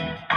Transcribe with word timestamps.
Radio 0.00 0.29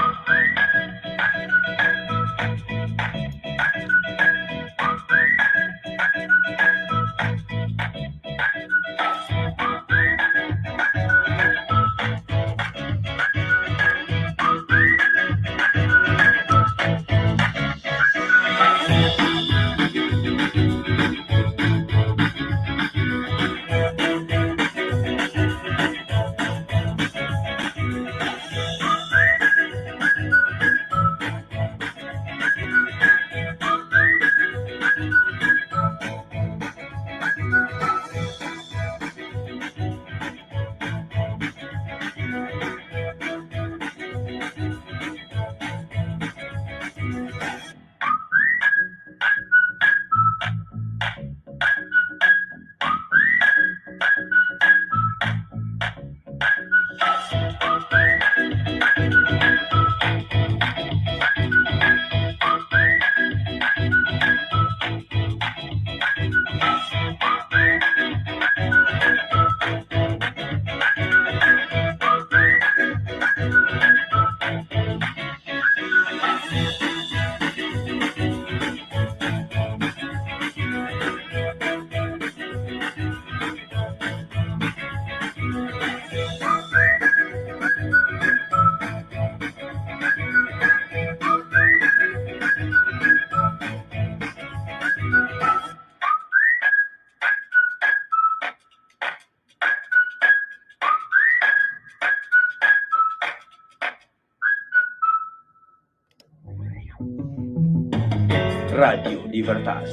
Libertas, 109.43 109.91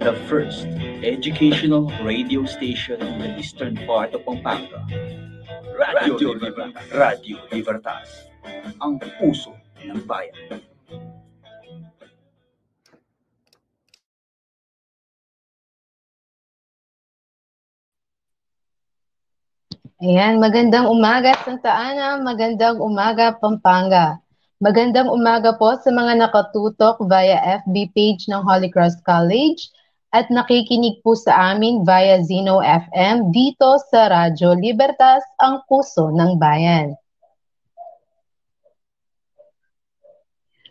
the 0.00 0.16
first 0.32 0.64
educational 1.04 1.92
radio 2.00 2.48
station 2.48 2.96
in 3.04 3.20
the 3.20 3.36
eastern 3.36 3.76
part 3.84 4.16
of 4.16 4.24
Pampanga. 4.24 4.80
Radio, 5.76 6.16
Radio 6.16 6.28
Libertas. 6.32 6.88
Radio 6.96 7.36
Libertas, 7.52 8.08
ang 8.80 8.96
puso 9.20 9.52
ng 9.84 10.00
bayan. 10.08 10.32
Ayan, 20.00 20.40
magandang 20.40 20.88
umaga 20.88 21.36
Santa 21.44 21.76
Ana, 21.76 22.16
magandang 22.24 22.80
umaga 22.80 23.36
Pampanga. 23.36 24.24
Magandang 24.58 25.06
umaga 25.14 25.54
po 25.54 25.70
sa 25.78 25.86
mga 25.94 26.18
nakatutok 26.18 27.06
via 27.06 27.62
FB 27.62 27.94
page 27.94 28.26
ng 28.26 28.42
Holy 28.42 28.66
Cross 28.66 28.98
College 29.06 29.70
at 30.10 30.26
nakikinig 30.34 30.98
po 31.06 31.14
sa 31.14 31.54
amin 31.54 31.86
via 31.86 32.18
Zeno 32.26 32.58
FM 32.58 33.30
dito 33.30 33.78
sa 33.86 34.10
Radyo 34.10 34.58
Libertas, 34.58 35.22
ang 35.38 35.62
puso 35.70 36.10
ng 36.10 36.42
bayan. 36.42 36.90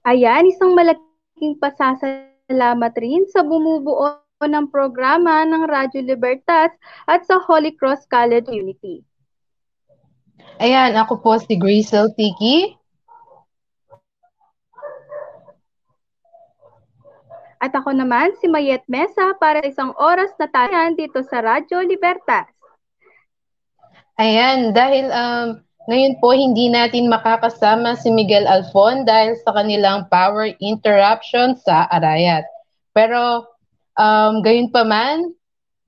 Ayan, 0.04 0.52
isang 0.52 0.76
malaking 0.76 1.56
pasasalamat 1.56 2.92
rin 3.00 3.24
sa 3.32 3.40
bumubuo 3.40 4.20
ng 4.44 4.68
programa 4.68 5.48
ng 5.48 5.64
Radyo 5.64 6.04
Libertas 6.04 6.76
at 7.08 7.24
sa 7.24 7.40
Holy 7.40 7.72
Cross 7.72 8.04
College 8.12 8.52
Unity. 8.52 9.00
Ayan, 10.60 10.92
ako 11.00 11.24
po 11.24 11.40
si 11.40 11.56
Grisel 11.56 12.12
Tiki 12.12 12.76
At 17.58 17.74
ako 17.74 17.94
naman 17.94 18.38
si 18.38 18.46
Mayet 18.46 18.86
Mesa 18.86 19.34
para 19.42 19.66
sa 19.66 19.70
isang 19.70 19.92
oras 19.98 20.30
na 20.38 20.46
tayan 20.46 20.94
dito 20.94 21.26
sa 21.26 21.42
Radyo 21.42 21.82
Libertas. 21.82 22.46
Ayan, 24.18 24.74
dahil 24.74 25.10
um, 25.14 25.48
ngayon 25.90 26.18
po 26.22 26.34
hindi 26.34 26.70
natin 26.70 27.10
makakasama 27.10 27.98
si 27.98 28.10
Miguel 28.14 28.46
Alfon 28.46 29.06
dahil 29.06 29.38
sa 29.42 29.56
kanilang 29.58 30.10
power 30.10 30.54
interruption 30.62 31.58
sa 31.58 31.86
Arayat. 31.94 32.46
Pero 32.94 33.46
um, 33.98 34.42
gayon 34.42 34.70
pa 34.70 34.86
man, 34.86 35.34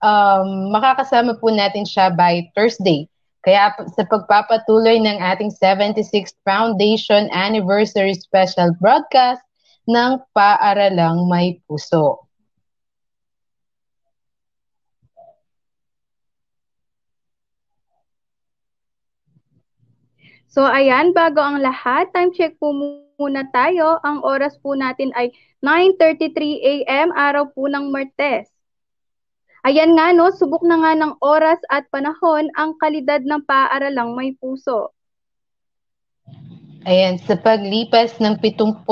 um, 0.02 0.74
makakasama 0.74 1.38
po 1.38 1.50
natin 1.54 1.86
siya 1.86 2.14
by 2.14 2.46
Thursday. 2.54 3.10
Kaya 3.44 3.72
sa 3.96 4.04
pagpapatuloy 4.04 5.00
ng 5.00 5.18
ating 5.20 5.52
76th 5.58 6.36
Foundation 6.44 7.32
Anniversary 7.32 8.14
Special 8.14 8.76
Broadcast, 8.78 9.42
ng 9.90 10.12
paaralang 10.30 11.26
may 11.26 11.58
puso. 11.66 12.30
So 20.50 20.66
ayan, 20.66 21.14
bago 21.14 21.42
ang 21.42 21.62
lahat, 21.62 22.10
time 22.10 22.34
check 22.34 22.58
po 22.58 22.74
muna 23.22 23.46
tayo. 23.54 24.02
Ang 24.02 24.26
oras 24.26 24.58
po 24.58 24.74
natin 24.74 25.14
ay 25.14 25.30
9.33 25.62 26.34
a.m. 26.58 27.14
araw 27.14 27.54
po 27.54 27.70
ng 27.70 27.94
Martes. 27.94 28.50
Ayan 29.62 29.94
nga 29.94 30.10
no, 30.16 30.34
subok 30.34 30.64
na 30.66 30.82
nga 30.82 30.94
ng 30.98 31.14
oras 31.22 31.60
at 31.70 31.86
panahon 31.94 32.50
ang 32.58 32.74
kalidad 32.82 33.22
ng 33.22 33.46
paaralang 33.46 34.18
may 34.18 34.34
puso. 34.40 34.90
Ayan, 36.88 37.20
sa 37.20 37.36
paglipas 37.36 38.16
ng 38.24 38.40
76 38.40 38.88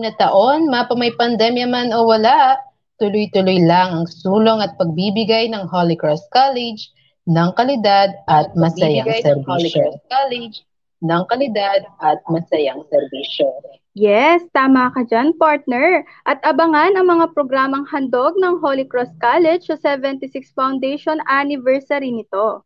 na 0.00 0.12
taon, 0.16 0.72
mapa 0.72 0.96
may 0.96 1.12
pandemya 1.12 1.68
man 1.68 1.92
o 1.92 2.08
wala, 2.08 2.56
tuloy-tuloy 2.96 3.60
lang 3.68 3.92
ang 3.92 4.06
sulong 4.08 4.64
at 4.64 4.72
pagbibigay 4.80 5.52
ng 5.52 5.68
Holy 5.68 5.92
Cross 5.92 6.24
College 6.32 6.88
ng 7.28 7.52
kalidad 7.52 8.16
at 8.32 8.48
masayang 8.56 9.12
serbisyo. 9.20 9.44
Holy 9.44 9.68
Cross 9.68 10.00
College 10.08 10.56
ng 11.04 11.22
kalidad 11.28 11.80
at 12.00 12.18
masayang 12.32 12.80
serbisyo. 12.88 13.48
Yes, 13.92 14.48
tama 14.56 14.88
ka 14.96 15.04
dyan, 15.04 15.36
partner. 15.36 16.08
At 16.24 16.40
abangan 16.48 16.96
ang 16.96 17.12
mga 17.12 17.36
programang 17.36 17.84
handog 17.92 18.40
ng 18.40 18.56
Holy 18.64 18.88
Cross 18.88 19.12
College 19.20 19.68
sa 19.68 19.76
76 19.76 20.32
Foundation 20.56 21.20
anniversary 21.28 22.08
nito. 22.08 22.64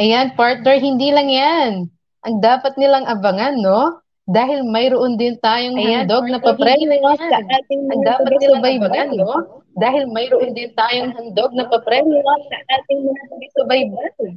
Ayan, 0.00 0.32
partner, 0.32 0.80
hindi 0.80 1.12
lang 1.12 1.28
yan 1.28 1.92
ang 2.26 2.42
dapat 2.42 2.74
nilang 2.74 3.06
abangan, 3.06 3.54
no? 3.62 4.02
Dahil 4.26 4.66
mayroon 4.66 5.14
din 5.14 5.38
tayong 5.38 5.78
Ayan, 5.78 6.10
handog 6.10 6.26
na 6.26 6.42
papremyo 6.42 6.98
sa 7.14 7.38
ating 7.38 7.86
Ang 7.86 8.02
dapat 8.02 8.32
nilang 8.42 8.62
abangan, 8.66 9.10
no? 9.14 9.62
Dahil 9.78 10.10
mayroon 10.10 10.50
din 10.50 10.74
tayong 10.74 11.14
handog 11.14 11.54
na 11.54 11.70
papremyo 11.70 12.18
sa 12.50 12.58
ating 12.74 13.06
mga 13.06 13.22
tabi-subaybayan. 13.30 14.34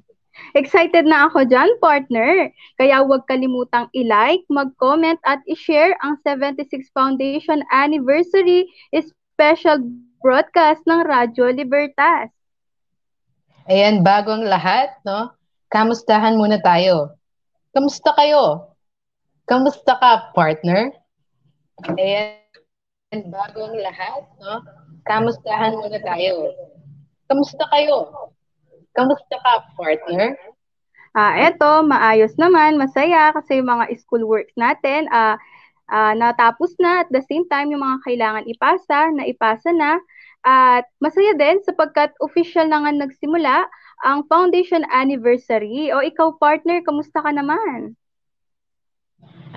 Excited 0.54 1.10
na 1.10 1.28
ako 1.28 1.50
dyan, 1.50 1.68
partner. 1.81 2.54
Kaya 2.78 3.02
huwag 3.02 3.25
kalimutang 3.25 3.90
i-like, 3.98 4.46
mag-comment 4.48 5.19
at 5.25 5.42
i-share 5.50 5.98
ang 6.06 6.22
76 6.22 6.69
Foundation 6.94 7.66
Anniversary 7.74 8.69
Special 8.94 9.81
Broadcast 10.22 10.86
ng 10.86 11.02
Radyo 11.02 11.50
Libertas. 11.50 12.30
Ayan, 13.66 14.06
bago 14.06 14.38
ang 14.38 14.46
lahat, 14.46 14.94
no? 15.02 15.34
Kamustahan 15.69 16.38
muna 16.38 16.58
tayo. 16.62 17.19
Kamusta 17.69 18.10
kayo? 18.18 18.74
Kamusta 19.45 19.94
ka, 20.01 20.33
partner? 20.33 20.89
Ayan, 21.98 23.30
bago 23.30 23.69
ang 23.69 23.77
lahat, 23.77 24.25
no? 24.42 24.66
Kamustahan 25.06 25.77
muna 25.77 26.01
tayo. 26.01 26.50
Kamusta 27.30 27.63
kayo? 27.69 28.10
Kamusta 28.98 29.36
ka, 29.38 29.54
partner? 29.77 30.33
Ah, 31.13 31.38
eto, 31.38 31.86
maayos 31.86 32.33
naman, 32.42 32.77
masaya 32.77 33.33
kasi 33.38 33.62
yung 33.62 33.69
mga 33.69 33.94
school 34.01 34.25
works 34.25 34.54
natin 34.57 35.10
ah 35.10 35.38
ah, 35.89 36.13
natapos 36.13 36.74
na 36.77 37.06
at 37.06 37.10
the 37.10 37.22
same 37.25 37.45
time 37.50 37.74
yung 37.74 37.81
mga 37.81 38.01
kailangan 38.06 38.45
ipasa, 38.45 39.10
na 39.13 39.25
ipasa 39.25 39.74
na. 39.74 39.98
At 40.45 40.88
masaya 41.04 41.36
din 41.36 41.60
sapagkat 41.65 42.15
official 42.24 42.69
na 42.72 42.86
nga 42.86 42.92
nagsimula 42.95 43.68
ang 44.04 44.24
foundation 44.28 44.84
anniversary. 44.92 45.92
O 45.92 46.04
ikaw 46.04 46.36
partner, 46.40 46.80
kamusta 46.84 47.19
ka 47.19 47.31
naman? 47.31 47.96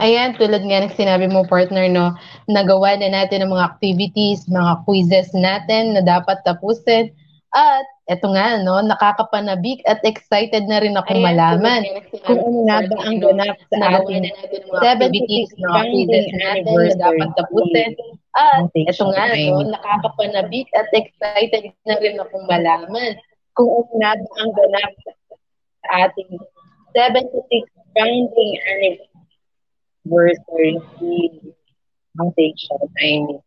Ayan, 0.01 0.33
tulad 0.41 0.65
nga 0.65 0.83
ng 0.83 0.97
sinabi 0.97 1.29
mo 1.29 1.45
partner, 1.45 1.85
no, 1.93 2.17
nagawa 2.49 2.97
na 2.97 3.13
natin 3.13 3.45
ang 3.45 3.53
mga 3.53 3.77
activities, 3.77 4.49
mga 4.49 4.89
quizzes 4.89 5.31
natin 5.37 5.93
na 5.93 6.01
dapat 6.01 6.41
tapusin. 6.49 7.13
At 7.53 7.85
eto 8.09 8.33
nga, 8.33 8.57
no, 8.65 8.81
nakakapanabik 8.81 9.85
at 9.85 10.01
excited 10.09 10.65
na 10.65 10.81
rin 10.81 10.97
ako 10.97 11.13
malaman 11.21 11.85
kung 12.25 12.41
ano 12.41 12.59
nga 12.65 12.79
ba 12.89 12.97
ang 13.05 13.21
ganap 13.21 13.57
sa 13.69 13.77
ating 14.01 14.25
76th 14.81 15.61
mga 15.61 15.81
quizzes 15.93 16.29
natin 16.41 16.73
na 16.73 16.95
dapat 16.97 17.29
tapusin. 17.37 17.93
At 18.33 18.73
eto 18.73 19.05
nga, 19.13 19.37
no, 19.37 19.61
nakakapanabik 19.69 20.73
at 20.73 20.89
excited 20.97 21.69
na 21.85 21.95
rin 22.01 22.17
akong 22.17 22.49
malaman 22.49 23.21
kung 23.53 23.69
ba 24.01 24.17
ang 24.17 24.51
ganap 24.57 24.93
sa 25.05 25.13
ating 26.09 26.41
76th 26.97 27.77
founding 27.93 28.53
anniversary 30.09 30.81
foundation 32.17 32.81
time. 32.97 33.41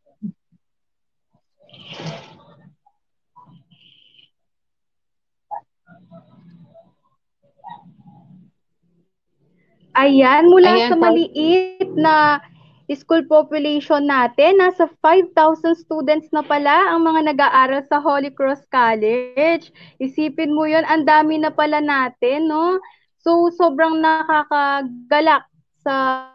Ayan, 9.95 10.51
mula 10.51 10.75
Ayan, 10.75 10.91
sa 10.91 10.95
maliit 10.99 11.87
na 11.95 12.43
school 12.93 13.25
population 13.25 14.05
natin, 14.05 14.61
nasa 14.61 14.85
5,000 15.01 15.73
students 15.73 16.29
na 16.29 16.45
pala 16.45 16.93
ang 16.93 17.01
mga 17.01 17.33
nag-aaral 17.33 17.81
sa 17.89 17.97
Holy 17.97 18.29
Cross 18.29 18.61
College. 18.69 19.73
Isipin 19.97 20.53
mo 20.53 20.69
yon 20.69 20.85
ang 20.85 21.01
dami 21.01 21.41
na 21.41 21.49
pala 21.49 21.81
natin, 21.81 22.45
no? 22.45 22.77
So, 23.17 23.49
sobrang 23.57 23.97
nakakagalak 24.05 25.49
sa 25.81 26.29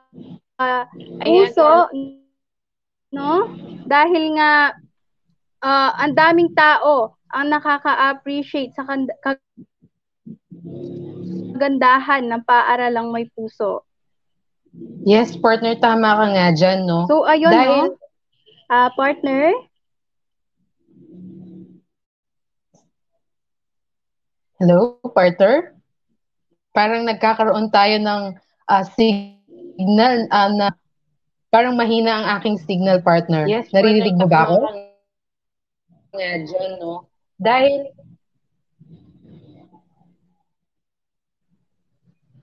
uh, 0.59 0.83
puso, 1.23 1.87
no? 3.15 3.47
Dahil 3.87 4.35
nga, 4.35 4.75
ah, 5.63 5.95
ang 6.03 6.19
daming 6.19 6.51
tao 6.59 7.15
ang 7.31 7.47
nakaka-appreciate 7.47 8.75
sa 8.75 8.83
kagandahan 11.55 12.27
ng 12.27 12.43
paaralang 12.43 13.15
may 13.15 13.31
puso. 13.31 13.87
Yes, 15.03 15.35
partner, 15.35 15.75
tama 15.81 16.15
ka 16.15 16.27
nga 16.31 16.47
dyan, 16.55 16.87
no? 16.87 17.09
So, 17.11 17.27
ayun, 17.27 17.51
Dahil- 17.51 17.91
no? 17.91 17.99
Ah, 18.71 18.87
partner? 18.95 19.51
Hello, 24.61 25.01
partner? 25.11 25.75
Parang 26.71 27.03
nagkakaroon 27.03 27.73
tayo 27.75 27.99
ng 27.99 28.23
ah, 28.71 28.85
signal 28.95 30.29
ah, 30.31 30.53
na 30.53 30.67
parang 31.51 31.75
mahina 31.75 32.23
ang 32.23 32.27
aking 32.39 32.63
signal, 32.63 33.03
partner. 33.03 33.51
Yes, 33.51 33.75
Naririnig 33.75 34.15
mo 34.15 34.31
ba 34.31 34.47
ako? 34.47 34.71
Nga 36.15 36.31
dyan, 36.47 36.71
no? 36.79 37.11
Dahil 37.41 37.91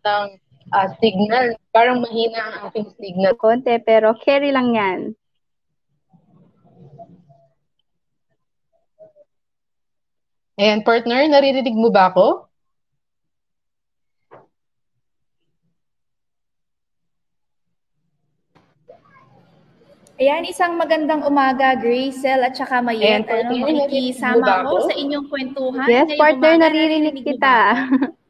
ng 0.03 0.27
ah, 0.73 0.89
signal, 0.99 1.55
parang 1.71 2.01
mahina 2.03 2.39
ang 2.39 2.55
aking 2.71 2.89
signal. 2.99 3.33
Konti, 3.37 3.75
pero 3.83 4.15
carry 4.17 4.51
lang 4.51 4.73
yan. 4.75 4.99
Ayan, 10.57 10.81
partner, 10.81 11.21
naririnig 11.29 11.77
mo 11.77 11.93
ba 11.93 12.09
ako? 12.09 12.49
Ayan, 20.17 20.49
isang 20.49 20.73
magandang 20.81 21.21
umaga, 21.29 21.77
Gracel 21.77 22.41
at 22.41 22.57
saka 22.57 22.81
Ayan, 22.81 23.21
Mayet. 23.21 23.29
partner, 23.29 23.53
Ano, 23.53 23.85
makikisama 23.85 24.41
ba 24.41 24.53
ako 24.65 24.75
ako? 24.81 24.87
sa 24.89 24.93
inyong 24.97 25.25
kwentuhan. 25.29 25.85
Yes, 25.85 26.09
ngayong 26.09 26.17
partner, 26.17 26.53
umaga. 26.57 26.63
naririnig 26.65 27.13
niyo 27.13 27.25
kita. 27.37 27.55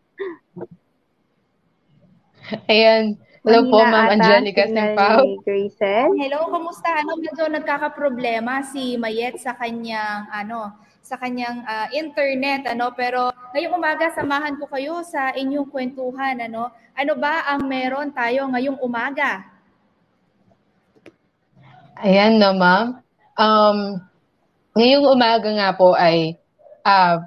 Ayan. 2.72 3.20
Hello 3.48 3.72
po, 3.72 3.80
Mahina 3.80 3.92
Ma'am 3.92 4.14
Angelica 4.20 4.64
Simpao. 4.68 5.24
Gracel. 5.44 6.12
Hello, 6.20 6.52
kamusta? 6.52 7.00
Ano, 7.00 7.16
medyo 7.16 7.48
nagkakaproblema 7.48 8.60
si 8.68 9.00
Mayet 9.00 9.40
sa 9.40 9.56
kanyang 9.56 10.28
ano, 10.32 10.76
sa 11.00 11.16
kanyang 11.16 11.64
ah, 11.64 11.88
internet 11.96 12.68
ano 12.68 12.92
pero 12.92 13.32
ngayong 13.56 13.80
umaga 13.80 14.12
samahan 14.12 14.60
ko 14.60 14.68
kayo 14.68 15.00
sa 15.08 15.32
inyong 15.32 15.72
kwentuhan 15.72 16.36
ano 16.36 16.68
ano 17.00 17.14
ba 17.16 17.48
ang 17.48 17.64
meron 17.64 18.12
tayo 18.12 18.44
ngayong 18.52 18.76
umaga 18.84 19.48
Ayan 22.04 22.38
no, 22.38 22.54
ma'am. 22.54 23.02
Um, 23.40 24.04
ngayong 24.76 25.08
umaga 25.08 25.48
nga 25.48 25.70
po 25.74 25.96
ay 25.96 26.36
ah, 26.84 27.26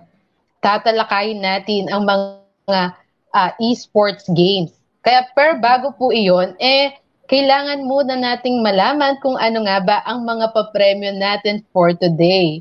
tatalakayin 0.61 1.41
natin 1.41 1.89
ang 1.89 2.05
mga 2.05 2.95
ah, 3.33 3.51
esports 3.59 4.29
games. 4.31 4.80
Kaya 5.00 5.29
per 5.32 5.61
bago 5.61 5.97
po 5.97 6.12
iyon, 6.12 6.56
eh, 6.61 6.93
kailangan 7.31 7.87
muna 7.87 8.19
nating 8.19 8.61
malaman 8.61 9.17
kung 9.23 9.38
ano 9.38 9.64
nga 9.64 9.79
ba 9.81 9.97
ang 10.05 10.26
mga 10.26 10.50
papremyo 10.52 11.14
natin 11.17 11.62
for 11.70 11.94
today. 11.94 12.61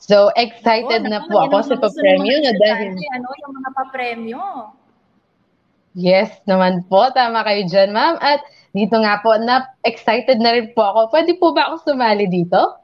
So, 0.00 0.32
excited 0.34 1.04
Oh, 1.06 1.10
na 1.12 1.20
po 1.28 1.44
ako 1.44 1.56
sa 1.64 1.76
papremyo 1.76 2.36
na 2.40 2.52
dahil 2.56 2.96
ano 2.96 3.28
yung 3.44 3.52
mga 3.52 3.70
papremyo 3.76 4.44
Yes 5.90 6.30
naman 6.46 6.86
po, 6.86 7.10
tama 7.10 7.42
kayo 7.42 7.66
dyan, 7.66 7.90
ma'am. 7.90 8.14
At 8.22 8.46
dito 8.70 8.94
nga 9.02 9.18
po, 9.18 9.34
na 9.34 9.66
excited 9.82 10.38
na 10.38 10.54
rin 10.54 10.70
po 10.70 10.86
ako. 10.86 11.10
Pwede 11.10 11.34
po 11.34 11.50
ba 11.50 11.66
ako 11.66 11.90
sumali 11.90 12.30
dito? 12.30 12.79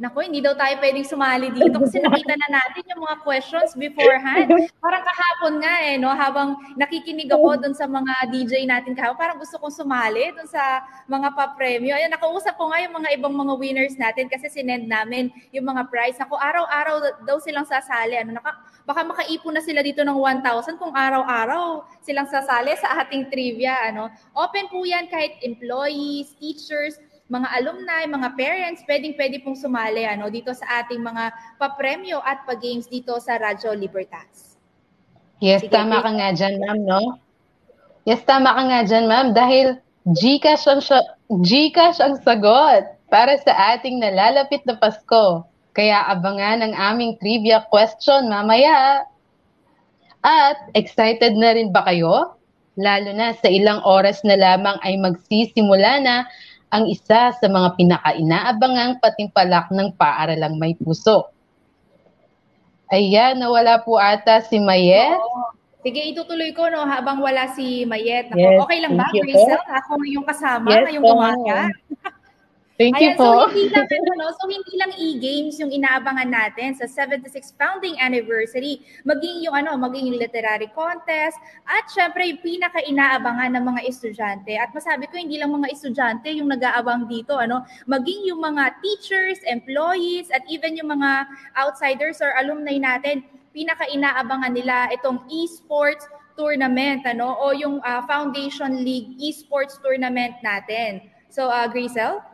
Nako, 0.00 0.24
hindi 0.24 0.40
daw 0.40 0.56
tayo 0.56 0.72
pwedeng 0.80 1.04
sumali 1.04 1.52
dito 1.52 1.76
kasi 1.76 2.00
nakita 2.00 2.32
na 2.32 2.48
natin 2.58 2.80
yung 2.88 3.04
mga 3.04 3.16
questions 3.20 3.76
beforehand. 3.76 4.48
Parang 4.80 5.04
kahapon 5.04 5.60
nga 5.60 5.74
eh, 5.84 6.00
no? 6.00 6.08
Habang 6.08 6.56
nakikinig 6.80 7.28
ako 7.28 7.60
dun 7.60 7.76
sa 7.76 7.84
mga 7.84 8.32
DJ 8.32 8.64
natin 8.64 8.96
kahapon, 8.96 9.20
parang 9.20 9.38
gusto 9.38 9.60
kong 9.60 9.84
sumali 9.84 10.32
dun 10.32 10.48
sa 10.48 10.80
mga 11.04 11.36
pa-premyo. 11.36 11.92
Ayun, 11.92 12.08
nakausap 12.08 12.56
ko 12.56 12.72
nga 12.72 12.80
yung 12.80 12.96
mga 12.96 13.20
ibang 13.20 13.36
mga 13.36 13.52
winners 13.60 13.94
natin 14.00 14.32
kasi 14.32 14.48
sinend 14.48 14.88
namin 14.88 15.28
yung 15.52 15.68
mga 15.68 15.84
prize. 15.92 16.16
Ako, 16.24 16.40
araw-araw 16.40 17.28
daw 17.28 17.36
silang 17.36 17.68
sasali. 17.68 18.16
Ano, 18.16 18.40
naka, 18.40 18.56
baka 18.88 19.04
makaipon 19.04 19.60
na 19.60 19.60
sila 19.60 19.84
dito 19.84 20.00
ng 20.00 20.16
1,000 20.16 20.80
kung 20.80 20.96
araw-araw 20.96 21.84
silang 22.00 22.26
sasali 22.32 22.72
sa 22.80 22.96
ating 23.04 23.28
trivia. 23.28 23.92
Ano. 23.92 24.08
Open 24.32 24.72
po 24.72 24.88
yan 24.88 25.12
kahit 25.12 25.36
employees, 25.44 26.32
teachers, 26.40 26.96
mga 27.32 27.48
alumni, 27.56 28.04
mga 28.04 28.28
parents, 28.36 28.84
pwedeng-pwede 28.84 29.40
pong 29.40 29.56
sumali 29.56 30.04
ano, 30.04 30.28
dito 30.28 30.52
sa 30.52 30.84
ating 30.84 31.00
mga 31.00 31.32
papremyo 31.56 32.20
at 32.20 32.44
pag-games 32.44 32.84
dito 32.92 33.16
sa 33.16 33.40
Radyo 33.40 33.72
Libertas. 33.72 34.60
Yes, 35.40 35.64
Sige, 35.64 35.72
tama 35.72 36.04
ka 36.04 36.12
nga 36.12 36.28
dyan, 36.36 36.60
ma'am, 36.60 36.80
no? 36.84 37.16
Yes, 38.04 38.20
tama 38.28 38.52
ka 38.52 38.62
nga 38.68 38.80
dyan, 38.84 39.08
ma'am, 39.08 39.28
dahil 39.32 39.80
Gcash 40.04 40.68
ang, 40.68 40.82
Gcash 41.40 42.04
ang 42.04 42.20
sagot 42.20 42.84
para 43.08 43.32
sa 43.40 43.74
ating 43.74 44.02
nalalapit 44.02 44.60
na 44.68 44.76
Pasko. 44.76 45.46
Kaya 45.72 46.04
abangan 46.12 46.60
ang 46.60 46.74
aming 46.76 47.16
trivia 47.16 47.64
question 47.72 48.28
mamaya. 48.28 49.08
At 50.20 50.68
excited 50.76 51.32
na 51.34 51.56
rin 51.56 51.72
ba 51.72 51.82
kayo? 51.88 52.36
Lalo 52.76 53.10
na 53.16 53.32
sa 53.34 53.48
ilang 53.48 53.80
oras 53.82 54.20
na 54.22 54.36
lamang 54.36 54.76
ay 54.84 55.00
magsisimula 55.00 55.92
na 56.04 56.14
ang 56.72 56.88
isa 56.88 57.36
sa 57.36 57.46
mga 57.52 57.76
pinaka-inaabangang 57.76 58.96
patimpalak 58.96 59.68
ng 59.68 59.92
paaralang 59.92 60.56
may 60.56 60.72
puso. 60.72 61.28
Ayan, 62.88 63.36
nawala 63.36 63.84
po 63.84 64.00
ata 64.00 64.40
si 64.40 64.56
Mayet. 64.56 65.20
Oo. 65.20 65.52
Sige, 65.82 65.98
itutuloy 65.98 66.54
ko 66.54 66.70
no 66.70 66.86
habang 66.86 67.18
wala 67.18 67.50
si 67.52 67.82
Mayet. 67.82 68.30
Ako, 68.30 68.38
Yes, 68.38 68.56
okay 68.62 68.78
lang 68.78 68.94
ba, 68.94 69.10
Grisel? 69.10 69.58
Ako 69.66 69.98
yung 70.06 70.22
kasama 70.22 70.70
Yes 70.70 70.86
ngayong 70.86 71.04
umaga. 71.04 71.58
Thank 72.80 73.04
you 73.04 73.12
Ayan, 73.12 73.20
so 73.20 73.28
po. 73.28 73.52
hindi 73.52 73.68
lang 73.68 73.84
ano, 74.16 74.32
so 74.32 74.48
hindi 74.48 74.74
lang 74.80 74.92
e-games 74.96 75.60
yung 75.60 75.68
inaabangan 75.68 76.32
natin 76.32 76.72
sa 76.72 76.88
76th 76.88 77.52
founding 77.60 78.00
anniversary, 78.00 78.80
maging 79.04 79.44
yung 79.44 79.52
ano, 79.52 79.76
maging 79.76 80.08
yung 80.08 80.16
literary 80.16 80.72
contest 80.72 81.36
at 81.68 81.84
syempre 81.92 82.24
yung 82.32 82.40
pinaka-inaabangan 82.40 83.60
ng 83.60 83.64
mga 83.76 83.80
estudyante. 83.84 84.56
At 84.56 84.72
masabi 84.72 85.04
ko 85.12 85.20
hindi 85.20 85.36
lang 85.36 85.52
mga 85.52 85.68
estudyante 85.68 86.32
yung 86.32 86.48
nag-aabang 86.48 87.12
dito, 87.12 87.36
ano, 87.36 87.60
maging 87.84 88.24
yung 88.32 88.40
mga 88.40 88.72
teachers, 88.80 89.44
employees 89.44 90.32
at 90.32 90.40
even 90.48 90.72
yung 90.72 90.88
mga 90.88 91.28
outsiders 91.60 92.24
or 92.24 92.32
alumni 92.40 92.80
natin, 92.80 93.20
pinaka-inaabangan 93.52 94.52
nila 94.56 94.88
itong 94.96 95.20
esports 95.28 96.08
tournament 96.32 97.04
ano 97.04 97.36
o 97.36 97.52
yung 97.52 97.84
uh, 97.84 98.00
Foundation 98.08 98.80
League 98.80 99.20
Esports 99.20 99.76
tournament 99.84 100.40
natin. 100.40 101.04
So 101.28 101.52
uh, 101.52 101.68
Grisel? 101.68 102.31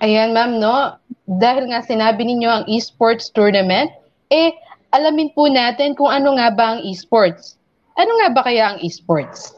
Ayan 0.00 0.32
ma'am 0.32 0.56
no, 0.56 0.96
dahil 1.28 1.68
nga 1.68 1.84
sinabi 1.84 2.24
ninyo 2.24 2.48
ang 2.48 2.64
esports 2.72 3.28
tournament, 3.28 3.92
eh 4.32 4.56
alamin 4.96 5.28
po 5.36 5.46
natin 5.46 5.92
kung 5.92 6.08
ano 6.08 6.40
nga 6.40 6.48
ba 6.48 6.66
ang 6.76 6.80
esports. 6.88 7.60
Ano 8.00 8.16
nga 8.16 8.28
ba 8.32 8.40
kaya 8.48 8.74
ang 8.74 8.78
esports? 8.80 9.52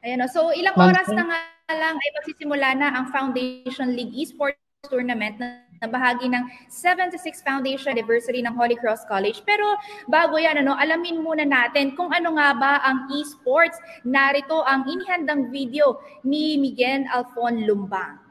Ayan, 0.00 0.24
so 0.32 0.48
ilang 0.56 0.72
oras 0.80 1.04
na 1.12 1.28
nga 1.28 1.38
lang 1.76 2.00
ay 2.00 2.10
magsisimula 2.16 2.68
na 2.80 2.88
ang 2.96 3.12
Foundation 3.12 3.92
League 3.92 4.16
Esports 4.16 4.56
Tournament 4.88 5.36
na, 5.36 5.60
na 5.84 5.92
bahagi 5.92 6.24
ng 6.32 6.40
76 6.72 7.20
Foundation 7.44 7.92
Anniversary 7.92 8.40
ng 8.40 8.56
Holy 8.56 8.80
Cross 8.80 9.04
College. 9.04 9.44
Pero 9.44 9.76
bago 10.08 10.40
yan, 10.40 10.56
ano, 10.56 10.72
alamin 10.80 11.20
muna 11.20 11.44
natin 11.44 11.92
kung 11.92 12.08
ano 12.16 12.40
nga 12.40 12.56
ba 12.56 12.72
ang 12.80 13.12
esports. 13.12 13.76
Narito 14.08 14.64
ang 14.64 14.88
inihandang 14.88 15.52
video 15.52 16.00
ni 16.24 16.56
Miguel 16.56 17.04
Alfon 17.12 17.68
Lumbang. 17.68 18.29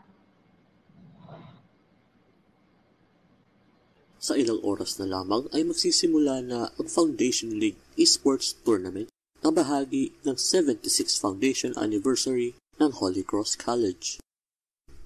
Sa 4.30 4.38
ilang 4.38 4.62
oras 4.62 5.02
na 5.02 5.10
lamang 5.10 5.50
ay 5.58 5.66
magsisimula 5.66 6.46
na 6.46 6.70
ang 6.78 6.86
Foundation 6.86 7.58
League 7.58 7.82
Esports 7.98 8.54
Tournament 8.62 9.10
na 9.42 9.50
bahagi 9.50 10.14
ng 10.22 10.38
76 10.38 10.86
Foundation 11.18 11.74
Anniversary 11.74 12.54
ng 12.78 12.94
Holy 12.94 13.26
Cross 13.26 13.58
College. 13.58 14.22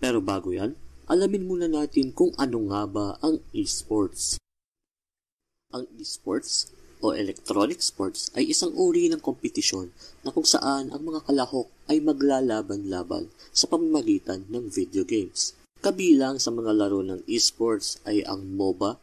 Pero 0.03 0.19
bago 0.19 0.51
yan, 0.51 0.75
alamin 1.07 1.47
muna 1.47 1.71
natin 1.71 2.11
kung 2.11 2.35
ano 2.35 2.67
nga 2.67 2.83
ba 2.83 3.15
ang 3.23 3.39
esports. 3.55 4.35
Ang 5.71 5.87
esports 6.03 6.75
o 6.99 7.15
electronic 7.15 7.79
sports 7.79 8.27
ay 8.35 8.51
isang 8.51 8.75
uri 8.75 9.07
ng 9.07 9.23
kompetisyon 9.23 9.95
na 10.27 10.35
kung 10.35 10.43
saan 10.43 10.91
ang 10.91 10.99
mga 10.99 11.23
kalahok 11.31 11.71
ay 11.87 12.03
maglalaban-laban 12.03 13.31
sa 13.55 13.71
pamamagitan 13.71 14.43
ng 14.51 14.67
video 14.67 15.07
games. 15.07 15.55
Kabilang 15.79 16.43
sa 16.43 16.51
mga 16.51 16.75
laro 16.75 16.99
ng 16.99 17.23
esports 17.31 18.03
ay 18.03 18.19
ang 18.27 18.43
MOBA 18.59 18.99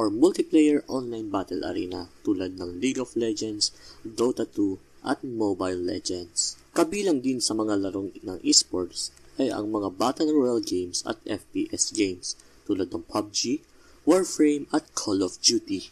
or 0.00 0.08
Multiplayer 0.08 0.80
Online 0.88 1.28
Battle 1.28 1.62
Arena 1.64 2.08
tulad 2.24 2.56
ng 2.56 2.80
League 2.80 3.00
of 3.00 3.12
Legends, 3.16 3.72
Dota 4.02 4.48
2 4.48 5.06
at 5.06 5.20
Mobile 5.26 5.78
Legends. 5.78 6.56
Kabilang 6.72 7.20
din 7.20 7.42
sa 7.42 7.52
mga 7.52 7.76
larong 7.76 8.14
ng 8.22 8.38
esports 8.46 9.12
ay 9.36 9.52
ang 9.52 9.68
mga 9.68 9.92
Battle 9.96 10.32
Royale 10.32 10.64
games 10.64 11.04
at 11.04 11.20
FPS 11.24 11.92
games 11.92 12.36
tulad 12.64 12.88
ng 12.92 13.04
PUBG, 13.08 13.60
Warframe 14.08 14.68
at 14.70 14.88
Call 14.96 15.20
of 15.20 15.36
Duty. 15.42 15.90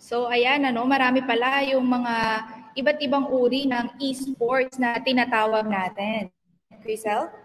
So 0.00 0.26
ayan 0.26 0.66
ano, 0.66 0.82
marami 0.90 1.22
pala 1.22 1.62
yung 1.70 1.86
mga 1.86 2.14
iba't 2.74 2.98
ibang 2.98 3.30
uri 3.30 3.70
ng 3.70 4.00
esports 4.02 4.78
na 4.80 4.98
tinatawag 4.98 5.66
natin. 5.70 6.30
Crisel? 6.82 7.39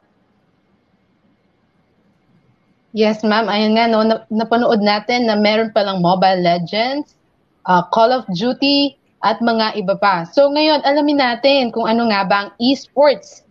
Yes, 2.96 3.28
ma'am. 3.28 3.52
Ayun 3.52 3.75
nga, 3.75 3.92
no, 3.92 4.08
napanood 4.32 4.80
natin 4.80 5.28
na 5.28 5.36
meron 5.36 5.75
palang 5.75 6.00
Mobile 6.00 6.40
Legends, 6.40 7.20
uh, 7.68 7.84
Call 7.92 8.16
of 8.16 8.24
Duty, 8.32 8.96
at 9.20 9.44
mga 9.44 9.75
iba 9.84 10.00
pa. 10.00 10.24
So 10.24 10.48
ngayon, 10.48 10.80
alamin 10.88 11.20
natin 11.20 11.75
kung 11.75 11.92
ano 11.92 12.08
nga 12.08 12.24
ba 12.24 12.38
ang 12.48 12.52
esports. 12.56 13.44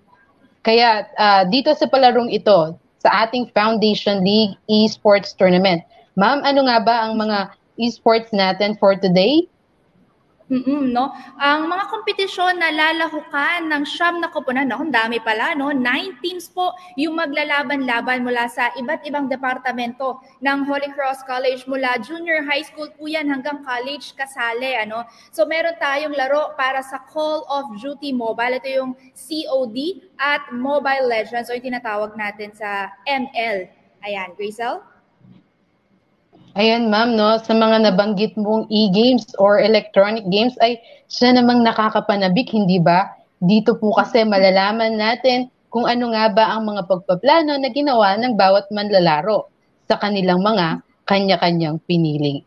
Kaya 0.64 1.04
uh, 1.20 1.44
dito 1.44 1.76
sa 1.76 1.84
palarong 1.84 2.32
ito, 2.32 2.78
sa 3.04 3.28
ating 3.28 3.52
Foundation 3.52 4.24
League 4.24 4.56
Esports 4.64 5.36
Tournament. 5.36 5.84
Ma'am, 6.16 6.40
ano 6.40 6.64
nga 6.64 6.80
ba 6.80 6.96
ang 7.04 7.20
mga 7.20 7.52
esports 7.76 8.32
natin 8.32 8.80
for 8.80 8.96
today? 8.96 9.44
Mm, 10.44 10.92
no? 10.92 11.08
Ang 11.40 11.72
mga 11.72 11.88
kompetisyon 11.88 12.60
na 12.60 12.68
lalahukan 12.68 13.64
ng 13.64 13.82
siyam 13.88 14.20
na 14.20 14.28
koponan, 14.28 14.68
no, 14.68 14.84
dami 14.92 15.16
pala, 15.16 15.56
no? 15.56 15.72
Nine 15.72 16.20
teams 16.20 16.52
po 16.52 16.76
yung 17.00 17.16
maglalaban-laban 17.16 18.20
mula 18.20 18.44
sa 18.52 18.68
iba't 18.76 19.08
ibang 19.08 19.24
departamento 19.32 20.20
ng 20.44 20.68
Holy 20.68 20.92
Cross 20.92 21.24
College 21.24 21.64
mula 21.64 21.96
junior 22.04 22.44
high 22.44 22.60
school 22.60 22.92
po 22.92 23.08
yan 23.08 23.24
hanggang 23.24 23.64
college 23.64 24.12
kasali, 24.20 24.76
ano? 24.76 25.08
So 25.32 25.48
meron 25.48 25.80
tayong 25.80 26.12
laro 26.12 26.52
para 26.60 26.84
sa 26.84 27.00
Call 27.08 27.48
of 27.48 27.80
Duty 27.80 28.12
Mobile. 28.12 28.60
Ito 28.60 28.68
yung 28.68 28.92
COD 29.16 30.04
at 30.20 30.52
Mobile 30.52 31.08
Legends 31.08 31.48
o 31.48 31.56
yung 31.56 31.72
tinatawag 31.72 32.20
natin 32.20 32.52
sa 32.52 32.92
ML. 33.08 33.72
Ayan, 34.04 34.36
Grisel? 34.36 34.84
Ayan 36.54 36.86
ma'am, 36.86 37.18
no, 37.18 37.34
sa 37.42 37.50
mga 37.50 37.82
nabanggit 37.82 38.38
mong 38.38 38.70
e-games 38.70 39.26
or 39.42 39.58
electronic 39.58 40.22
games 40.30 40.54
ay 40.62 40.78
siya 41.10 41.34
namang 41.34 41.66
nakakapanabik, 41.66 42.46
hindi 42.54 42.78
ba? 42.78 43.10
Dito 43.42 43.74
po 43.74 43.90
kasi 43.90 44.22
malalaman 44.22 44.94
natin 44.94 45.50
kung 45.66 45.82
ano 45.90 46.14
nga 46.14 46.30
ba 46.30 46.54
ang 46.54 46.70
mga 46.70 46.86
pagpaplano 46.86 47.58
na 47.58 47.68
ginawa 47.74 48.14
ng 48.14 48.38
bawat 48.38 48.70
manlalaro 48.70 49.50
sa 49.90 49.98
kanilang 49.98 50.46
mga 50.46 50.78
kanya-kanyang 51.10 51.82
piniling. 51.90 52.46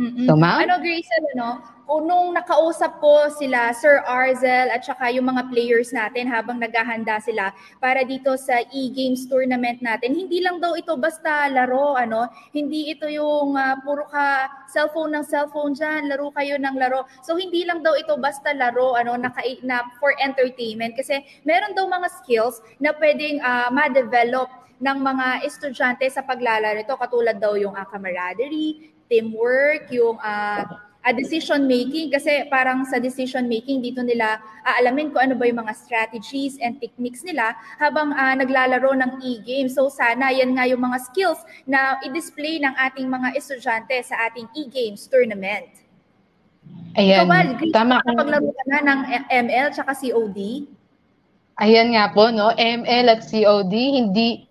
Mm-mm. 0.00 0.24
So, 0.24 0.40
ma'am? 0.40 0.64
Ano, 0.64 0.80
Grace, 0.80 1.12
ano, 1.36 1.60
o 1.60 1.75
nung 1.86 2.34
nakausap 2.34 2.98
ko 2.98 3.30
sila, 3.30 3.70
Sir 3.70 4.02
Arzel 4.02 4.74
at 4.74 4.82
saka 4.82 5.06
yung 5.14 5.30
mga 5.30 5.46
players 5.54 5.94
natin 5.94 6.26
habang 6.26 6.58
naghahanda 6.58 7.22
sila 7.22 7.54
para 7.78 8.02
dito 8.02 8.34
sa 8.34 8.58
e-games 8.74 9.30
tournament 9.30 9.78
natin, 9.78 10.18
hindi 10.18 10.42
lang 10.42 10.58
daw 10.58 10.74
ito 10.74 10.98
basta 10.98 11.46
laro, 11.46 11.94
ano, 11.94 12.26
hindi 12.50 12.90
ito 12.90 13.06
yung 13.06 13.54
uh, 13.54 13.78
puro 13.86 14.02
ka 14.10 14.50
cellphone 14.66 15.14
ng 15.14 15.24
cellphone 15.30 15.78
dyan, 15.78 16.10
laro 16.10 16.34
kayo 16.34 16.58
ng 16.58 16.74
laro. 16.74 17.06
So 17.22 17.38
hindi 17.38 17.62
lang 17.62 17.86
daw 17.86 17.94
ito 17.94 18.18
basta 18.18 18.50
laro, 18.50 18.98
ano, 18.98 19.14
na, 19.14 19.30
na 19.62 19.86
for 20.02 20.10
entertainment. 20.18 20.98
Kasi 20.98 21.22
meron 21.46 21.78
daw 21.78 21.86
mga 21.86 22.10
skills 22.18 22.58
na 22.82 22.90
pwedeng 22.98 23.38
uh, 23.38 23.70
ma-develop 23.70 24.50
ng 24.82 24.98
mga 25.00 25.26
estudyante 25.46 26.04
sa 26.12 26.20
paglalaro 26.20 26.82
ito 26.82 26.92
katulad 26.98 27.38
daw 27.40 27.56
yung 27.56 27.72
uh, 27.72 27.86
camaraderie, 27.88 28.92
teamwork, 29.08 29.88
yung 29.88 30.18
uh, 30.20 30.66
uh, 31.06 31.14
decision 31.14 31.70
making 31.70 32.10
kasi 32.10 32.50
parang 32.50 32.82
sa 32.82 32.98
decision 32.98 33.46
making 33.46 33.78
dito 33.78 34.02
nila 34.02 34.42
aalamin 34.66 35.14
kung 35.14 35.30
ano 35.30 35.38
ba 35.38 35.46
yung 35.46 35.62
mga 35.62 35.74
strategies 35.78 36.58
and 36.58 36.82
techniques 36.82 37.22
nila 37.22 37.54
habang 37.78 38.10
uh, 38.10 38.34
naglalaro 38.34 38.90
ng 38.98 39.22
e-game. 39.22 39.70
So 39.70 39.86
sana 39.86 40.34
yan 40.34 40.58
nga 40.58 40.66
yung 40.66 40.82
mga 40.82 40.98
skills 41.06 41.46
na 41.70 42.02
i-display 42.02 42.58
ng 42.58 42.74
ating 42.74 43.06
mga 43.06 43.38
estudyante 43.38 43.94
sa 44.02 44.18
ating 44.26 44.50
e-games 44.58 45.06
tournament. 45.06 45.86
Ayan, 46.98 47.22
so, 47.22 47.30
Val, 47.30 47.48
tama. 47.70 47.96
Paglaro 48.02 48.50
ka 48.50 48.64
na 48.66 48.78
ng 48.82 49.00
ML 49.30 49.66
tsaka 49.70 49.94
COD? 49.94 50.66
Ayan 51.60 51.92
nga 51.94 52.10
po, 52.10 52.32
no? 52.32 52.50
ML 52.56 53.06
at 53.12 53.22
COD, 53.22 53.72
hindi 53.72 54.48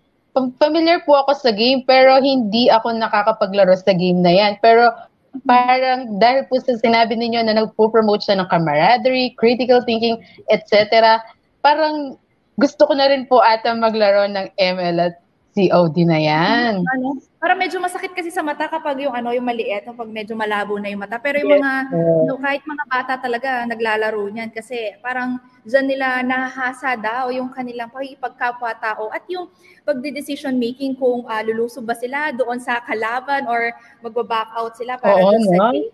familiar 0.60 1.00
po 1.08 1.16
ako 1.16 1.32
sa 1.32 1.50
game 1.50 1.80
pero 1.88 2.20
hindi 2.20 2.68
ako 2.68 2.92
nakakapaglaro 2.92 3.72
sa 3.76 3.92
game 3.92 4.20
na 4.22 4.32
yan. 4.32 4.62
Pero 4.62 4.94
parang 5.42 6.16
dahil 6.22 6.46
po 6.46 6.56
sa 6.62 6.78
sinabi 6.78 7.18
ninyo 7.18 7.42
na 7.42 7.58
nagpo-promote 7.58 8.22
siya 8.24 8.38
ng 8.40 8.48
camaraderie, 8.48 9.34
critical 9.36 9.82
thinking, 9.82 10.16
etc. 10.48 11.18
Parang 11.60 12.16
gusto 12.56 12.88
ko 12.88 12.96
na 12.96 13.10
rin 13.10 13.28
po 13.28 13.44
ata 13.44 13.76
maglaro 13.76 14.24
ng 14.30 14.48
ML 14.56 14.96
at 15.12 15.14
COD 15.56 16.04
na 16.04 16.20
yan. 16.20 16.84
Ano? 16.84 17.16
Para 17.40 17.56
medyo 17.56 17.80
masakit 17.80 18.12
kasi 18.12 18.28
sa 18.28 18.44
mata 18.44 18.68
kapag 18.68 19.00
yung 19.00 19.16
ano 19.16 19.32
yung 19.32 19.48
maliit, 19.48 19.88
pag 19.88 20.10
medyo 20.12 20.36
malabo 20.36 20.76
na 20.76 20.92
yung 20.92 21.00
mata. 21.00 21.16
Pero 21.16 21.40
yung 21.40 21.56
yes. 21.56 21.64
mga 21.64 21.80
no, 22.28 22.36
kahit 22.36 22.62
mga 22.68 22.84
bata 22.84 23.12
talaga 23.16 23.64
naglalaro 23.64 24.20
niyan 24.28 24.52
kasi 24.52 24.92
parang 25.00 25.40
diyan 25.64 25.86
nila 25.88 26.20
nahahasa 26.20 26.92
daw 27.00 27.32
yung 27.32 27.48
kanilang 27.48 27.88
pagkapwa-tao 28.20 29.08
at 29.08 29.24
yung 29.32 29.48
pagde-decision 29.88 30.52
making 30.52 30.92
kung 30.92 31.24
uh, 31.24 31.40
lulusob 31.40 31.88
ba 31.88 31.96
sila 31.96 32.36
doon 32.36 32.60
sa 32.60 32.84
kalaban 32.84 33.48
or 33.48 33.72
magba-back 34.04 34.52
out 34.52 34.76
sila 34.76 35.00
para 35.00 35.16
Oo, 35.16 35.40
no? 35.40 35.40
sa 35.40 35.72
game. 35.72 35.88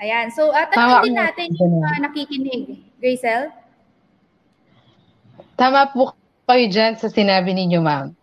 Ayan. 0.00 0.32
So, 0.32 0.48
uh, 0.48 0.64
tanongin 0.72 1.12
din 1.12 1.16
natin 1.16 1.48
yung 1.60 1.84
uh, 1.84 1.98
nakikinig. 2.00 2.80
Gracel? 2.96 3.52
Tama 5.60 5.92
po 5.92 6.16
kayo 6.48 6.64
dyan 6.72 6.96
sa 6.96 7.12
sinabi 7.12 7.52
ninyo, 7.52 7.84
ma'am 7.84 8.16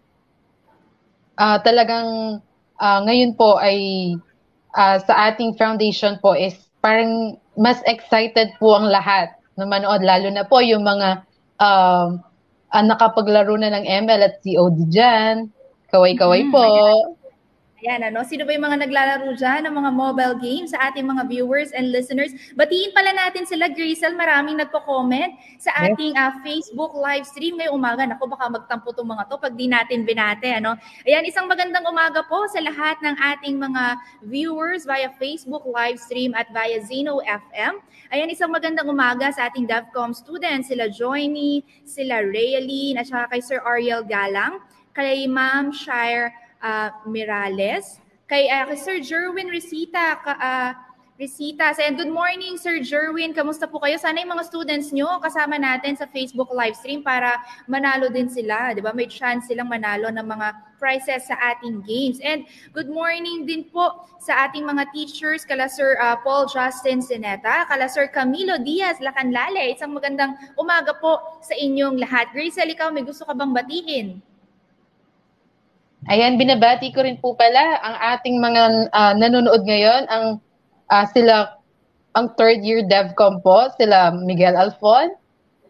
uh, 1.43 1.57
talagang 1.59 2.39
uh, 2.79 2.99
ngayon 3.03 3.35
po 3.35 3.59
ay 3.59 4.15
uh, 4.79 4.97
sa 5.03 5.31
ating 5.31 5.59
foundation 5.59 6.15
po 6.23 6.31
is 6.31 6.55
parang 6.79 7.35
mas 7.59 7.83
excited 7.83 8.55
po 8.57 8.79
ang 8.79 8.87
lahat 8.87 9.35
na 9.59 9.67
manood, 9.67 10.01
lalo 10.01 10.31
na 10.33 10.47
po 10.47 10.63
yung 10.63 10.81
mga 10.81 11.21
um, 11.61 12.17
uh, 12.73 12.83
nakapaglaro 12.83 13.53
na 13.59 13.69
ng 13.75 13.85
ML 14.07 14.21
at 14.25 14.35
COD 14.41 14.77
dyan. 14.89 15.35
Kaway-kaway 15.93 16.49
mm, 16.49 16.51
po. 16.51 16.65
Yan, 17.83 17.99
ano? 17.99 18.23
Sino 18.23 18.47
ba 18.47 18.55
yung 18.55 18.63
mga 18.63 18.87
naglalaro 18.87 19.35
dyan 19.35 19.67
ng 19.67 19.75
mga 19.75 19.91
mobile 19.91 20.35
games 20.39 20.71
sa 20.71 20.87
ating 20.87 21.03
mga 21.03 21.27
viewers 21.27 21.75
and 21.75 21.91
listeners? 21.91 22.31
Batiin 22.55 22.95
pala 22.95 23.11
natin 23.11 23.43
sila, 23.43 23.67
Grisel. 23.67 24.15
Maraming 24.15 24.55
nagpo-comment 24.55 25.35
sa 25.59 25.75
ating 25.91 26.15
uh, 26.15 26.31
Facebook 26.47 26.95
live 26.95 27.27
stream 27.27 27.59
ngayong 27.59 27.75
umaga. 27.75 28.07
Naku, 28.07 28.31
baka 28.31 28.47
magtampo 28.47 28.95
itong 28.95 29.11
mga 29.11 29.27
to 29.27 29.35
pag 29.35 29.59
di 29.59 29.67
natin 29.67 30.07
binate. 30.07 30.47
Ano? 30.63 30.79
Ayan, 31.03 31.27
isang 31.27 31.51
magandang 31.51 31.83
umaga 31.83 32.23
po 32.23 32.47
sa 32.47 32.63
lahat 32.63 33.03
ng 33.03 33.19
ating 33.19 33.59
mga 33.59 33.99
viewers 34.31 34.87
via 34.87 35.11
Facebook 35.19 35.67
live 35.67 35.99
stream 35.99 36.31
at 36.39 36.47
via 36.55 36.79
Zeno 36.87 37.19
FM. 37.27 37.83
Ayan, 38.15 38.31
isang 38.31 38.55
magandang 38.55 38.87
umaga 38.87 39.27
sa 39.35 39.51
ating 39.51 39.67
DevCom 39.67 40.15
students, 40.15 40.71
sila 40.71 40.87
Joyny, 40.87 41.67
sila 41.83 42.23
Rayaline, 42.23 42.95
at 42.95 43.11
saka 43.11 43.35
kay 43.35 43.41
Sir 43.43 43.59
Ariel 43.67 44.07
Galang, 44.07 44.63
kay 44.95 45.27
Ma'am 45.27 45.75
Shire 45.75 46.31
uh, 46.63 46.89
Mirales, 47.05 47.99
kay, 48.31 48.47
uh, 48.47 48.71
Sir 48.73 49.03
Jerwin 49.03 49.51
Resita, 49.51 50.17
ka, 50.23 50.33
uh, 50.39 50.71
Resita. 51.13 51.69
Say, 51.77 51.93
good 51.93 52.09
morning, 52.09 52.57
Sir 52.57 52.81
Jerwin. 52.81 53.37
Kamusta 53.37 53.69
po 53.69 53.77
kayo? 53.77 54.01
Sana 54.01 54.25
yung 54.25 54.33
mga 54.33 54.49
students 54.49 54.89
nyo 54.89 55.21
kasama 55.21 55.61
natin 55.61 55.93
sa 55.93 56.09
Facebook 56.09 56.49
live 56.49 56.73
stream 56.73 57.05
para 57.05 57.37
manalo 57.69 58.09
din 58.09 58.25
sila. 58.25 58.73
Di 58.73 58.81
ba? 58.81 58.97
May 58.97 59.05
chance 59.05 59.45
silang 59.45 59.69
manalo 59.69 60.09
ng 60.09 60.25
mga 60.25 60.47
prizes 60.81 61.29
sa 61.29 61.37
ating 61.53 61.85
games. 61.85 62.17
And 62.17 62.49
good 62.73 62.89
morning 62.89 63.45
din 63.45 63.69
po 63.69 64.09
sa 64.17 64.49
ating 64.49 64.65
mga 64.65 64.89
teachers, 64.89 65.45
kala 65.45 65.69
Sir 65.69 66.01
uh, 66.01 66.17
Paul 66.25 66.49
Justin 66.49 66.97
Sineta, 66.97 67.69
kala 67.69 67.85
Sir 67.85 68.09
Camilo 68.09 68.57
Diaz 68.57 68.97
Lacanlale. 68.97 69.69
Isang 69.69 69.93
magandang 69.93 70.33
umaga 70.57 70.97
po 70.97 71.21
sa 71.45 71.53
inyong 71.53 72.01
lahat. 72.01 72.33
Grace, 72.33 72.57
ikaw 72.57 72.89
may 72.89 73.05
gusto 73.05 73.21
ka 73.21 73.37
bang 73.37 73.53
batiin? 73.53 74.32
Ayan, 76.11 76.35
binabati 76.35 76.91
ko 76.91 76.99
rin 77.03 77.15
po 77.15 77.31
pala 77.35 77.79
ang 77.79 77.95
ating 78.15 78.35
mga 78.43 78.91
uh, 78.91 79.13
nanonood 79.15 79.63
ngayon, 79.63 80.03
ang 80.11 80.25
uh, 80.91 81.05
sila, 81.15 81.55
ang 82.11 82.35
third 82.35 82.59
year 82.59 82.83
DevCom 82.83 83.39
po, 83.39 83.71
sila 83.79 84.11
Miguel 84.11 84.59
Alfon. 84.59 85.15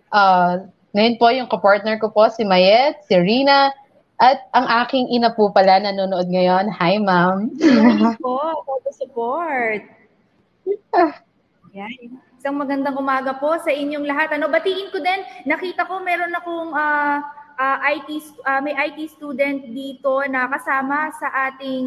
Uh, 0.10 0.66
ngayon 0.98 1.18
po 1.22 1.30
yung 1.30 1.50
kapartner 1.50 2.02
ko 2.02 2.10
po, 2.10 2.30
si 2.34 2.42
Mayet, 2.42 3.02
si 3.06 3.14
Rina, 3.14 3.70
at 4.18 4.46
ang 4.58 4.66
aking 4.86 5.10
ina 5.14 5.34
po 5.34 5.54
pala 5.54 5.82
nanonood 5.82 6.30
ngayon. 6.30 6.70
Hi, 6.70 6.98
ma'am. 6.98 7.54
Hi 7.58 8.14
po, 8.18 8.62
for 8.66 8.78
the 8.86 8.94
support. 8.94 9.86
Yan. 11.74 12.22
Isang 12.38 12.58
magandang 12.58 12.98
umaga 12.98 13.38
po 13.38 13.58
sa 13.62 13.74
inyong 13.74 14.06
lahat. 14.06 14.34
Ano, 14.38 14.50
batiin 14.50 14.90
ko 14.90 15.02
din, 15.02 15.22
nakita 15.46 15.86
ko 15.86 16.02
meron 16.02 16.34
akong 16.38 16.72
uh, 16.74 17.18
uh, 17.58 17.78
IT 17.84 18.10
uh, 18.46 18.62
may 18.62 18.74
IT 18.74 19.14
student 19.14 19.74
dito 19.74 20.24
na 20.30 20.50
kasama 20.50 21.14
sa 21.18 21.52
ating 21.52 21.86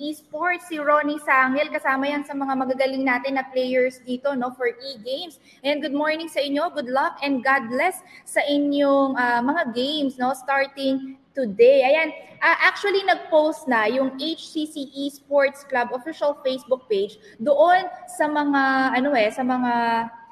esports 0.00 0.68
si 0.68 0.80
Ronnie 0.80 1.20
Sangil. 1.22 1.68
Kasama 1.72 2.08
yan 2.08 2.24
sa 2.24 2.36
mga 2.36 2.54
magagaling 2.56 3.04
natin 3.04 3.36
na 3.36 3.44
players 3.48 4.00
dito 4.04 4.32
no 4.36 4.52
for 4.56 4.68
e-games. 4.70 5.40
And 5.64 5.80
good 5.84 5.96
morning 5.96 6.28
sa 6.28 6.40
inyo. 6.40 6.72
Good 6.72 6.88
luck 6.88 7.20
and 7.20 7.44
God 7.44 7.68
bless 7.68 8.00
sa 8.24 8.40
inyong 8.44 9.16
uh, 9.16 9.40
mga 9.44 9.62
games 9.76 10.16
no 10.16 10.32
starting 10.32 11.18
today. 11.34 11.82
Ayan, 11.82 12.14
uh, 12.38 12.58
actually 12.62 13.02
nag-post 13.02 13.66
na 13.66 13.90
yung 13.90 14.14
HCC 14.16 14.94
Esports 14.94 15.66
Club 15.66 15.90
official 15.90 16.38
Facebook 16.46 16.86
page 16.86 17.18
doon 17.42 17.90
sa 18.06 18.30
mga 18.30 18.62
ano 19.02 19.10
eh 19.18 19.28
sa 19.34 19.42
mga 19.42 19.72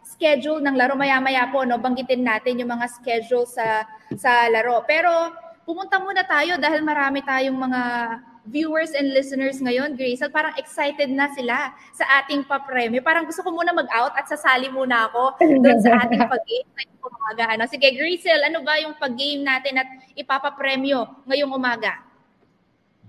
schedule 0.02 0.60
ng 0.60 0.74
laro 0.76 0.98
maya-maya 0.98 1.48
po 1.50 1.62
no 1.62 1.78
banggitin 1.78 2.26
natin 2.26 2.58
yung 2.58 2.70
mga 2.74 2.86
schedule 2.90 3.46
sa 3.46 3.86
sa 4.18 4.50
laro. 4.50 4.82
Pero 4.86 5.10
pumunta 5.62 5.98
muna 6.02 6.26
tayo 6.26 6.58
dahil 6.58 6.82
marami 6.82 7.22
tayong 7.22 7.56
mga 7.56 7.80
viewers 8.46 8.90
and 8.98 9.14
listeners 9.14 9.62
ngayon, 9.62 9.94
Grace, 9.94 10.22
parang 10.34 10.54
excited 10.58 11.06
na 11.10 11.30
sila 11.30 11.70
sa 11.94 12.04
ating 12.22 12.42
pa-premyo. 12.42 12.98
Parang 12.98 13.22
gusto 13.22 13.42
ko 13.46 13.54
muna 13.54 13.70
mag-out 13.70 14.10
at 14.18 14.26
sasali 14.26 14.66
muna 14.66 15.06
ako 15.06 15.38
doon 15.38 15.78
sa 15.78 16.02
ating 16.02 16.26
pag-game 16.32 16.66
ngayong 16.74 17.02
umaga. 17.06 17.44
Ano? 17.54 17.64
Sige, 17.70 17.94
Grisel, 17.94 18.42
ano 18.42 18.66
ba 18.66 18.82
yung 18.82 18.98
pag-game 18.98 19.46
natin 19.46 19.78
at 19.78 19.88
ipapapremyo 20.18 21.22
ngayong 21.30 21.54
umaga? 21.54 22.02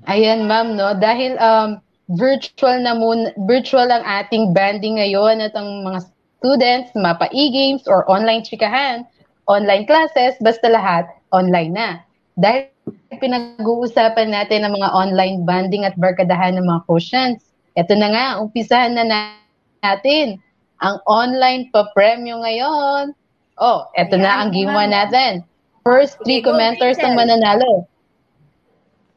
Ayan, 0.06 0.46
ma'am, 0.46 0.78
no? 0.78 0.94
Dahil 1.00 1.40
um, 1.42 1.82
virtual 2.12 2.84
na 2.84 2.94
muna, 2.94 3.34
virtual 3.50 3.90
ang 3.90 4.04
ating 4.06 4.54
banding 4.54 5.02
ngayon 5.02 5.42
at 5.42 5.56
ang 5.58 5.82
mga 5.82 6.13
students, 6.44 6.92
mapa 6.92 7.32
e-games 7.32 7.88
or 7.88 8.04
online 8.12 8.44
chikahan, 8.44 9.08
online 9.48 9.88
classes, 9.88 10.36
basta 10.44 10.68
lahat 10.68 11.08
online 11.32 11.72
na. 11.72 11.90
Dahil 12.36 12.68
pinag-uusapan 13.16 14.36
natin 14.36 14.68
ng 14.68 14.76
mga 14.76 14.90
online 14.92 15.48
banding 15.48 15.88
at 15.88 15.96
barkadahan 15.96 16.60
ng 16.60 16.68
mga 16.68 16.84
quotients. 16.84 17.48
Ito 17.80 17.96
na 17.96 18.12
nga, 18.12 18.26
umpisahan 18.44 19.00
na 19.00 19.08
natin 19.08 20.36
ang 20.84 21.00
online 21.08 21.72
pa-premyo 21.72 22.44
ngayon. 22.44 23.16
Oh, 23.64 23.88
ito 23.96 24.20
na 24.20 24.44
ang 24.44 24.52
game 24.52 24.76
1 24.76 24.92
natin. 24.92 25.48
First 25.88 26.20
three 26.28 26.44
commenters 26.44 27.00
ang 27.00 27.16
mananalo. 27.16 27.88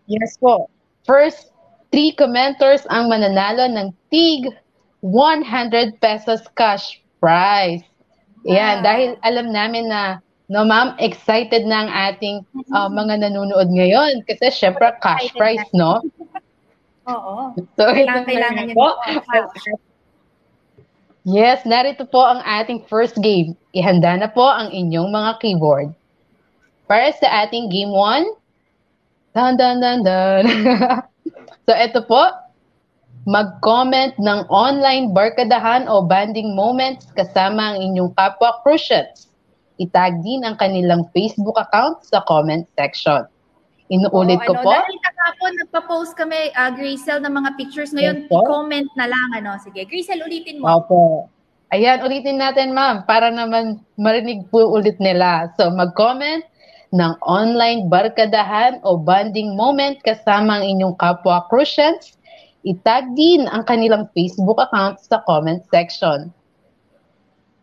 Yes 0.07 0.39
po. 0.39 0.71
First 1.03 1.51
three 1.91 2.15
commenters 2.15 2.87
ang 2.87 3.11
mananalo 3.11 3.67
ng 3.67 3.91
TIG 4.15 4.55
100 5.03 5.99
pesos 5.99 6.47
cash 6.55 7.03
prize. 7.19 7.83
Yan, 8.47 8.85
dahil 8.87 9.19
alam 9.27 9.51
namin 9.51 9.91
na 9.91 10.23
No, 10.47 10.63
ma'am, 10.63 10.95
excited 11.03 11.67
na 11.67 11.83
ang 11.83 11.91
ating 11.91 12.47
uh, 12.71 12.87
mga 12.87 13.27
nanonood 13.27 13.67
ngayon 13.67 14.23
kasi 14.31 14.47
syempre 14.55 14.95
cash 15.03 15.35
prize, 15.35 15.67
no? 15.75 15.99
Oo. 17.11 17.51
So, 17.75 17.91
kailangan, 17.91 18.27
kailangan 18.31 18.65
niyo 18.71 18.79
po. 18.79 18.89
Yes, 21.27 21.67
narito 21.67 22.07
po 22.07 22.23
ang 22.23 22.39
ating 22.47 22.87
first 22.87 23.19
game. 23.19 23.59
Ihanda 23.75 24.15
na 24.15 24.31
po 24.31 24.47
ang 24.47 24.71
inyong 24.71 25.11
mga 25.11 25.43
keyboard. 25.43 25.91
Para 26.87 27.11
sa 27.19 27.47
ating 27.47 27.67
game 27.67 27.91
1, 27.91 28.31
dan 29.35 29.59
dan 29.59 29.83
dan 29.83 30.07
dan. 30.07 30.43
so 31.67 31.75
ito 31.75 32.07
po, 32.07 32.23
mag-comment 33.27 34.15
ng 34.23 34.47
online 34.49 35.11
barkadahan 35.11 35.91
o 35.91 36.01
banding 36.01 36.55
moments 36.55 37.11
kasama 37.19 37.75
ang 37.75 37.83
inyong 37.83 38.15
kapwa 38.15 38.63
crucians 38.63 39.27
itag 39.77 40.25
din 40.25 40.45
ang 40.45 40.57
kanilang 40.57 41.05
Facebook 41.13 41.57
account 41.61 42.01
sa 42.05 42.25
comment 42.25 42.65
section. 42.77 43.25
Inuulit 43.87 44.43
ko 44.43 44.59
ano, 44.59 44.65
po. 44.67 44.73
Dahil 44.75 44.99
kahapon 44.99 45.53
nagpa-post 45.63 46.13
kami, 46.19 46.51
uh, 46.59 46.75
Grisel, 46.75 47.23
ng 47.23 47.31
mga 47.31 47.51
pictures. 47.55 47.95
Ngayon, 47.95 48.27
yes, 48.27 48.43
comment 48.51 48.89
na 48.99 49.07
lang. 49.07 49.29
Ano? 49.39 49.55
Sige, 49.63 49.87
Grisel, 49.87 50.19
ulitin 50.27 50.59
mo. 50.59 50.83
Opo. 50.83 51.31
Ayan, 51.71 52.03
ulitin 52.03 52.43
natin, 52.43 52.75
ma'am, 52.75 53.07
para 53.07 53.31
naman 53.31 53.79
marinig 53.95 54.43
po 54.51 54.67
ulit 54.75 54.99
nila. 54.99 55.55
So, 55.55 55.71
mag-comment 55.71 56.43
ng 56.91 57.15
online 57.23 57.87
barkadahan 57.87 58.83
o 58.83 58.99
bonding 58.99 59.55
moment 59.55 59.99
kasama 60.03 60.63
ang 60.63 60.65
inyong 60.67 60.95
kapwa 60.99 61.47
Crucians. 61.47 62.16
Itag 62.67 63.15
din 63.15 63.47
ang 63.47 63.63
kanilang 63.63 64.11
Facebook 64.11 64.59
account 64.59 64.99
sa 64.99 65.23
comment 65.23 65.63
section. 65.71 66.35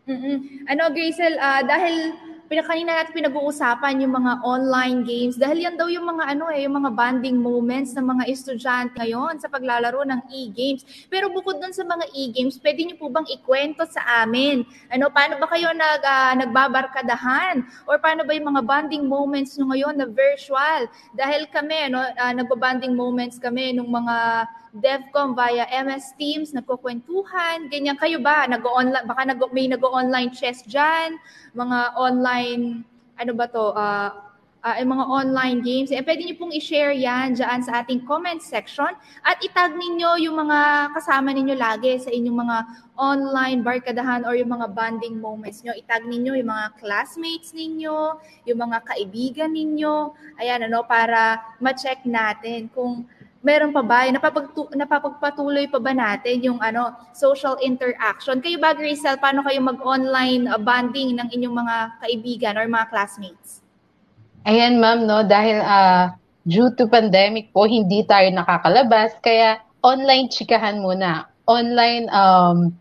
Mm-mm. 0.08 0.64
Ano, 0.68 0.88
Grazel, 0.92 1.36
uh, 1.36 1.60
dahil 1.64 2.16
pinakanina 2.44 3.00
natin 3.00 3.16
pinag-uusapan 3.16 4.04
yung 4.04 4.14
mga 4.20 4.44
online 4.44 5.00
games 5.02 5.40
dahil 5.40 5.64
yan 5.64 5.80
daw 5.80 5.88
yung 5.88 6.04
mga 6.04 6.36
ano 6.36 6.52
eh 6.52 6.68
yung 6.68 6.76
mga 6.76 6.92
bonding 6.92 7.40
moments 7.40 7.96
ng 7.96 8.04
mga 8.04 8.24
estudyante 8.28 8.92
ngayon 9.00 9.40
sa 9.40 9.48
paglalaro 9.48 10.04
ng 10.04 10.20
e-games. 10.28 10.84
Pero 11.08 11.32
bukod 11.32 11.56
dun 11.56 11.72
sa 11.72 11.88
mga 11.88 12.04
e-games, 12.12 12.60
pwede 12.60 12.84
niyo 12.84 12.96
po 13.00 13.08
bang 13.08 13.24
ikwento 13.32 13.88
sa 13.88 14.22
amin? 14.22 14.62
Ano 14.92 15.08
paano 15.08 15.40
ba 15.40 15.48
kayo 15.48 15.72
nag 15.72 16.02
uh, 16.04 16.34
nagbabarkadahan 16.44 17.64
or 17.88 17.96
paano 17.96 18.28
ba 18.28 18.36
yung 18.36 18.52
mga 18.52 18.62
bonding 18.62 19.04
moments 19.08 19.56
niyo 19.56 19.72
ngayon 19.72 19.94
na 19.96 20.06
virtual? 20.06 20.84
Dahil 21.16 21.48
kami 21.48 21.90
ano 21.90 22.04
uh, 22.04 22.32
nagbabanding 22.36 22.92
moments 22.92 23.40
kami 23.40 23.72
nung 23.72 23.88
mga 23.88 24.46
DevCom 24.74 25.38
via 25.38 25.70
MS 25.70 26.18
Teams, 26.18 26.50
nagkukwentuhan, 26.50 27.70
ganyan. 27.70 27.94
Kayo 27.94 28.18
ba? 28.18 28.42
Nag-online, 28.50 29.06
baka 29.06 29.22
nag 29.22 29.38
may 29.54 29.70
nag-online 29.70 30.34
chess 30.34 30.66
dyan, 30.66 31.14
mga 31.54 31.94
online, 31.94 32.82
ano 33.14 33.32
ba 33.38 33.46
to, 33.46 33.70
uh, 33.70 34.10
uh, 34.64 34.80
mga 34.80 35.04
online 35.04 35.60
games. 35.60 35.92
Eh, 35.92 36.00
pwede 36.00 36.24
niyo 36.24 36.40
pong 36.40 36.56
i-share 36.56 36.96
yan 36.96 37.36
dyan 37.36 37.60
sa 37.60 37.84
ating 37.84 38.02
comment 38.08 38.40
section 38.40 38.90
at 39.20 39.36
itag 39.44 39.76
ninyo 39.76 40.24
yung 40.24 40.40
mga 40.40 40.90
kasama 40.96 41.30
ninyo 41.30 41.54
lagi 41.54 42.00
sa 42.00 42.08
inyong 42.08 42.38
mga 42.40 42.56
online 42.96 43.60
barkadahan 43.60 44.24
or 44.24 44.32
yung 44.34 44.50
mga 44.56 44.72
bonding 44.72 45.20
moments 45.20 45.60
nyo. 45.60 45.76
Itag 45.76 46.08
ninyo 46.08 46.40
yung 46.40 46.50
mga 46.50 46.80
classmates 46.80 47.52
ninyo, 47.52 48.18
yung 48.48 48.58
mga 48.58 48.78
kaibigan 48.88 49.52
ninyo. 49.52 50.16
Ayan, 50.40 50.64
ano, 50.64 50.82
para 50.88 51.38
ma-check 51.60 52.08
natin 52.08 52.72
kung 52.72 53.04
meron 53.44 53.76
pa 53.76 53.84
ba, 53.84 54.08
napapagtu- 54.08 54.72
napapagpatuloy 54.72 55.68
pa 55.68 55.76
ba 55.76 55.92
natin 55.92 56.40
yung 56.40 56.58
ano, 56.64 56.96
social 57.12 57.60
interaction? 57.60 58.40
Kayo 58.40 58.56
ba, 58.56 58.72
Grisel, 58.72 59.20
paano 59.20 59.44
kayo 59.44 59.60
mag-online 59.60 60.48
uh, 60.48 60.56
bonding 60.56 61.20
ng 61.20 61.28
inyong 61.28 61.52
mga 61.52 61.76
kaibigan 62.00 62.54
or 62.56 62.64
mga 62.64 62.88
classmates? 62.88 63.60
Ayan, 64.48 64.80
ma'am, 64.80 65.04
no, 65.04 65.20
dahil 65.20 65.60
uh, 65.60 66.16
due 66.48 66.72
to 66.80 66.88
pandemic 66.88 67.52
po, 67.52 67.68
hindi 67.68 68.00
tayo 68.08 68.32
nakakalabas. 68.32 69.12
Kaya 69.20 69.60
online 69.84 70.32
chikahan 70.32 70.80
muna. 70.80 71.28
Online 71.44 72.08
um, 72.08 72.72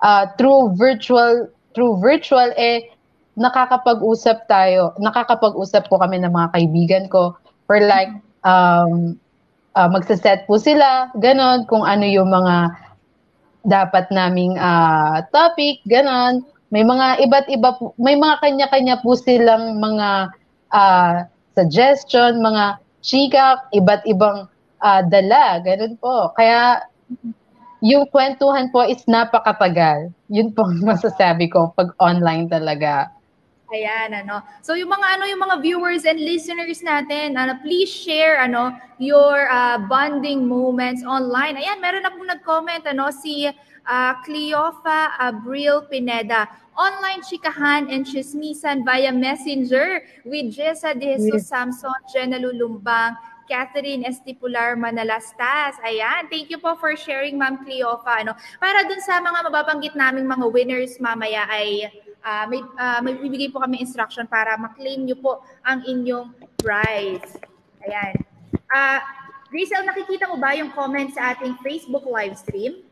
uh, 0.00 0.24
through 0.40 0.72
virtual 0.80 1.52
through 1.76 2.00
virtual 2.00 2.50
eh 2.56 2.88
nakakapag-usap 3.36 4.48
tayo. 4.48 4.96
Nakakapag-usap 4.96 5.86
po 5.88 6.00
kami 6.00 6.20
ng 6.20 6.32
mga 6.32 6.48
kaibigan 6.56 7.04
ko 7.12 7.36
for 7.68 7.78
like 7.78 8.10
um 8.42 9.20
uh, 9.74 9.88
magsaset 9.90 10.46
po 10.46 10.58
sila, 10.58 11.10
ganon, 11.18 11.66
kung 11.66 11.86
ano 11.86 12.06
yung 12.06 12.30
mga 12.30 12.74
dapat 13.66 14.08
naming 14.08 14.56
uh, 14.56 15.20
topic, 15.30 15.84
ganon. 15.84 16.42
May 16.70 16.86
mga 16.86 17.26
iba't 17.26 17.46
iba 17.50 17.74
po, 17.74 17.92
may 17.98 18.14
mga 18.14 18.38
kanya-kanya 18.40 19.02
po 19.02 19.18
silang 19.18 19.82
mga 19.82 20.30
uh, 20.70 21.26
suggestion, 21.58 22.38
mga 22.38 22.78
chika, 23.02 23.66
iba't 23.74 24.06
ibang 24.06 24.46
uh, 24.80 25.02
dala, 25.02 25.58
ganun 25.60 25.98
po. 25.98 26.30
Kaya 26.38 26.86
yung 27.82 28.06
kwentuhan 28.12 28.70
po 28.70 28.84
is 28.86 29.02
napakatagal. 29.08 30.12
Yun 30.30 30.54
po 30.54 30.68
masasabi 30.88 31.50
ko 31.50 31.74
pag 31.74 31.90
online 31.98 32.46
talaga. 32.46 33.10
Ayan, 33.70 34.26
ano. 34.26 34.42
So 34.66 34.74
yung 34.74 34.90
mga 34.90 35.06
ano 35.14 35.24
yung 35.30 35.42
mga 35.46 35.56
viewers 35.62 36.02
and 36.02 36.18
listeners 36.18 36.82
natin, 36.82 37.38
ano, 37.38 37.54
please 37.62 37.86
share 37.86 38.42
ano 38.42 38.74
your 38.98 39.46
uh, 39.46 39.78
bonding 39.86 40.50
moments 40.50 41.06
online. 41.06 41.54
Ayan, 41.54 41.78
meron 41.78 42.02
na 42.02 42.10
po 42.10 42.18
nag-comment 42.26 42.82
ano 42.90 43.14
si 43.14 43.46
uh, 43.86 44.12
Cleofa 44.26 45.14
Abril 45.22 45.86
Pineda. 45.86 46.50
Online 46.74 47.22
chikahan 47.22 47.92
and 47.92 48.08
chismisan 48.08 48.82
via 48.82 49.12
messenger 49.12 50.02
with 50.24 50.50
Jessa 50.50 50.96
De 50.96 51.18
Jesus 51.20 51.46
Samson, 51.46 51.92
Jenna 52.08 52.40
Lulumbang, 52.40 53.14
Catherine 53.50 54.06
Estipular 54.06 54.78
Manalastas. 54.78 55.78
Ayan, 55.82 56.26
thank 56.26 56.50
you 56.50 56.58
po 56.58 56.78
for 56.78 56.94
sharing 56.94 57.38
Ma'am 57.38 57.62
Cleofa. 57.62 58.22
Ano, 58.22 58.32
para 58.58 58.86
dun 58.86 59.02
sa 59.02 59.18
mga 59.18 59.50
mababanggit 59.50 59.94
naming 59.98 60.26
mga 60.26 60.46
winners 60.50 60.98
mamaya 61.02 61.44
ay 61.50 61.90
uh, 62.24 62.44
may, 62.48 62.60
uh, 62.60 63.00
may 63.00 63.14
bibigay 63.16 63.48
po 63.52 63.60
kami 63.60 63.80
instruction 63.80 64.24
para 64.28 64.56
maklaim 64.56 65.04
nyo 65.04 65.16
po 65.18 65.32
ang 65.64 65.84
inyong 65.84 66.32
prize. 66.60 67.36
Ayan. 67.84 68.14
Uh, 68.70 69.00
Grisel, 69.50 69.82
nakikita 69.82 70.30
mo 70.30 70.38
ba 70.38 70.54
yung 70.54 70.70
comment 70.70 71.10
sa 71.10 71.34
ating 71.34 71.58
Facebook 71.64 72.06
live 72.06 72.38
stream? 72.38 72.86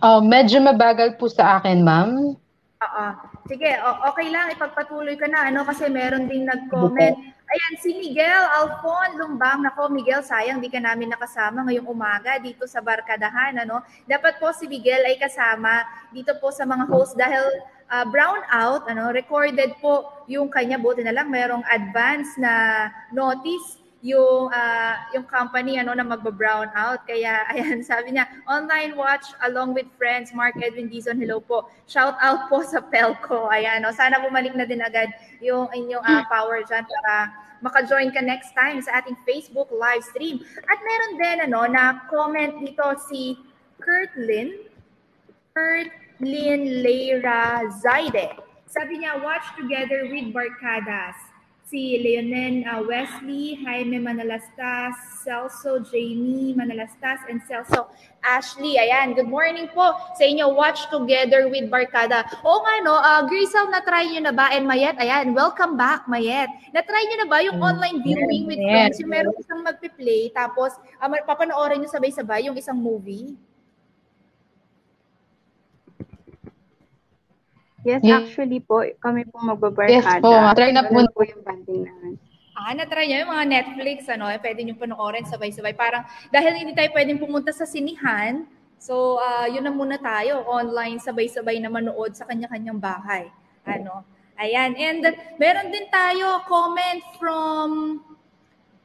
Uh, 0.00 0.18
medyo 0.18 0.58
mabagal 0.58 1.14
po 1.20 1.28
sa 1.28 1.60
akin, 1.60 1.84
ma'am. 1.84 2.34
Oo. 2.82 3.06
Sige, 3.46 3.74
okay 4.08 4.32
lang, 4.32 4.54
ipagpatuloy 4.54 5.14
ka 5.18 5.28
na, 5.28 5.52
ano, 5.52 5.62
kasi 5.66 5.86
meron 5.92 6.26
ding 6.30 6.48
nag-comment. 6.48 7.14
Ayan, 7.52 7.74
si 7.84 7.92
Miguel 8.00 8.48
Alfon 8.48 9.20
Lumbang. 9.20 9.60
Nako, 9.60 9.92
Miguel, 9.92 10.24
sayang 10.24 10.56
di 10.56 10.72
ka 10.72 10.80
namin 10.80 11.12
nakasama 11.12 11.68
ngayong 11.68 11.84
umaga 11.84 12.40
dito 12.40 12.64
sa 12.64 12.80
Barkadahan, 12.80 13.60
ano. 13.60 13.84
Dapat 14.08 14.40
po 14.40 14.48
si 14.56 14.64
Miguel 14.64 15.04
ay 15.04 15.20
kasama 15.20 15.84
dito 16.08 16.32
po 16.40 16.48
sa 16.48 16.64
mga 16.64 16.88
host 16.88 17.12
dahil 17.12 17.44
uh, 17.92 18.08
brown 18.08 18.40
out, 18.48 18.88
ano, 18.88 19.12
recorded 19.12 19.76
po 19.84 20.24
yung 20.24 20.48
kanya, 20.48 20.80
buti 20.80 21.04
na 21.04 21.12
lang 21.12 21.28
merong 21.28 21.62
advance 21.68 22.40
na 22.40 22.88
notice 23.12 23.78
yung 24.02 24.50
uh, 24.50 24.94
yung 25.14 25.22
company 25.30 25.78
ano 25.78 25.94
na 25.94 26.02
magba-brown 26.02 26.74
out. 26.74 27.06
Kaya 27.06 27.44
ayan, 27.54 27.84
sabi 27.86 28.16
niya, 28.16 28.26
online 28.50 28.98
watch 28.98 29.30
along 29.46 29.76
with 29.76 29.86
friends, 29.94 30.34
Mark 30.34 30.58
Edwin 30.58 30.90
Dizon, 30.90 31.20
hello 31.20 31.38
po. 31.38 31.70
Shout 31.86 32.18
out 32.18 32.50
po 32.50 32.66
sa 32.66 32.82
Pelco. 32.82 33.46
Ayan, 33.52 33.86
no, 33.86 33.94
sana 33.94 34.18
bumalik 34.18 34.58
na 34.58 34.66
din 34.66 34.82
agad 34.82 35.12
yung 35.38 35.70
inyong 35.70 36.02
uh, 36.02 36.24
power 36.26 36.66
dyan 36.66 36.82
para 36.82 37.30
maka-join 37.62 38.10
ka 38.10 38.18
next 38.18 38.50
time 38.58 38.82
sa 38.82 38.98
ating 38.98 39.14
Facebook 39.22 39.70
live 39.70 40.02
stream. 40.02 40.42
At 40.66 40.82
meron 40.82 41.12
din 41.14 41.38
ano 41.46 41.60
na 41.70 42.02
comment 42.10 42.58
dito 42.58 42.82
si 43.06 43.38
Kurt 43.78 44.10
Lin. 44.18 44.66
Kurt 45.54 46.01
Lynn 46.22 46.86
Leira 46.86 47.66
Zaide. 47.82 48.38
Sabi 48.70 49.02
niya, 49.02 49.18
watch 49.26 49.42
together 49.58 50.06
with 50.06 50.30
Barcadas. 50.30 51.18
Si 51.66 51.98
Leonen 51.98 52.62
uh, 52.62 52.78
Wesley, 52.86 53.58
Jaime 53.66 53.98
Manalastas, 53.98 54.94
Celso 55.26 55.82
Jamie 55.82 56.54
Manalastas, 56.54 57.26
and 57.26 57.42
Celso 57.42 57.90
Ashley. 58.22 58.78
Ayan, 58.78 59.18
good 59.18 59.26
morning 59.26 59.66
po 59.74 59.98
sa 60.14 60.22
inyo. 60.22 60.54
Watch 60.54 60.86
together 60.94 61.50
with 61.50 61.66
Barkada. 61.66 62.22
Oo 62.46 62.62
nga, 62.62 62.74
no? 62.86 62.94
Uh, 63.02 63.26
Grisel, 63.26 63.66
na-try 63.74 64.06
nyo 64.14 64.30
na 64.30 64.34
ba? 64.36 64.46
And 64.54 64.68
Mayet, 64.68 65.02
ayan, 65.02 65.34
welcome 65.34 65.74
back, 65.74 66.06
Mayet. 66.06 66.46
Na-try 66.70 67.02
nyo 67.02 67.16
na 67.24 67.28
ba 67.28 67.42
yung 67.42 67.58
online 67.58 67.98
viewing 67.98 68.46
with 68.46 68.62
friends? 68.62 69.02
Yung 69.02 69.10
meron 69.10 69.34
isang 69.42 69.66
magpi-play, 69.66 70.30
tapos 70.30 70.76
uh, 71.02 71.10
papanoorin 71.26 71.82
nyo 71.82 71.90
sabay-sabay 71.90 72.46
yung 72.46 72.54
isang 72.54 72.78
movie? 72.78 73.34
Yes, 77.82 78.00
yes, 78.06 78.30
actually 78.30 78.62
po, 78.62 78.86
kami 79.02 79.26
po 79.26 79.42
magbabarkada. 79.42 79.90
Yes 79.90 80.06
po, 80.22 80.30
try 80.54 80.70
na 80.70 80.86
po. 80.86 81.02
po 81.10 81.20
yung 81.26 81.42
banding 81.42 81.82
namin. 81.82 82.14
Ah, 82.52 82.76
na-try 82.78 83.10
niyo 83.10 83.26
yung 83.26 83.32
mga 83.34 83.46
Netflix, 83.48 84.06
ano, 84.06 84.30
eh, 84.30 84.38
pwede 84.38 84.62
niyo 84.62 84.78
panoorin 84.78 85.26
sabay-sabay. 85.26 85.74
Parang, 85.74 86.06
dahil 86.30 86.54
hindi 86.54 86.76
tayo 86.76 86.94
pwedeng 86.94 87.18
pumunta 87.18 87.50
sa 87.50 87.66
sinihan, 87.66 88.46
so, 88.78 89.18
uh, 89.18 89.50
yun 89.50 89.66
na 89.66 89.74
muna 89.74 89.98
tayo, 89.98 90.46
online, 90.46 91.02
sabay-sabay 91.02 91.58
na 91.58 91.72
manood 91.72 92.14
sa 92.14 92.22
kanya-kanyang 92.28 92.78
bahay. 92.78 93.26
Ano, 93.66 94.06
ayan. 94.38 94.78
And, 94.78 95.02
meron 95.42 95.74
din 95.74 95.90
tayo 95.90 96.46
comment 96.46 97.02
from 97.18 97.98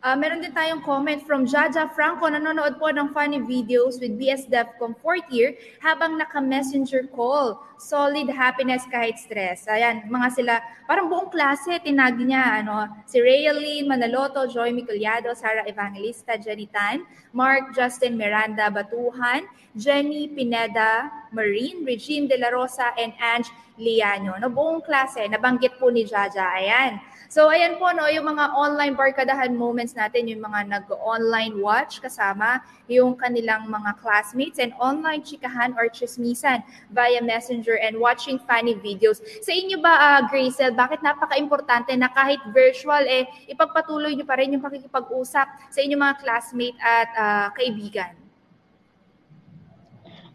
Uh, 0.07 0.15
meron 0.15 0.39
din 0.39 0.55
tayong 0.55 0.79
comment 0.87 1.19
from 1.19 1.43
Jaja 1.43 1.91
Franco, 1.91 2.31
nanonood 2.31 2.79
po 2.79 2.87
ng 2.87 3.11
funny 3.11 3.43
videos 3.43 3.99
with 3.99 4.15
BS 4.15 4.47
DevCom 4.47 4.95
fourth 5.03 5.27
year 5.27 5.51
habang 5.83 6.15
naka-messenger 6.15 7.11
call. 7.11 7.59
Solid 7.75 8.31
happiness 8.31 8.87
kahit 8.87 9.19
stress. 9.19 9.67
Ayan, 9.67 10.07
mga 10.07 10.27
sila, 10.31 10.63
parang 10.87 11.11
buong 11.11 11.27
klase, 11.27 11.75
tinagi 11.83 12.23
niya, 12.23 12.63
ano, 12.63 12.87
si 13.03 13.19
Raylene 13.19 13.83
Manaloto, 13.83 14.47
Joy 14.47 14.71
Miculiado, 14.71 15.35
Sara 15.35 15.67
Evangelista, 15.67 16.39
Jenny 16.39 16.71
Tan, 16.71 17.03
Mark 17.35 17.75
Justin 17.75 18.15
Miranda 18.15 18.71
Batuhan, 18.71 19.43
Jenny 19.75 20.31
Pineda 20.31 21.11
Marine, 21.35 21.83
Regine 21.83 22.31
De 22.31 22.39
La 22.39 22.47
Rosa, 22.47 22.95
and 22.95 23.11
Ange 23.19 23.51
Liano. 23.75 24.39
No, 24.39 24.47
buong 24.47 24.87
klase, 24.87 25.27
nabanggit 25.27 25.75
po 25.75 25.91
ni 25.91 26.07
Jaja. 26.07 26.47
Ayan. 26.55 26.95
So 27.27 27.51
ayan 27.51 27.75
po 27.75 27.91
no, 27.91 28.07
yung 28.07 28.27
mga 28.27 28.55
online 28.55 28.95
barkadahan 28.95 29.51
moments 29.55 29.93
natin, 29.93 30.31
yung 30.31 30.43
mga 30.43 30.67
nag-online 30.67 31.59
watch 31.59 31.99
kasama 31.99 32.63
yung 32.87 33.19
kanilang 33.19 33.67
mga 33.67 33.99
classmates 33.99 34.57
and 34.57 34.71
online 34.79 35.19
chikahan 35.21 35.75
or 35.75 35.91
chismisan 35.91 36.63
via 36.91 37.19
messenger 37.19 37.75
and 37.83 37.99
watching 37.99 38.39
funny 38.47 38.73
videos. 38.79 39.19
Sa 39.43 39.51
inyo 39.51 39.77
ba, 39.83 39.93
uh, 39.99 40.21
Gracel, 40.31 40.73
bakit 40.73 41.03
napaka-importante 41.03 41.91
na 41.99 42.07
kahit 42.07 42.39
virtual, 42.55 43.03
eh, 43.03 43.27
ipagpatuloy 43.51 44.15
nyo 44.15 44.25
pa 44.25 44.39
rin 44.39 44.55
yung 44.55 44.63
pakikipag-usap 44.63 45.47
sa 45.67 45.79
inyong 45.83 46.01
mga 46.01 46.15
classmate 46.23 46.79
at 46.79 47.09
uh, 47.13 47.47
kaibigan? 47.53 48.15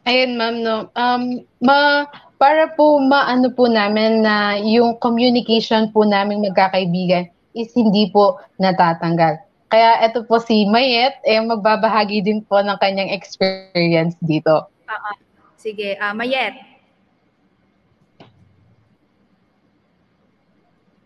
Ayun, 0.03 0.35
ma'am, 0.35 0.57
no. 0.61 0.77
Um, 0.99 1.47
ma 1.63 2.11
para 2.43 2.75
po 2.75 2.99
maano 2.99 3.55
po 3.55 3.71
namin 3.71 4.27
na 4.27 4.59
yung 4.59 4.99
communication 4.99 5.95
po 5.95 6.03
namin 6.03 6.43
magkakaibigan 6.43 7.31
is 7.55 7.71
hindi 7.71 8.11
po 8.11 8.43
natatanggal. 8.59 9.39
Kaya 9.71 10.03
ito 10.03 10.27
po 10.27 10.43
si 10.43 10.67
Mayet, 10.67 11.23
eh, 11.23 11.39
magbabahagi 11.39 12.19
din 12.27 12.43
po 12.43 12.59
ng 12.59 12.75
kanyang 12.83 13.15
experience 13.15 14.19
dito. 14.19 14.67
Uh-uh. 14.91 15.17
Sige, 15.55 15.95
uh, 16.03 16.11
Mayet. 16.19 16.59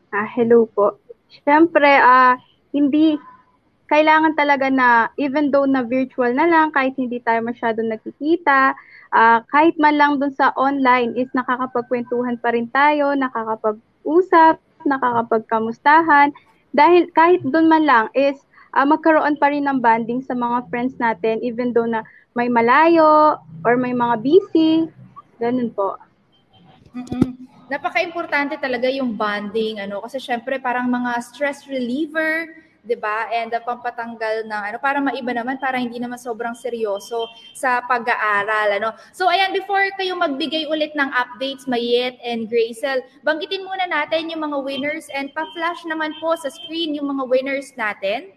Ah, 0.09 0.25
hello 0.33 0.65
po. 0.73 0.97
Siyempre, 1.45 2.01
ah, 2.01 2.41
hindi 2.73 3.21
kailangan 3.87 4.35
talaga 4.35 4.67
na 4.67 5.11
even 5.19 5.55
though 5.55 5.67
na 5.67 5.87
virtual 5.87 6.35
na 6.35 6.47
lang, 6.47 6.75
kahit 6.75 6.99
hindi 6.99 7.23
tayo 7.23 7.43
masyadong 7.43 7.91
nagkikita, 7.91 8.75
uh, 9.15 9.39
kahit 9.51 9.79
man 9.79 9.95
lang 9.95 10.19
dun 10.19 10.35
sa 10.35 10.51
online 10.59 11.15
is 11.15 11.31
nakakapagkwentuhan 11.33 12.39
pa 12.43 12.51
rin 12.51 12.67
tayo, 12.75 13.15
nakakapag-usap, 13.15 14.59
nakakapagkamustahan. 14.83 16.35
Dahil 16.75 17.09
kahit 17.15 17.41
dun 17.47 17.71
man 17.71 17.87
lang 17.87 18.07
is 18.13 18.37
uh, 18.75 18.85
magkaroon 18.85 19.39
pa 19.39 19.55
rin 19.55 19.65
ng 19.71 19.79
bonding 19.79 20.21
sa 20.21 20.35
mga 20.35 20.67
friends 20.69 20.99
natin 20.99 21.41
even 21.41 21.71
though 21.71 21.89
na 21.89 22.03
may 22.37 22.51
malayo 22.51 23.39
or 23.65 23.79
may 23.79 23.97
mga 23.97 24.21
busy. 24.21 24.85
Ganun 25.41 25.73
po. 25.73 25.97
Mm-mm. 26.93 27.49
Napaka-importante 27.67 28.59
talaga 28.63 28.87
yung 28.93 29.15
bonding 29.19 29.83
ano 29.83 30.05
kasi 30.05 30.23
syempre 30.23 30.59
parang 30.63 30.87
mga 30.87 31.19
stress 31.23 31.67
reliever 31.67 32.66
'di 32.87 32.97
ba? 33.03 33.27
And 33.35 33.51
uh, 33.51 33.61
pampatanggal 33.61 34.47
ng 34.47 34.63
ano 34.73 34.79
para 34.79 35.03
maiba 35.03 35.35
naman 35.35 35.59
para 35.59 35.77
hindi 35.77 35.99
naman 35.99 36.17
sobrang 36.17 36.55
seryoso 36.55 37.27
sa 37.53 37.83
pag-aaral 37.85 38.79
ano. 38.79 38.95
So 39.11 39.27
ayan 39.27 39.51
before 39.51 39.83
kayo 39.99 40.15
magbigay 40.15 40.71
ulit 40.71 40.95
ng 40.95 41.11
updates 41.11 41.67
Mayet 41.67 42.17
and 42.23 42.47
Gracel, 42.47 43.03
banggitin 43.27 43.67
muna 43.67 43.91
natin 43.91 44.31
yung 44.31 44.47
mga 44.47 44.63
winners 44.63 45.11
and 45.11 45.35
pa-flash 45.35 45.83
naman 45.91 46.15
po 46.23 46.39
sa 46.39 46.49
screen 46.49 46.95
yung 46.95 47.11
mga 47.11 47.27
winners 47.27 47.75
natin. 47.75 48.31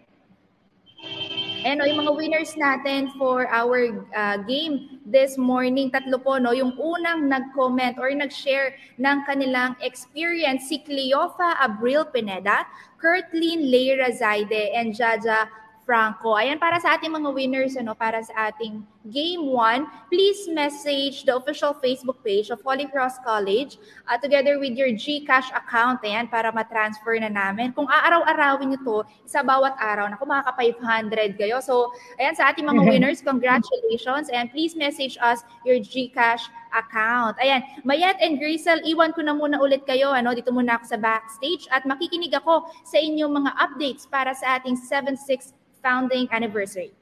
And 1.60 1.78
no, 1.80 1.84
yung 1.84 2.08
mga 2.08 2.16
winners 2.16 2.56
natin 2.56 3.12
for 3.20 3.44
our 3.52 4.06
uh, 4.16 4.40
game 4.48 5.00
this 5.04 5.36
morning, 5.36 5.92
tatlo 5.92 6.16
po, 6.16 6.40
no, 6.40 6.56
yung 6.56 6.72
unang 6.80 7.28
nag-comment 7.28 8.00
or 8.00 8.08
nag-share 8.16 8.80
ng 8.96 9.28
kanilang 9.28 9.76
experience, 9.84 10.72
si 10.72 10.80
Cleofa 10.80 11.60
Abril 11.60 12.08
Pineda, 12.08 12.64
Kurtlin 12.96 13.68
Leira 13.68 14.08
Zaide, 14.08 14.72
and 14.72 14.96
Jaja 14.96 15.52
Franco. 15.90 16.38
Ayan, 16.38 16.62
para 16.62 16.78
sa 16.78 16.94
ating 16.94 17.10
mga 17.10 17.34
winners, 17.34 17.74
ano, 17.74 17.98
para 17.98 18.22
sa 18.22 18.46
ating 18.46 18.86
Game 19.10 19.50
1, 19.50 20.06
please 20.06 20.46
message 20.46 21.26
the 21.26 21.34
official 21.34 21.74
Facebook 21.74 22.22
page 22.22 22.46
of 22.54 22.62
Holy 22.62 22.86
Cross 22.86 23.18
College 23.26 23.74
uh, 24.06 24.14
together 24.14 24.62
with 24.62 24.78
your 24.78 24.94
GCash 24.94 25.50
account, 25.50 25.98
ayan, 26.06 26.30
para 26.30 26.54
matransfer 26.54 27.18
na 27.18 27.26
namin. 27.26 27.74
Kung 27.74 27.90
aaraw-arawin 27.90 28.70
nyo 28.70 28.80
to, 28.86 28.98
sa 29.26 29.42
bawat 29.42 29.74
araw, 29.82 30.06
naku, 30.06 30.30
makaka-500 30.30 31.34
kayo. 31.34 31.58
So, 31.58 31.90
ayan, 32.22 32.38
sa 32.38 32.54
ating 32.54 32.70
mga 32.70 32.86
winners, 32.86 33.18
congratulations, 33.18 34.30
and 34.30 34.46
please 34.54 34.78
message 34.78 35.18
us 35.18 35.42
your 35.66 35.82
GCash 35.82 36.46
account. 36.70 37.34
Ayan, 37.42 37.66
Mayet 37.82 38.14
and 38.22 38.38
Grisel, 38.38 38.78
iwan 38.86 39.10
ko 39.10 39.26
na 39.26 39.34
muna 39.34 39.58
ulit 39.58 39.82
kayo. 39.90 40.14
Ano, 40.14 40.38
dito 40.38 40.54
muna 40.54 40.78
ako 40.78 40.86
sa 40.86 40.98
backstage 41.02 41.66
at 41.74 41.82
makikinig 41.82 42.30
ako 42.30 42.70
sa 42.86 43.02
inyong 43.02 43.42
mga 43.42 43.50
updates 43.58 44.06
para 44.06 44.30
sa 44.38 44.54
ating 44.54 44.78
7-6 44.78 45.58
founding 45.82 46.28
anniversary. 46.30 46.92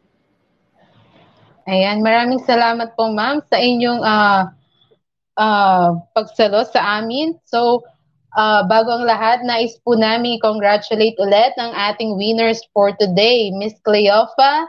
Ayan, 1.68 2.00
maraming 2.00 2.40
salamat 2.48 2.96
po 2.96 3.12
ma'am 3.12 3.44
sa 3.44 3.60
inyong 3.60 4.00
uh, 4.00 4.48
uh, 5.36 6.00
pagsalo 6.16 6.64
sa 6.64 7.02
amin. 7.02 7.36
So, 7.44 7.84
uh, 8.32 8.64
bago 8.64 8.96
ang 8.96 9.04
lahat, 9.04 9.44
nais 9.44 9.76
po 9.84 9.92
namin 9.92 10.40
congratulate 10.40 11.20
ulit 11.20 11.52
ang 11.60 11.76
ating 11.76 12.16
winners 12.16 12.64
for 12.72 12.96
today, 12.96 13.52
Miss 13.52 13.76
Cleofa, 13.84 14.64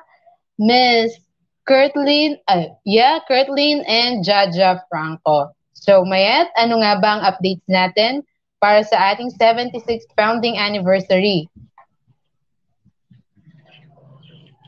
Miss 0.59 1.15
Kurtlin, 1.63 2.35
uh, 2.51 2.67
yeah, 2.83 3.23
Kurtlin 3.31 3.79
and 3.87 4.27
Jaja 4.27 4.83
Franco. 4.91 5.55
So, 5.71 6.03
Mayet, 6.03 6.51
ano 6.59 6.83
nga 6.83 6.99
ba 6.99 7.09
ang 7.15 7.23
updates 7.23 7.63
natin 7.71 8.27
para 8.59 8.83
sa 8.83 9.15
ating 9.15 9.31
76th 9.39 10.11
founding 10.19 10.59
anniversary? 10.59 11.47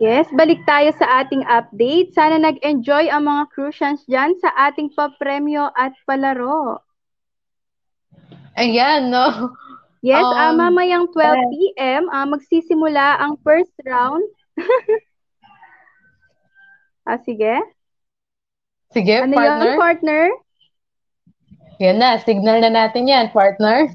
Yes, 0.02 0.26
balik 0.34 0.66
tayo 0.66 0.90
sa 0.98 1.22
ating 1.22 1.46
update. 1.46 2.18
Sana 2.18 2.42
nag-enjoy 2.42 3.14
ang 3.14 3.30
mga 3.30 3.54
Crucians 3.54 4.02
dyan 4.10 4.34
sa 4.42 4.50
ating 4.66 4.98
papremyo 4.98 5.70
at 5.78 5.94
palaro. 6.10 6.82
Ayan, 8.58 9.14
no? 9.14 9.54
Yes, 10.02 10.26
um, 10.26 10.58
uh, 10.58 10.58
mamayang 10.58 11.06
12 11.14 11.54
p.m. 11.54 12.10
Uh, 12.10 12.26
magsisimula 12.34 13.22
ang 13.22 13.38
first 13.46 13.78
round. 13.86 14.26
ah, 17.06 17.22
sige. 17.22 17.62
Sige, 18.90 19.22
ano 19.22 19.38
partner. 19.38 19.70
Yun, 19.70 19.78
partner? 19.78 20.24
Yan 21.78 21.98
na, 22.02 22.18
signal 22.26 22.58
na 22.58 22.74
natin 22.74 23.06
yan, 23.06 23.30
partner. 23.30 23.94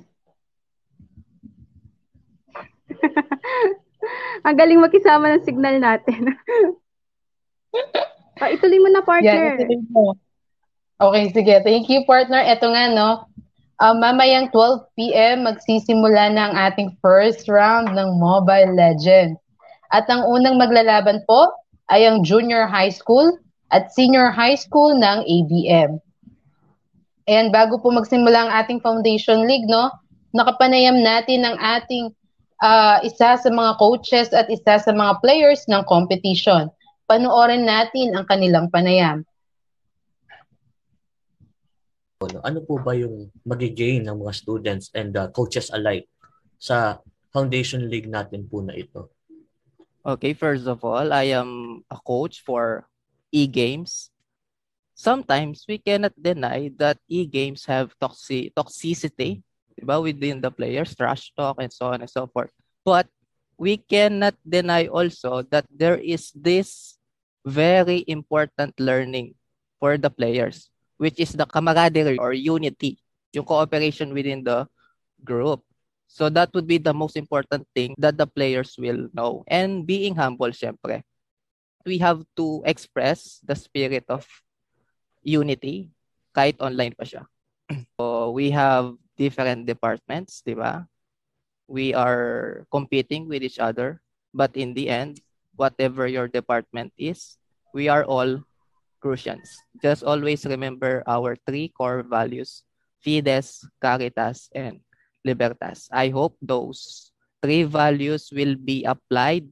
Ang 4.46 4.56
galing 4.56 4.80
makisama 4.80 5.32
ng 5.32 5.46
signal 5.46 5.76
natin. 5.82 6.32
ah, 8.40 8.50
ituloy 8.52 8.80
mo 8.80 8.88
na, 8.90 9.02
partner. 9.02 9.60
Yeah, 9.60 9.80
mo. 9.92 10.16
Okay, 10.96 11.24
sige. 11.34 11.54
Thank 11.60 11.92
you, 11.92 12.08
partner. 12.08 12.40
Ito 12.40 12.72
nga, 12.72 12.88
no. 12.88 13.28
Uh, 13.76 13.92
mamayang 13.92 14.48
12 14.48 14.88
p.m. 14.96 15.44
magsisimula 15.44 16.32
na 16.32 16.42
ang 16.48 16.54
ating 16.72 16.96
first 17.04 17.44
round 17.44 17.92
ng 17.92 18.16
Mobile 18.16 18.72
Legends. 18.72 19.36
At 19.92 20.08
ang 20.08 20.24
unang 20.24 20.56
maglalaban 20.56 21.20
po 21.28 21.52
ay 21.92 22.08
ang 22.08 22.24
Junior 22.24 22.64
High 22.64 22.90
School 22.90 23.36
at 23.68 23.92
Senior 23.92 24.32
High 24.32 24.56
School 24.56 24.96
ng 24.96 25.28
ABM. 25.28 26.00
And 27.28 27.52
bago 27.52 27.76
po 27.76 27.92
magsimula 27.92 28.48
ang 28.48 28.50
ating 28.64 28.80
Foundation 28.80 29.44
League, 29.44 29.68
no, 29.68 29.92
nakapanayam 30.32 31.04
natin 31.04 31.44
ang 31.44 31.60
ating 31.60 32.15
uh, 32.62 32.98
isa 33.04 33.36
sa 33.36 33.50
mga 33.50 33.72
coaches 33.76 34.28
at 34.32 34.48
isa 34.48 34.80
sa 34.80 34.92
mga 34.92 35.20
players 35.20 35.64
ng 35.68 35.84
competition. 35.84 36.72
Panoorin 37.06 37.68
natin 37.68 38.16
ang 38.16 38.26
kanilang 38.26 38.72
panayam. 38.72 39.22
Ano 42.42 42.64
po 42.64 42.80
ba 42.80 42.96
yung 42.96 43.28
magigain 43.44 44.08
ng 44.08 44.16
mga 44.24 44.32
students 44.34 44.88
and 44.96 45.14
uh, 45.14 45.28
coaches 45.30 45.68
alike 45.70 46.08
sa 46.56 46.98
Foundation 47.30 47.86
League 47.92 48.08
natin 48.08 48.48
po 48.48 48.64
na 48.64 48.72
ito? 48.72 49.12
Okay, 50.06 50.32
first 50.32 50.64
of 50.64 50.80
all, 50.80 51.12
I 51.12 51.36
am 51.36 51.82
a 51.92 51.98
coach 52.00 52.40
for 52.40 52.88
e-games. 53.34 54.08
Sometimes 54.96 55.68
we 55.68 55.76
cannot 55.76 56.16
deny 56.16 56.72
that 56.80 56.96
e-games 57.04 57.68
have 57.68 57.92
toxic 58.00 58.56
toxicity 58.56 59.44
diba, 59.76 60.02
within 60.02 60.40
the 60.40 60.50
players, 60.50 60.94
trash 60.96 61.32
talk, 61.36 61.60
and 61.60 61.72
so 61.72 61.92
on 61.92 62.00
and 62.00 62.10
so 62.10 62.26
forth. 62.26 62.50
But 62.84 63.06
we 63.58 63.76
cannot 63.76 64.34
deny 64.44 64.86
also 64.86 65.42
that 65.50 65.64
there 65.72 65.96
is 65.96 66.32
this 66.36 66.98
very 67.44 68.04
important 68.08 68.74
learning 68.80 69.34
for 69.80 69.96
the 69.96 70.10
players, 70.10 70.68
which 70.98 71.20
is 71.20 71.32
the 71.32 71.46
camaraderie 71.46 72.18
or 72.18 72.32
unity, 72.32 72.98
yung 73.32 73.44
cooperation 73.44 74.12
within 74.12 74.44
the 74.44 74.66
group. 75.24 75.62
So 76.08 76.28
that 76.30 76.54
would 76.54 76.66
be 76.66 76.78
the 76.78 76.94
most 76.94 77.16
important 77.16 77.66
thing 77.74 77.94
that 77.98 78.16
the 78.16 78.26
players 78.26 78.76
will 78.78 79.08
know. 79.12 79.44
And 79.48 79.86
being 79.86 80.14
humble, 80.14 80.50
syempre, 80.54 81.02
we 81.84 81.98
have 81.98 82.22
to 82.36 82.62
express 82.64 83.40
the 83.44 83.54
spirit 83.54 84.04
of 84.08 84.26
unity 85.22 85.90
kahit 86.34 86.58
online 86.60 86.94
pa 86.94 87.06
siya. 87.06 87.26
So 87.98 88.30
we 88.30 88.50
have 88.54 88.94
different 89.16 89.66
departments, 89.66 90.40
di 90.44 90.54
ba? 90.54 90.86
We 91.66 91.92
are 91.92 92.64
competing 92.70 93.26
with 93.26 93.42
each 93.42 93.58
other, 93.58 94.00
but 94.32 94.54
in 94.54 94.72
the 94.72 94.88
end, 94.88 95.20
whatever 95.56 96.06
your 96.06 96.28
department 96.28 96.92
is, 96.96 97.36
we 97.74 97.88
are 97.88 98.04
all 98.04 98.44
Crucians. 99.00 99.50
Just 99.82 100.02
always 100.02 100.46
remember 100.46 101.02
our 101.06 101.36
three 101.46 101.68
core 101.68 102.02
values, 102.02 102.62
Fides, 103.04 103.62
Caritas, 103.82 104.48
and 104.54 104.80
Libertas. 105.24 105.88
I 105.92 106.08
hope 106.08 106.36
those 106.40 107.12
three 107.42 107.62
values 107.62 108.30
will 108.32 108.56
be 108.56 108.84
applied 108.84 109.46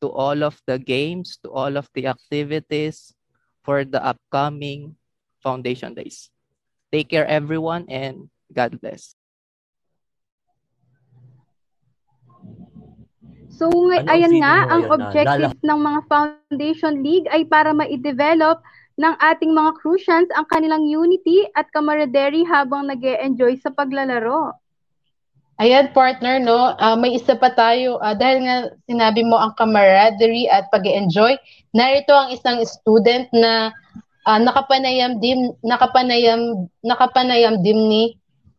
to 0.00 0.08
all 0.08 0.44
of 0.44 0.60
the 0.66 0.78
games, 0.78 1.38
to 1.44 1.50
all 1.50 1.76
of 1.76 1.88
the 1.94 2.06
activities 2.08 3.12
for 3.62 3.84
the 3.84 4.02
upcoming 4.04 4.96
Foundation 5.42 5.94
Days. 5.94 6.30
Take 6.92 7.10
care, 7.10 7.26
everyone, 7.26 7.86
and 7.88 8.28
God 8.50 8.78
bless. 8.82 9.14
So, 13.60 13.68
ano 13.68 14.08
ayan 14.08 14.40
nga, 14.40 14.64
ang 14.72 14.88
objective 14.88 15.52
ng 15.60 15.80
mga 15.84 16.00
Foundation 16.08 17.04
League 17.04 17.28
ay 17.28 17.44
para 17.44 17.76
ma-develop 17.76 18.64
ng 18.96 19.14
ating 19.20 19.52
mga 19.52 19.76
Crucians 19.76 20.28
ang 20.32 20.48
kanilang 20.48 20.88
unity 20.88 21.44
at 21.52 21.68
camaraderie 21.72 22.48
habang 22.48 22.88
nag 22.88 23.04
enjoy 23.04 23.56
sa 23.60 23.68
paglalaro. 23.68 24.56
Ayan, 25.60 25.92
partner, 25.92 26.40
no? 26.40 26.72
Uh, 26.80 26.96
may 26.96 27.20
isa 27.20 27.36
pa 27.36 27.52
tayo. 27.52 28.00
Uh, 28.00 28.16
dahil 28.16 28.48
nga 28.48 28.56
sinabi 28.88 29.20
mo 29.20 29.36
ang 29.36 29.52
camaraderie 29.60 30.48
at 30.48 30.72
pag 30.72 30.88
enjoy 30.88 31.36
narito 31.76 32.16
ang 32.16 32.32
isang 32.32 32.64
student 32.64 33.28
na 33.36 33.68
uh, 34.24 34.40
nakapanayam 34.40 35.20
din 35.20 35.52
nakapanayam 35.60 36.64
nakapanayam 36.80 37.60
din 37.60 37.76
ni 37.92 38.04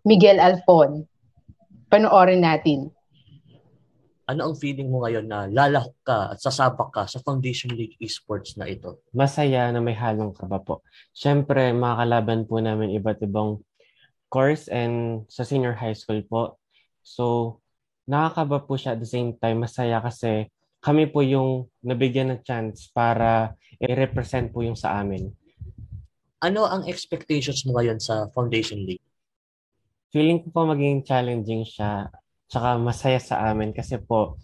Miguel 0.02 0.42
Alfon. 0.42 1.06
Panoorin 1.86 2.42
natin. 2.42 2.90
Ano 4.26 4.50
ang 4.50 4.56
feeling 4.58 4.90
mo 4.90 5.06
ngayon 5.06 5.30
na 5.30 5.46
lalahok 5.46 5.94
ka 6.02 6.34
at 6.34 6.42
sasabak 6.42 6.90
ka 6.90 7.06
sa 7.06 7.22
Foundation 7.22 7.70
League 7.78 8.00
Esports 8.02 8.58
na 8.58 8.66
ito? 8.66 9.06
Masaya 9.14 9.70
na 9.70 9.78
may 9.78 9.94
halong 9.94 10.34
kaba 10.34 10.58
po. 10.58 10.82
Siyempre, 11.14 11.70
makakalaban 11.76 12.50
po 12.50 12.58
namin 12.58 12.98
iba't 12.98 13.22
ibang 13.22 13.62
course 14.34 14.66
and 14.72 15.28
sa 15.30 15.46
senior 15.46 15.78
high 15.78 15.94
school 15.94 16.24
po. 16.26 16.58
So, 17.06 17.60
nakakaba 18.10 18.66
po 18.66 18.80
siya 18.80 18.98
at 18.98 19.04
the 19.04 19.10
same 19.10 19.38
time. 19.38 19.62
Masaya 19.62 20.02
kasi 20.02 20.50
kami 20.82 21.12
po 21.14 21.22
yung 21.22 21.70
nabigyan 21.86 22.34
ng 22.34 22.42
chance 22.42 22.90
para 22.90 23.54
i-represent 23.78 24.50
po 24.50 24.66
yung 24.66 24.80
sa 24.80 24.98
amin. 24.98 25.30
Ano 26.42 26.66
ang 26.66 26.90
expectations 26.90 27.68
mo 27.70 27.78
ngayon 27.78 28.02
sa 28.02 28.26
Foundation 28.34 28.82
League? 28.82 29.11
Feeling 30.12 30.44
ko 30.44 30.48
po 30.52 30.60
maging 30.68 31.08
challenging 31.08 31.64
siya 31.64 32.12
tsaka 32.52 32.76
masaya 32.76 33.18
sa 33.18 33.48
amin 33.48 33.72
kasi 33.72 33.96
po 33.96 34.36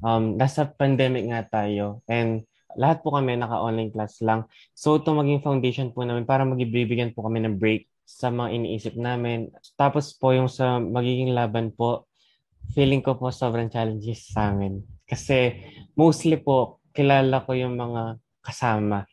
um, 0.00 0.38
nasa 0.38 0.70
pandemic 0.70 1.26
nga 1.26 1.42
tayo 1.50 2.00
and 2.06 2.46
lahat 2.76 3.00
po 3.00 3.10
kami 3.16 3.34
naka-online 3.34 3.90
class 3.90 4.20
lang. 4.20 4.44
So 4.76 5.00
ito 5.00 5.10
maging 5.10 5.42
foundation 5.42 5.90
po 5.90 6.04
namin 6.04 6.28
para 6.28 6.44
magibibigyan 6.44 7.16
po 7.16 7.24
kami 7.24 7.42
ng 7.42 7.56
break 7.56 7.88
sa 8.06 8.28
mga 8.28 8.52
iniisip 8.52 8.94
namin. 8.94 9.50
Tapos 9.74 10.12
po 10.14 10.30
yung 10.36 10.46
sa 10.46 10.78
magiging 10.78 11.32
laban 11.32 11.72
po, 11.72 12.06
feeling 12.76 13.00
ko 13.00 13.16
po 13.16 13.32
sobrang 13.32 13.72
challenges 13.72 14.30
sa 14.30 14.52
amin. 14.52 14.84
Kasi 15.08 15.56
mostly 15.96 16.36
po 16.36 16.84
kilala 16.92 17.42
ko 17.42 17.56
yung 17.56 17.74
mga 17.74 18.20
kasama. 18.44 19.08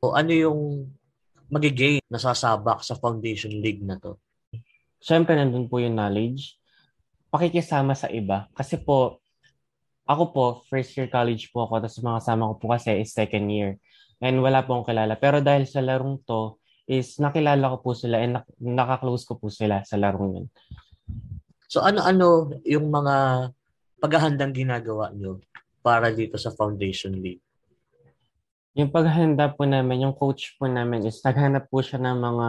O 0.00 0.14
ano 0.14 0.32
yung 0.32 0.88
magigain 1.50 2.00
nasasabak 2.08 2.80
sa 2.80 2.96
Foundation 2.96 3.52
League 3.58 3.82
na 3.82 3.98
to? 4.00 4.16
Siyempre, 5.04 5.36
nandun 5.36 5.68
po 5.68 5.84
yung 5.84 6.00
knowledge. 6.00 6.56
Pakikisama 7.28 7.92
sa 7.92 8.08
iba. 8.08 8.48
Kasi 8.56 8.80
po, 8.80 9.20
ako 10.08 10.24
po, 10.32 10.44
first 10.72 10.96
year 10.96 11.12
college 11.12 11.52
po 11.52 11.68
ako, 11.68 11.84
tapos 11.84 12.00
mga 12.00 12.18
kasama 12.24 12.48
ko 12.48 12.54
po 12.56 12.66
kasi 12.72 13.04
is 13.04 13.12
second 13.12 13.52
year. 13.52 13.76
And 14.24 14.40
wala 14.40 14.64
po 14.64 14.80
akong 14.80 14.96
kilala. 14.96 15.20
Pero 15.20 15.44
dahil 15.44 15.68
sa 15.68 15.84
larong 15.84 16.24
to, 16.24 16.56
is 16.88 17.20
nakilala 17.20 17.68
ko 17.76 17.76
po 17.84 17.90
sila 17.92 18.20
and 18.20 18.40
nak- 18.40 18.56
nakaklose 18.56 19.28
ko 19.28 19.36
po 19.36 19.52
sila 19.52 19.84
sa 19.84 20.00
larong 20.00 20.40
yun. 20.40 20.46
So 21.68 21.84
ano-ano 21.84 22.56
yung 22.64 22.88
mga 22.88 23.48
paghahandang 24.00 24.56
ginagawa 24.56 25.12
nyo 25.12 25.40
para 25.84 26.12
dito 26.12 26.40
sa 26.40 26.52
Foundation 26.52 27.12
League? 27.20 27.44
Yung 28.76 28.88
paghahanda 28.88 29.52
po 29.52 29.68
namin, 29.68 30.08
yung 30.08 30.16
coach 30.16 30.56
po 30.56 30.64
namin 30.64 31.08
is 31.08 31.20
naghanap 31.24 31.68
po 31.68 31.84
siya 31.84 32.00
ng 32.00 32.18
mga 32.20 32.46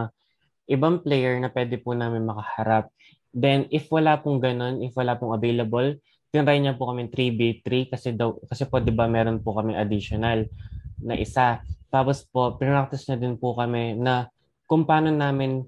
ibang 0.66 1.02
player 1.02 1.38
na 1.38 1.50
pwede 1.50 1.78
po 1.80 1.94
namin 1.94 2.26
makaharap. 2.26 2.90
Then, 3.30 3.70
if 3.70 3.90
wala 3.90 4.18
pong 4.20 4.42
ganun, 4.42 4.82
if 4.82 4.94
wala 4.94 5.18
pong 5.18 5.34
available, 5.34 5.98
tinry 6.34 6.58
niya 6.60 6.76
po 6.76 6.90
kami 6.90 7.08
3v3 7.08 7.88
kasi 7.88 8.12
daw, 8.12 8.36
kasi 8.44 8.66
po 8.68 8.82
'di 8.82 8.92
ba 8.92 9.08
meron 9.08 9.40
po 9.40 9.56
kami 9.56 9.72
additional 9.72 10.44
na 11.00 11.14
isa. 11.16 11.62
Tapos 11.88 12.26
po, 12.28 12.58
pinractice 12.58 13.08
na 13.08 13.16
din 13.16 13.38
po 13.38 13.54
kami 13.56 13.96
na 13.96 14.28
kung 14.66 14.84
paano 14.84 15.08
namin 15.14 15.64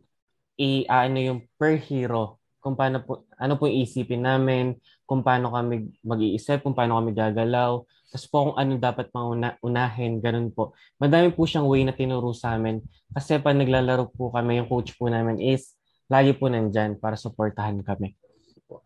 i-ano 0.59 1.19
yung 1.23 1.41
per 1.55 1.79
hero, 1.79 2.43
kung 2.59 2.75
paano 2.75 3.01
po, 3.07 3.25
ano 3.39 3.55
po 3.57 3.71
yung 3.71 3.87
isipin 3.87 4.27
namin, 4.27 4.75
kung 5.07 5.23
paano 5.23 5.55
kami 5.55 5.89
mag-iisip, 6.03 6.61
kung 6.67 6.75
paano 6.75 6.99
kami 6.99 7.15
gagalaw, 7.15 7.81
tapos 8.09 8.27
po 8.33 8.37
kung 8.49 8.57
ano 8.57 8.81
dapat 8.81 9.13
pang 9.13 9.37
una, 9.37 9.61
unahin, 9.61 10.25
ganun 10.25 10.49
po. 10.49 10.73
Madami 10.97 11.29
po 11.29 11.45
siyang 11.45 11.69
way 11.69 11.85
na 11.85 11.93
tinuro 11.93 12.33
sa 12.33 12.57
amin. 12.57 12.81
Kasi 13.13 13.37
pag 13.37 13.53
naglalaro 13.53 14.09
po 14.17 14.33
kami, 14.33 14.65
yung 14.65 14.69
coach 14.69 14.97
po 14.97 15.13
namin 15.13 15.37
is 15.37 15.77
lagi 16.09 16.33
po 16.33 16.49
nandyan 16.49 16.97
para 16.97 17.21
supportahan 17.21 17.85
kami. 17.85 18.17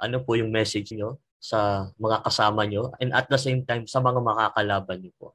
Ano 0.03 0.27
po 0.27 0.35
yung 0.35 0.51
message 0.51 0.91
nyo 0.99 1.23
sa 1.39 1.91
mga 1.99 2.23
kasama 2.27 2.67
nyo 2.67 2.91
and 2.99 3.15
at 3.15 3.31
the 3.31 3.39
same 3.39 3.63
time 3.63 3.87
sa 3.87 4.03
mga 4.03 4.19
makakalaban 4.19 4.99
nyo 5.07 5.13
po? 5.15 5.29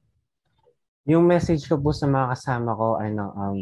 Yung 1.08 1.24
message 1.24 1.64
ko 1.72 1.80
po 1.80 1.96
sa 1.96 2.12
mga 2.12 2.36
kasama 2.36 2.76
ko, 2.76 3.00
ano, 3.00 3.26
um, 3.40 3.60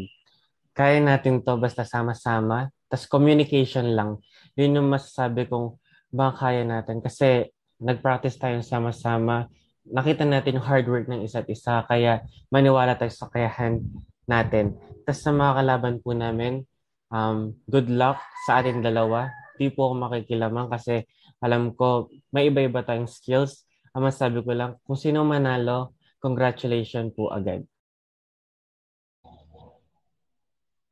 kaya 0.74 0.98
natin 0.98 1.38
to 1.46 1.54
basta 1.54 1.86
sama-sama. 1.86 2.74
Tapos 2.90 3.06
communication 3.06 3.94
lang. 3.94 4.18
Yun 4.58 4.82
yung 4.82 4.88
masasabi 4.90 5.46
kong 5.46 5.78
baka 6.10 6.50
kaya 6.50 6.66
natin. 6.66 6.98
Kasi 6.98 7.46
nag-practice 7.78 8.42
tayo 8.42 8.58
sama-sama. 8.66 9.46
Nakita 9.86 10.26
natin 10.26 10.58
yung 10.58 10.66
hard 10.66 10.86
work 10.90 11.06
ng 11.06 11.22
isa't 11.22 11.46
isa. 11.46 11.86
Kaya 11.86 12.26
maniwala 12.50 12.98
tayo 12.98 13.12
sa 13.14 13.30
kayahan 13.30 13.82
natin. 14.26 14.74
Tapos 15.06 15.22
sa 15.22 15.30
mga 15.30 15.52
kalaban 15.62 15.96
po 16.02 16.10
namin, 16.10 16.66
um, 17.14 17.54
good 17.70 17.86
luck 17.86 18.18
sa 18.46 18.58
ating 18.58 18.82
dalawa. 18.82 19.30
Di 19.56 19.70
po 19.70 19.90
ako 19.90 19.94
makikilaman 20.10 20.66
kasi 20.68 21.06
alam 21.38 21.72
ko 21.72 22.10
may 22.34 22.50
iba-iba 22.50 22.82
tayong 22.82 23.08
skills. 23.08 23.62
Ang 23.96 24.12
masabi 24.12 24.44
ko 24.44 24.52
lang, 24.52 24.76
kung 24.84 24.98
sino 24.98 25.24
manalo, 25.24 25.96
congratulations 26.20 27.14
po 27.16 27.32
agad. 27.32 27.64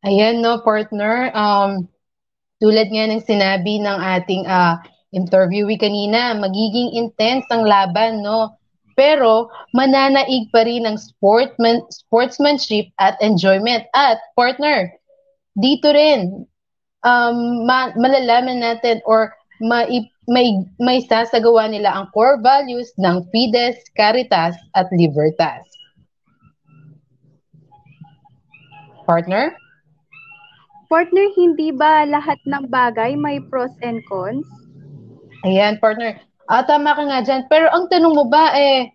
Ayan, 0.04 0.40
no, 0.44 0.60
partner. 0.60 1.32
Um, 1.32 1.88
tulad 2.60 2.88
nga 2.88 3.04
ng 3.08 3.24
sinabi 3.24 3.80
ng 3.80 3.98
ating 4.20 4.44
uh, 4.48 4.80
interviewee 5.12 5.80
kanina, 5.80 6.36
magiging 6.36 6.96
intense 6.96 7.44
ang 7.52 7.64
laban, 7.64 8.20
no? 8.20 8.56
Pero 8.94 9.50
mananaig 9.74 10.50
pa 10.54 10.62
rin 10.62 10.86
ang 10.86 10.98
sportman, 10.98 11.82
sportsmanship 11.90 12.90
at 13.02 13.18
enjoyment. 13.18 13.84
At 13.94 14.22
partner, 14.38 14.90
dito 15.58 15.90
rin, 15.90 16.46
um, 17.02 17.66
ma- 17.66 17.94
malalaman 17.98 18.62
natin 18.62 19.02
or 19.06 19.34
ma- 19.58 19.90
may, 20.26 20.62
may 20.80 21.04
sasagawa 21.04 21.68
nila 21.68 21.92
ang 21.92 22.06
core 22.14 22.40
values 22.40 22.90
ng 22.96 23.26
Fides, 23.30 23.76
Caritas 23.98 24.56
at 24.74 24.88
Libertas. 24.94 25.62
Partner? 29.04 29.52
Partner, 30.88 31.26
hindi 31.36 31.74
ba 31.74 32.08
lahat 32.08 32.40
ng 32.48 32.70
bagay 32.72 33.18
may 33.18 33.36
pros 33.52 33.74
and 33.84 34.00
cons? 34.08 34.46
Ayan, 35.44 35.76
partner. 35.76 36.16
Ah, 36.44 36.60
tama 36.64 36.92
ka 36.92 37.02
nga 37.08 37.24
dyan. 37.24 37.42
Pero 37.48 37.72
ang 37.72 37.88
tanong 37.88 38.14
mo 38.14 38.24
ba, 38.28 38.52
eh, 38.52 38.92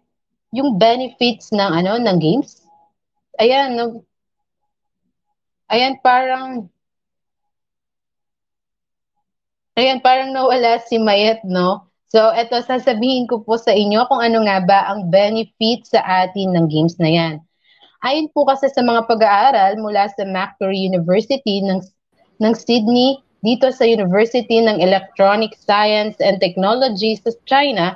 yung 0.54 0.78
benefits 0.78 1.50
ng, 1.50 1.72
ano, 1.82 1.98
ng 1.98 2.18
games? 2.22 2.62
Ayan, 3.42 3.74
no? 3.74 4.06
Ayan, 5.70 5.98
parang, 6.02 6.70
ayan, 9.78 10.02
parang 10.02 10.30
nawala 10.34 10.82
si 10.86 10.98
Mayet, 10.98 11.42
no? 11.46 11.90
So, 12.10 12.34
eto, 12.34 12.58
sasabihin 12.66 13.30
ko 13.30 13.46
po 13.46 13.58
sa 13.62 13.70
inyo 13.70 14.10
kung 14.10 14.18
ano 14.18 14.42
nga 14.46 14.58
ba 14.66 14.80
ang 14.90 15.14
benefits 15.14 15.94
sa 15.94 16.02
atin 16.26 16.58
ng 16.58 16.66
games 16.66 16.98
na 16.98 17.10
yan. 17.10 17.36
Ayon 18.02 18.34
po 18.34 18.50
kasi 18.50 18.66
sa 18.74 18.82
mga 18.82 19.06
pag-aaral 19.06 19.78
mula 19.78 20.10
sa 20.10 20.26
Macquarie 20.26 20.90
University 20.90 21.62
ng, 21.62 21.84
ng 22.42 22.54
Sydney, 22.58 23.22
dito 23.44 23.72
sa 23.72 23.88
University 23.88 24.60
ng 24.60 24.84
Electronic 24.84 25.56
Science 25.56 26.20
and 26.20 26.40
Technology 26.40 27.16
sa 27.20 27.32
China, 27.48 27.96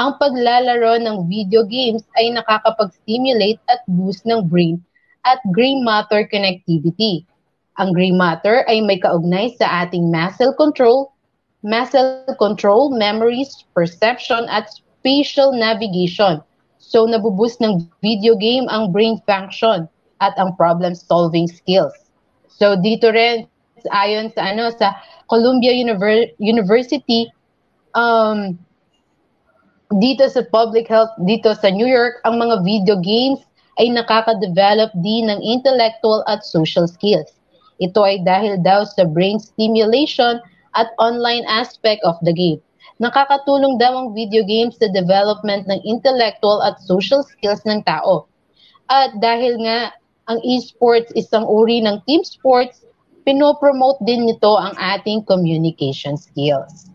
ang 0.00 0.18
paglalaro 0.18 0.98
ng 1.02 1.28
video 1.30 1.62
games 1.66 2.02
ay 2.18 2.34
nakakapag-stimulate 2.34 3.60
at 3.70 3.86
boost 3.86 4.26
ng 4.26 4.46
brain 4.48 4.80
at 5.22 5.38
gray 5.54 5.78
matter 5.78 6.26
connectivity. 6.26 7.22
Ang 7.78 7.94
gray 7.94 8.12
matter 8.12 8.66
ay 8.66 8.82
may 8.82 8.98
kaugnay 8.98 9.54
sa 9.54 9.86
ating 9.86 10.10
muscle 10.10 10.52
control, 10.58 11.14
muscle 11.62 12.26
control, 12.36 12.90
memories, 12.90 13.64
perception 13.74 14.46
at 14.50 14.70
spatial 14.72 15.54
navigation– 15.54 16.42
So 16.82 17.06
nabuboost 17.06 17.62
ng 17.62 17.86
video 18.02 18.34
game 18.34 18.66
ang 18.66 18.90
brain 18.90 19.22
function 19.22 19.86
at 20.18 20.34
ang 20.34 20.58
problem 20.58 20.98
solving 20.98 21.46
skills. 21.46 21.94
So 22.50 22.74
dito 22.74 23.14
rin 23.14 23.46
ayon 23.90 24.30
sa 24.30 24.54
ano 24.54 24.70
sa 24.70 24.94
Columbia 25.26 25.74
Univer- 25.74 26.30
University 26.38 27.26
um 27.98 28.54
dito 29.98 30.24
sa 30.30 30.40
public 30.48 30.88
health 30.88 31.12
dito 31.26 31.52
sa 31.52 31.68
New 31.68 31.88
York 31.88 32.22
ang 32.24 32.40
mga 32.40 32.64
video 32.64 32.96
games 32.96 33.42
ay 33.80 33.88
nakaka-develop 33.88 34.92
din 35.00 35.32
ng 35.32 35.40
intellectual 35.40 36.20
at 36.28 36.44
social 36.44 36.84
skills. 36.84 37.40
Ito 37.80 38.04
ay 38.04 38.20
dahil 38.20 38.60
daw 38.60 38.84
sa 38.84 39.08
brain 39.08 39.40
stimulation 39.40 40.44
at 40.76 40.92
online 41.00 41.44
aspect 41.48 42.04
of 42.04 42.20
the 42.20 42.32
game. 42.32 42.60
Nakakatulong 43.00 43.80
daw 43.80 43.96
ang 43.96 44.08
video 44.12 44.44
games 44.44 44.76
sa 44.76 44.92
development 44.92 45.66
ng 45.66 45.80
intellectual 45.82 46.60
at 46.62 46.78
social 46.84 47.24
skills 47.24 47.64
ng 47.64 47.82
tao. 47.82 48.28
At 48.92 49.16
dahil 49.18 49.58
nga 49.64 49.96
ang 50.30 50.38
esports 50.44 51.10
isang 51.18 51.48
uri 51.48 51.82
ng 51.82 51.98
team 52.06 52.22
sports, 52.22 52.86
pinopromote 53.22 54.02
din 54.02 54.26
nito 54.26 54.58
ang 54.58 54.74
ating 54.78 55.22
communication 55.26 56.18
skills. 56.18 56.90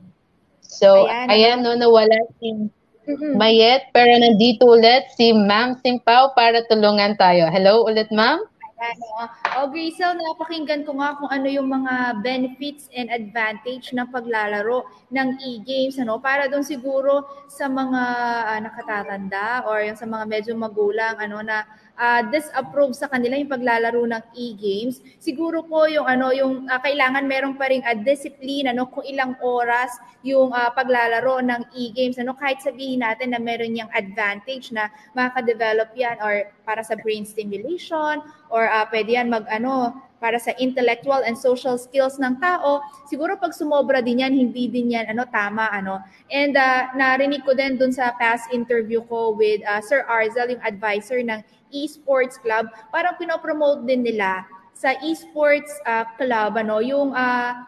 So, 0.61 1.07
ayan, 1.09 1.27
ayan 1.31 1.57
no, 1.63 1.73
nawala 1.73 2.15
si 2.37 2.69
mm-hmm. 3.07 3.33
Mayet, 3.39 3.89
pero 3.95 4.11
nandito 4.19 4.67
ulit 4.67 5.09
si 5.15 5.31
Ma'am 5.33 5.79
Simpao 5.79 6.35
para 6.37 6.61
tulungan 6.67 7.15
tayo. 7.17 7.49
Hello 7.49 7.87
ulit, 7.87 8.11
Ma'am. 8.13 8.43
Ano, 8.77 9.25
oh, 9.57 9.67
Grisel, 9.73 10.13
napakinggan 10.13 10.85
ko 10.85 11.01
nga 11.01 11.17
kung 11.17 11.33
ano 11.33 11.49
yung 11.49 11.65
mga 11.65 12.21
benefits 12.21 12.85
and 12.93 13.09
advantage 13.09 13.89
ng 13.89 14.05
paglalaro 14.13 14.85
ng 15.09 15.33
e-games 15.41 15.97
ano 15.97 16.21
para 16.21 16.45
doon 16.45 16.61
siguro 16.61 17.25
sa 17.49 17.65
mga 17.65 18.03
uh, 18.45 18.59
nakatatanda 18.61 19.65
or 19.65 19.81
yung 19.81 19.97
sa 19.97 20.05
mga 20.05 20.29
medyo 20.29 20.53
magulang 20.53 21.17
ano 21.17 21.41
na 21.41 21.65
uh, 21.97 22.21
disapprove 22.29 22.93
sa 22.93 23.09
kanila 23.09 23.35
yung 23.35 23.51
paglalaro 23.51 24.05
ng 24.05 24.23
e-games. 24.37 25.01
Siguro 25.17 25.65
po 25.65 25.89
yung 25.89 26.05
ano 26.05 26.31
yung 26.31 26.69
uh, 26.69 26.79
kailangan 26.79 27.25
meron 27.25 27.57
pa 27.57 27.67
ring 27.67 27.83
uh, 27.83 27.97
discipline 27.97 28.69
ano 28.69 28.87
kung 28.87 29.03
ilang 29.03 29.35
oras 29.41 29.97
yung 30.21 30.53
uh, 30.53 30.69
paglalaro 30.71 31.41
ng 31.41 31.61
e-games 31.73 32.21
ano 32.21 32.37
kahit 32.37 32.61
sabihin 32.61 33.01
natin 33.01 33.33
na 33.33 33.41
meron 33.41 33.73
yung 33.73 33.89
advantage 33.91 34.69
na 34.71 34.87
makaka-develop 35.17 35.89
yan 35.97 36.15
or 36.21 36.47
para 36.63 36.85
sa 36.85 36.95
brain 36.95 37.25
stimulation 37.25 38.21
or 38.53 38.69
uh, 38.69 38.85
pwede 38.93 39.17
yan 39.17 39.27
mag 39.27 39.43
ano 39.49 40.07
para 40.17 40.41
sa 40.41 40.53
intellectual 40.57 41.21
and 41.21 41.37
social 41.37 41.77
skills 41.77 42.17
ng 42.17 42.41
tao, 42.41 42.81
siguro 43.05 43.37
pag 43.37 43.53
sumobra 43.53 44.01
din 44.01 44.25
yan, 44.25 44.33
hindi 44.33 44.65
din 44.65 44.97
yan 44.97 45.05
ano, 45.13 45.29
tama. 45.29 45.69
Ano. 45.69 46.01
And 46.33 46.57
uh, 46.57 46.89
narinig 46.97 47.45
ko 47.45 47.53
din 47.53 47.77
dun 47.77 47.93
sa 47.93 48.13
past 48.17 48.49
interview 48.49 49.05
ko 49.05 49.37
with 49.37 49.61
uh, 49.65 49.81
Sir 49.81 50.05
Arzal, 50.09 50.57
yung 50.57 50.63
advisor 50.65 51.21
ng 51.21 51.41
esports 51.71 52.39
club, 52.41 52.67
parang 52.89 53.15
pinopromote 53.19 53.87
din 53.87 54.03
nila 54.03 54.45
sa 54.77 54.93
esports 55.01 55.73
uh, 55.89 56.05
club 56.21 56.53
ano 56.53 56.77
yung 56.85 57.09
uh, 57.17 57.65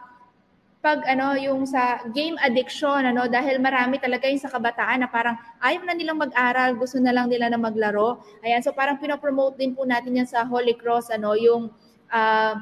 pag 0.80 1.04
ano 1.04 1.36
yung 1.36 1.68
sa 1.68 2.00
game 2.16 2.40
addiction 2.40 3.04
ano 3.04 3.28
dahil 3.28 3.60
marami 3.60 4.00
talaga 4.00 4.30
yung 4.30 4.40
sa 4.40 4.48
kabataan 4.48 5.04
na 5.04 5.08
parang 5.10 5.36
ayaw 5.60 5.84
na 5.84 5.92
nilang 5.92 6.16
mag-aral, 6.16 6.72
gusto 6.72 6.96
na 6.96 7.12
lang 7.12 7.28
nila 7.28 7.52
na 7.52 7.60
maglaro. 7.60 8.24
Ayan, 8.40 8.64
so 8.64 8.72
parang 8.72 8.96
pinopromote 8.96 9.60
din 9.60 9.76
po 9.76 9.84
natin 9.84 10.16
yan 10.16 10.24
sa 10.24 10.46
Holy 10.48 10.72
Cross 10.72 11.12
ano 11.12 11.36
yung 11.36 11.68
uh, 12.08 12.54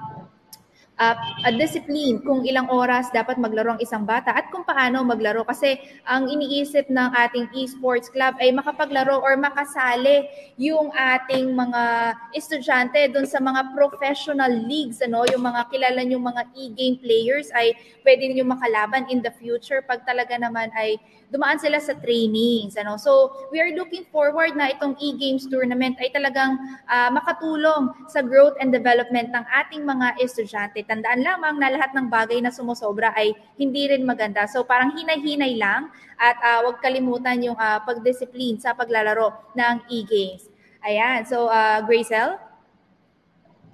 uh, 0.98 1.16
a 1.46 1.50
discipline 1.54 2.20
kung 2.26 2.44
ilang 2.44 2.66
oras 2.68 3.08
dapat 3.14 3.38
maglaro 3.38 3.78
ang 3.78 3.80
isang 3.80 4.02
bata 4.04 4.34
at 4.34 4.50
kung 4.50 4.66
paano 4.66 5.00
maglaro. 5.06 5.46
Kasi 5.46 5.78
ang 6.04 6.28
iniisip 6.28 6.90
ng 6.90 7.10
ating 7.14 7.48
esports 7.56 8.10
club 8.10 8.34
ay 8.42 8.50
makapaglaro 8.52 9.22
or 9.22 9.38
makasali 9.38 10.26
yung 10.58 10.90
ating 10.92 11.54
mga 11.54 12.14
estudyante 12.34 12.98
doon 13.14 13.24
sa 13.24 13.38
mga 13.38 13.72
professional 13.72 14.50
leagues, 14.50 14.98
ano, 15.00 15.24
yung 15.30 15.46
mga 15.46 15.70
kilala 15.70 16.00
yung 16.08 16.24
mga 16.24 16.42
e-game 16.56 16.96
players 16.98 17.52
ay 17.54 17.76
pwede 18.02 18.26
ninyong 18.26 18.56
makalaban 18.56 19.04
in 19.12 19.20
the 19.20 19.30
future 19.36 19.84
pag 19.84 20.02
talaga 20.08 20.34
naman 20.40 20.72
ay 20.74 20.98
dumaan 21.28 21.60
sila 21.60 21.76
sa 21.76 21.92
trainings. 22.00 22.76
Ano? 22.80 22.96
So, 22.96 23.32
we 23.52 23.60
are 23.60 23.72
looking 23.76 24.08
forward 24.08 24.56
na 24.56 24.72
itong 24.72 24.96
e-games 24.96 25.44
tournament 25.44 26.00
ay 26.00 26.08
talagang 26.08 26.56
uh, 26.88 27.10
makatulong 27.12 27.92
sa 28.08 28.24
growth 28.24 28.56
and 28.60 28.72
development 28.72 29.28
ng 29.32 29.44
ating 29.64 29.84
mga 29.84 30.16
estudyante. 30.24 30.87
Tandaan 30.88 31.20
lamang 31.20 31.60
na 31.60 31.68
lahat 31.68 31.92
ng 31.92 32.08
bagay 32.08 32.40
na 32.40 32.48
sumusobra 32.48 33.12
ay 33.12 33.36
hindi 33.60 33.92
rin 33.92 34.08
maganda. 34.08 34.48
So, 34.48 34.64
parang 34.64 34.96
hinay-hinay 34.96 35.60
lang 35.60 35.92
at 36.16 36.40
uh, 36.40 36.58
huwag 36.64 36.80
kalimutan 36.80 37.44
yung 37.44 37.60
uh, 37.60 37.84
pagdisiplin 37.84 38.56
sa 38.56 38.72
paglalaro 38.72 39.36
ng 39.52 39.84
e-games. 39.92 40.48
Ayan. 40.80 41.28
So, 41.28 41.52
uh, 41.52 41.84
Gracel? 41.84 42.40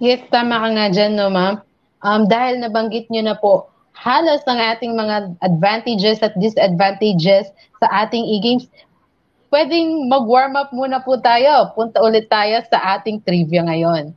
Yes, 0.03 0.27
tama 0.27 0.59
ka 0.59 0.69
nga 0.75 0.85
dyan, 0.91 1.15
no, 1.15 1.31
ma'am. 1.31 1.63
Um, 2.03 2.27
dahil 2.27 2.59
nabanggit 2.59 3.07
nyo 3.07 3.23
na 3.23 3.39
po 3.39 3.71
halos 3.95 4.43
ng 4.43 4.59
ating 4.59 4.91
mga 4.91 5.39
advantages 5.39 6.19
at 6.19 6.35
disadvantages 6.35 7.47
sa 7.79 7.87
ating 8.03 8.27
e-games, 8.27 8.67
pwedeng 9.55 10.11
mag-warm 10.11 10.59
up 10.59 10.69
muna 10.75 10.99
po 10.99 11.15
tayo. 11.15 11.71
Punta 11.71 12.03
ulit 12.03 12.27
tayo 12.27 12.59
sa 12.67 12.99
ating 12.99 13.23
trivia 13.23 13.63
ngayon. 13.63 14.11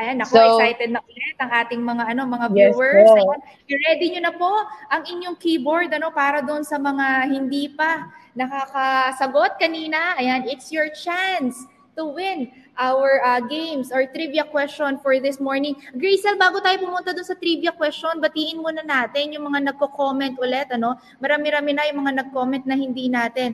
Ayan, 0.00 0.16
ako 0.24 0.32
so, 0.32 0.44
excited 0.56 0.96
na 0.96 1.04
ulit 1.04 1.36
ang 1.44 1.52
ating 1.52 1.82
mga 1.84 2.16
ano 2.16 2.24
mga 2.24 2.46
viewers. 2.56 3.04
Yes, 3.04 3.20
Ayan, 3.20 3.40
i-ready 3.68 4.06
niyo 4.16 4.22
na 4.24 4.32
po 4.32 4.48
ang 4.88 5.04
inyong 5.04 5.36
keyboard 5.36 5.92
ano 5.92 6.08
para 6.08 6.40
doon 6.40 6.64
sa 6.64 6.80
mga 6.80 7.28
hindi 7.28 7.68
pa 7.68 8.08
nakakasagot 8.32 9.60
kanina. 9.60 10.16
Ayan, 10.16 10.48
it's 10.48 10.72
your 10.72 10.88
chance 10.96 11.68
to 12.00 12.08
win 12.08 12.48
our 12.80 13.20
uh, 13.28 13.44
games 13.44 13.92
or 13.92 14.08
trivia 14.08 14.48
question 14.48 14.96
for 15.04 15.20
this 15.20 15.36
morning. 15.36 15.76
Gracel, 15.92 16.40
bago 16.40 16.64
tayo 16.64 16.80
pumunta 16.80 17.12
dun 17.12 17.26
sa 17.28 17.36
trivia 17.36 17.76
question, 17.76 18.16
batiin 18.24 18.56
muna 18.56 18.80
natin 18.80 19.36
yung 19.36 19.52
mga 19.52 19.68
nagko-comment 19.68 20.40
ulit. 20.40 20.72
Ano? 20.72 20.96
Marami-rami 21.20 21.76
na 21.76 21.84
yung 21.92 22.00
mga 22.00 22.24
nag-comment 22.24 22.64
na 22.64 22.72
hindi 22.72 23.12
natin. 23.12 23.52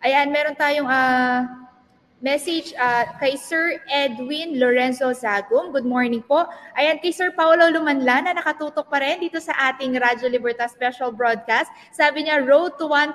Ayan, 0.00 0.32
meron 0.32 0.56
tayong 0.56 0.88
uh, 0.88 1.63
message 2.24 2.72
uh, 2.80 3.04
kay 3.20 3.36
Sir 3.36 3.84
Edwin 3.92 4.56
Lorenzo 4.56 5.12
Zagum. 5.12 5.76
Good 5.76 5.84
morning 5.84 6.24
po. 6.24 6.48
Ayan, 6.72 6.96
kay 7.04 7.12
Sir 7.12 7.36
Paulo 7.36 7.68
Lumanla 7.68 8.24
na 8.24 8.32
nakatutok 8.32 8.88
pa 8.88 9.04
rin 9.04 9.20
dito 9.20 9.36
sa 9.36 9.52
ating 9.68 9.92
Radyo 10.00 10.32
Libertad 10.32 10.72
special 10.72 11.12
broadcast. 11.12 11.68
Sabi 11.92 12.24
niya, 12.24 12.40
road 12.40 12.80
to 12.80 12.88
1,000 12.88 13.12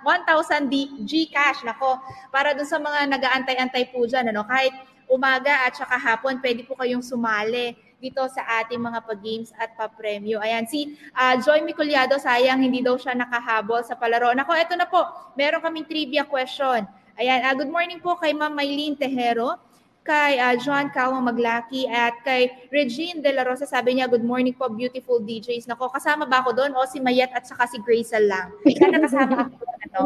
1,000 0.00 1.04
Gcash. 1.04 1.60
Nako, 1.68 2.00
para 2.32 2.56
dun 2.56 2.64
sa 2.64 2.80
mga 2.80 3.12
nag-aantay-antay 3.20 3.92
po 3.92 4.08
dyan, 4.08 4.32
ano, 4.32 4.48
kahit 4.48 4.72
umaga 5.12 5.68
at 5.68 5.76
saka 5.76 6.00
hapon, 6.00 6.40
pwede 6.40 6.64
po 6.64 6.72
kayong 6.72 7.04
sumali 7.04 7.76
dito 8.00 8.24
sa 8.32 8.64
ating 8.64 8.80
mga 8.80 9.04
pag-games 9.04 9.52
at 9.60 9.76
pa-premyo. 9.76 10.40
Ayan, 10.40 10.64
si 10.64 10.96
uh, 11.12 11.36
Joy 11.36 11.60
Miculiado, 11.68 12.16
sayang 12.16 12.64
hindi 12.64 12.80
daw 12.80 12.96
siya 12.96 13.12
nakahabol 13.12 13.84
sa 13.84 13.92
palaro. 13.92 14.32
Nako, 14.32 14.56
eto 14.56 14.72
na 14.72 14.88
po, 14.88 15.04
meron 15.36 15.60
kaming 15.60 15.84
trivia 15.84 16.24
question. 16.24 16.88
Ayan, 17.18 17.42
uh, 17.42 17.50
good 17.58 17.74
morning 17.74 17.98
po 17.98 18.14
kay 18.14 18.30
Ma'am 18.30 18.54
Maylene 18.54 18.94
Tejero, 18.94 19.58
kay 20.06 20.38
uh, 20.38 20.54
John 20.54 20.86
Kawang 20.94 21.26
Maglaki, 21.26 21.90
at 21.90 22.14
kay 22.22 22.46
Regine 22.70 23.18
De 23.18 23.34
La 23.34 23.42
Rosa. 23.42 23.66
Sabi 23.66 23.98
niya, 23.98 24.06
good 24.06 24.22
morning 24.22 24.54
po, 24.54 24.70
beautiful 24.70 25.18
DJs. 25.18 25.66
Nako, 25.66 25.90
kasama 25.90 26.30
ba 26.30 26.46
ako 26.46 26.54
doon? 26.54 26.78
O 26.78 26.86
si 26.86 27.02
Mayet 27.02 27.34
at 27.34 27.42
saka 27.42 27.66
si 27.66 27.82
Grazel 27.82 28.30
lang? 28.30 28.54
Sana 28.78 29.02
kasama 29.02 29.34
ako 29.50 29.54
doon, 29.58 29.78
ano? 29.90 30.02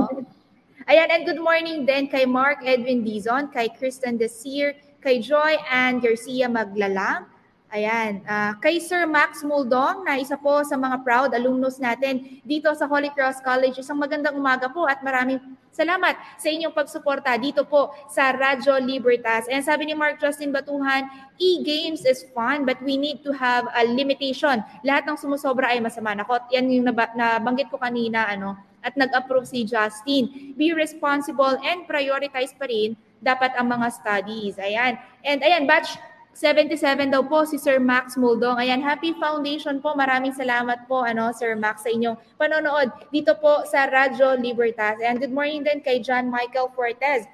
Ayan, 0.89 1.13
and 1.13 1.29
good 1.29 1.37
morning 1.37 1.85
din 1.85 2.09
kay 2.09 2.25
Mark 2.25 2.65
Edwin 2.65 3.05
Dizon, 3.05 3.53
kay 3.53 3.69
Kristen 3.69 4.17
Desir, 4.17 4.73
kay 5.05 5.21
Joy 5.21 5.61
and 5.69 6.01
Garcia 6.01 6.49
Maglalang, 6.49 7.29
Ayan, 7.73 8.21
uh, 8.29 8.53
kay 8.61 8.77
Sir 8.77 9.09
Max 9.09 9.41
Muldong 9.41 10.05
na 10.05 10.21
isa 10.21 10.37
po 10.37 10.61
sa 10.61 10.77
mga 10.77 11.01
proud 11.01 11.33
alumnus 11.33 11.81
natin 11.81 12.45
dito 12.45 12.69
sa 12.77 12.85
Holy 12.85 13.09
Cross 13.17 13.41
College. 13.41 13.81
Isang 13.81 13.97
magandang 13.97 14.37
umaga 14.37 14.69
po 14.69 14.85
at 14.85 15.01
maraming 15.01 15.41
salamat 15.73 16.21
sa 16.37 16.53
inyong 16.53 16.77
pagsuporta 16.77 17.33
dito 17.41 17.65
po 17.65 17.97
sa 18.13 18.37
Radyo 18.37 18.77
Libertas. 18.77 19.49
And 19.49 19.65
sabi 19.65 19.89
ni 19.89 19.97
Mark 19.97 20.21
Justin 20.21 20.53
Batuhan, 20.53 21.09
e-games 21.41 22.05
is 22.05 22.29
fun 22.37 22.69
but 22.69 22.77
we 22.85 23.01
need 23.01 23.25
to 23.25 23.33
have 23.33 23.65
a 23.73 23.89
limitation. 23.89 24.61
Lahat 24.85 25.09
ng 25.09 25.17
sumusobra 25.17 25.73
ay 25.73 25.81
masama. 25.81 26.13
Nako, 26.13 26.45
yan 26.53 26.69
yung 26.69 26.85
nabanggit 26.93 27.73
ko 27.73 27.81
kanina 27.81 28.29
ano, 28.29 28.53
at 28.85 28.93
nag-approve 29.01 29.49
si 29.49 29.65
Justin. 29.65 30.53
Be 30.61 30.77
responsible 30.77 31.57
and 31.65 31.89
prioritize 31.89 32.53
pa 32.53 32.69
rin 32.69 33.01
dapat 33.25 33.57
ang 33.57 33.73
mga 33.73 33.89
studies. 33.97 34.61
Ayan. 34.61 35.01
And 35.25 35.41
ayan, 35.41 35.65
batch 35.65 36.12
77 36.33 37.13
daw 37.13 37.21
po 37.21 37.45
si 37.45 37.61
Sir 37.61 37.77
Max 37.77 38.17
Muldong. 38.17 38.57
Ayan, 38.57 38.81
Happy 38.81 39.13
Foundation 39.21 39.85
po. 39.85 39.93
Maraming 39.93 40.33
salamat 40.33 40.89
po 40.89 41.05
ano 41.05 41.29
Sir 41.37 41.53
Max 41.55 41.85
sa 41.85 41.93
inyong 41.93 42.17
panonood 42.41 42.89
dito 43.13 43.37
po 43.37 43.69
sa 43.69 43.85
Radyo 43.85 44.41
Libertas. 44.41 44.97
And 45.05 45.21
good 45.21 45.33
morning 45.33 45.63
din 45.63 45.85
kay 45.85 46.01
John 46.01 46.33
Michael 46.33 46.73
Fortes. 46.73 47.29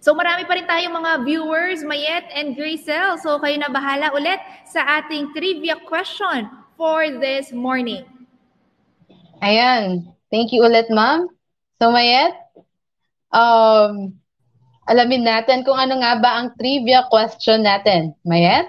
So 0.00 0.16
marami 0.16 0.48
pa 0.48 0.56
rin 0.56 0.64
tayong 0.64 0.94
mga 0.94 1.12
viewers, 1.28 1.84
Mayet 1.84 2.32
and 2.32 2.56
Gracel. 2.56 3.20
So 3.20 3.36
kayo 3.36 3.60
na 3.60 3.68
bahala 3.68 4.08
ulit 4.16 4.40
sa 4.64 5.02
ating 5.02 5.36
trivia 5.36 5.76
question 5.84 6.48
for 6.80 7.04
this 7.20 7.52
morning. 7.52 8.08
Ayan. 9.44 10.08
Thank 10.32 10.48
you 10.56 10.64
ulit, 10.64 10.88
ma'am. 10.88 11.28
So 11.76 11.92
Mayet, 11.92 12.32
um, 13.36 14.16
alamin 14.92 15.24
natin 15.24 15.64
kung 15.64 15.80
ano 15.80 15.96
nga 16.04 16.20
ba 16.20 16.36
ang 16.36 16.52
trivia 16.60 17.08
question 17.08 17.64
natin. 17.64 18.12
Mayet? 18.28 18.68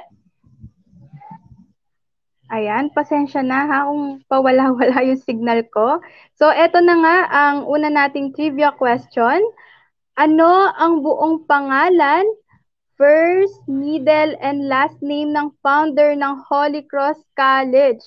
Ayan, 2.53 2.93
pasensya 2.93 3.41
na 3.41 3.65
ha 3.65 3.89
kung 3.89 4.21
pawala-wala 4.29 5.03
yung 5.03 5.19
signal 5.19 5.65
ko. 5.73 5.99
So, 6.39 6.47
eto 6.53 6.79
na 6.79 6.95
nga 7.01 7.17
ang 7.27 7.57
una 7.67 7.91
nating 7.91 8.31
trivia 8.31 8.71
question. 8.71 9.41
Ano 10.15 10.69
ang 10.77 11.01
buong 11.01 11.49
pangalan, 11.49 12.23
first, 12.93 13.57
middle, 13.65 14.37
and 14.37 14.69
last 14.69 14.93
name 15.01 15.33
ng 15.33 15.49
founder 15.65 16.13
ng 16.13 16.45
Holy 16.45 16.85
Cross 16.85 17.25
College? 17.33 18.05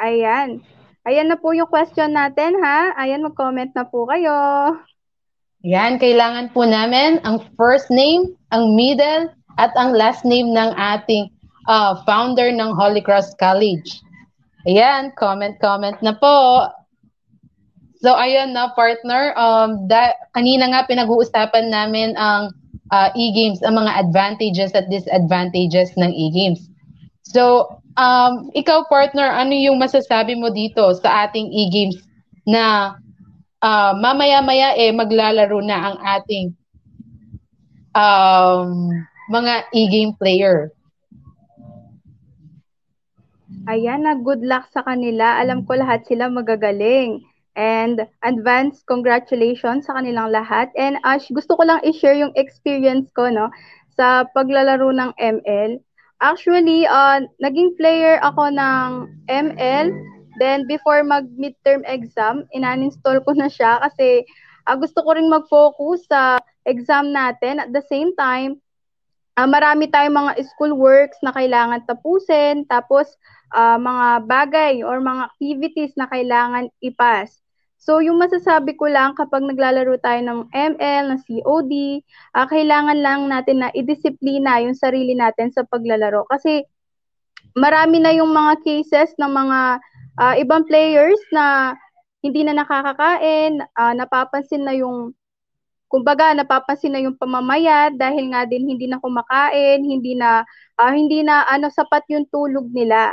Ayan. 0.00 0.64
Ayan 1.04 1.28
na 1.28 1.36
po 1.36 1.52
yung 1.52 1.68
question 1.68 2.16
natin 2.16 2.56
ha. 2.64 2.96
Ayan, 2.96 3.20
mag-comment 3.20 3.76
na 3.76 3.84
po 3.84 4.08
kayo. 4.08 4.32
Yan, 5.62 6.02
kailangan 6.02 6.50
po 6.50 6.66
namin 6.66 7.22
ang 7.22 7.38
first 7.54 7.86
name, 7.86 8.34
ang 8.50 8.74
middle, 8.74 9.30
at 9.62 9.70
ang 9.78 9.94
last 9.94 10.26
name 10.26 10.50
ng 10.50 10.74
ating 10.74 11.30
uh, 11.70 12.02
founder 12.02 12.50
ng 12.50 12.74
Holy 12.74 12.98
Cross 12.98 13.38
College. 13.38 14.02
Ayan, 14.66 15.14
comment, 15.14 15.54
comment 15.62 15.94
na 16.02 16.18
po. 16.18 16.66
So, 18.02 18.10
ayun 18.18 18.50
na, 18.58 18.74
partner. 18.74 19.30
Um, 19.38 19.86
da- 19.86 20.18
kanina 20.34 20.66
nga 20.74 20.82
pinag-uusapan 20.90 21.70
namin 21.70 22.18
ang 22.18 22.50
uh, 22.90 23.14
e-games, 23.14 23.62
ang 23.62 23.78
mga 23.78 23.94
advantages 24.02 24.74
at 24.74 24.90
disadvantages 24.90 25.94
ng 25.94 26.10
e-games. 26.10 26.66
So, 27.22 27.70
um, 27.94 28.50
ikaw, 28.58 28.90
partner, 28.90 29.30
ano 29.30 29.54
yung 29.54 29.78
masasabi 29.78 30.34
mo 30.34 30.50
dito 30.50 30.90
sa 30.98 31.30
ating 31.30 31.54
e-games 31.54 32.02
na 32.50 32.98
uh, 33.62 33.94
mamaya-maya 33.96 34.74
eh 34.76 34.90
maglalaro 34.90 35.62
na 35.62 35.78
ang 35.94 35.96
ating 36.02 36.52
um, 37.94 38.90
mga 39.30 39.70
e-game 39.72 40.12
player. 40.18 40.74
Ayan 43.70 44.02
na, 44.02 44.18
good 44.18 44.42
luck 44.42 44.66
sa 44.74 44.82
kanila. 44.82 45.38
Alam 45.38 45.62
ko 45.62 45.78
lahat 45.78 46.02
sila 46.10 46.26
magagaling. 46.26 47.22
And 47.52 48.08
advance 48.24 48.80
congratulations 48.88 49.86
sa 49.86 50.00
kanilang 50.00 50.32
lahat. 50.32 50.72
And 50.74 50.98
Ash, 51.04 51.28
gusto 51.28 51.54
ko 51.54 51.68
lang 51.68 51.84
i-share 51.84 52.16
yung 52.16 52.32
experience 52.34 53.12
ko 53.12 53.28
no 53.28 53.52
sa 53.92 54.24
paglalaro 54.32 54.88
ng 54.88 55.12
ML. 55.20 55.76
Actually, 56.24 56.88
uh, 56.88 57.20
naging 57.44 57.76
player 57.76 58.16
ako 58.24 58.48
ng 58.56 58.88
ML 59.28 59.92
Then, 60.40 60.64
before 60.64 61.04
mag-midterm 61.04 61.84
exam, 61.84 62.48
inaninstall 62.56 63.20
ko 63.24 63.36
na 63.36 63.52
siya 63.52 63.82
kasi 63.84 64.24
uh, 64.68 64.76
gusto 64.78 65.02
ko 65.04 65.16
rin 65.16 65.28
mag-focus 65.28 66.08
sa 66.08 66.40
exam 66.64 67.12
natin. 67.12 67.60
At 67.60 67.70
the 67.74 67.84
same 67.88 68.16
time, 68.16 68.62
uh, 69.36 69.48
marami 69.48 69.88
tayong 69.88 70.16
mga 70.16 70.32
school 70.52 70.76
works 70.76 71.18
na 71.20 71.32
kailangan 71.34 71.84
tapusin, 71.84 72.64
tapos 72.68 73.12
uh, 73.52 73.76
mga 73.76 74.28
bagay 74.28 74.74
or 74.84 75.00
mga 75.00 75.32
activities 75.32 75.92
na 75.96 76.08
kailangan 76.08 76.72
ipas. 76.80 77.42
So, 77.82 77.98
yung 77.98 78.22
masasabi 78.22 78.78
ko 78.78 78.86
lang 78.86 79.18
kapag 79.18 79.42
naglalaro 79.42 79.98
tayo 79.98 80.22
ng 80.22 80.40
ML, 80.54 81.04
ng 81.10 81.20
COD, 81.26 81.72
uh, 82.38 82.46
kailangan 82.46 83.02
lang 83.02 83.26
natin 83.26 83.58
na 83.58 83.74
idisiplina 83.74 84.62
yung 84.62 84.78
sarili 84.78 85.18
natin 85.18 85.50
sa 85.50 85.66
paglalaro. 85.66 86.22
Kasi 86.30 86.62
marami 87.58 87.98
na 87.98 88.14
yung 88.14 88.30
mga 88.30 88.62
cases 88.62 89.18
ng 89.18 89.26
mga 89.34 89.82
uh, 90.18 90.34
ibang 90.40 90.64
players 90.68 91.20
na 91.32 91.76
hindi 92.22 92.46
na 92.46 92.54
nakakakain, 92.54 93.62
uh, 93.74 93.92
napapansin 93.96 94.62
na 94.62 94.74
yung 94.76 95.12
kumbaga 95.92 96.32
napapansin 96.32 96.92
na 96.96 97.04
yung 97.04 97.18
pamamayat 97.20 97.92
dahil 98.00 98.32
nga 98.32 98.48
din 98.48 98.64
hindi 98.64 98.88
na 98.88 98.96
kumakain, 98.96 99.84
hindi 99.84 100.16
na 100.16 100.40
uh, 100.80 100.92
hindi 100.92 101.20
na 101.20 101.44
ano 101.44 101.68
sapat 101.68 102.08
yung 102.08 102.24
tulog 102.32 102.64
nila. 102.72 103.12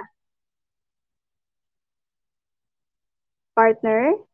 Partner? 3.56 4.29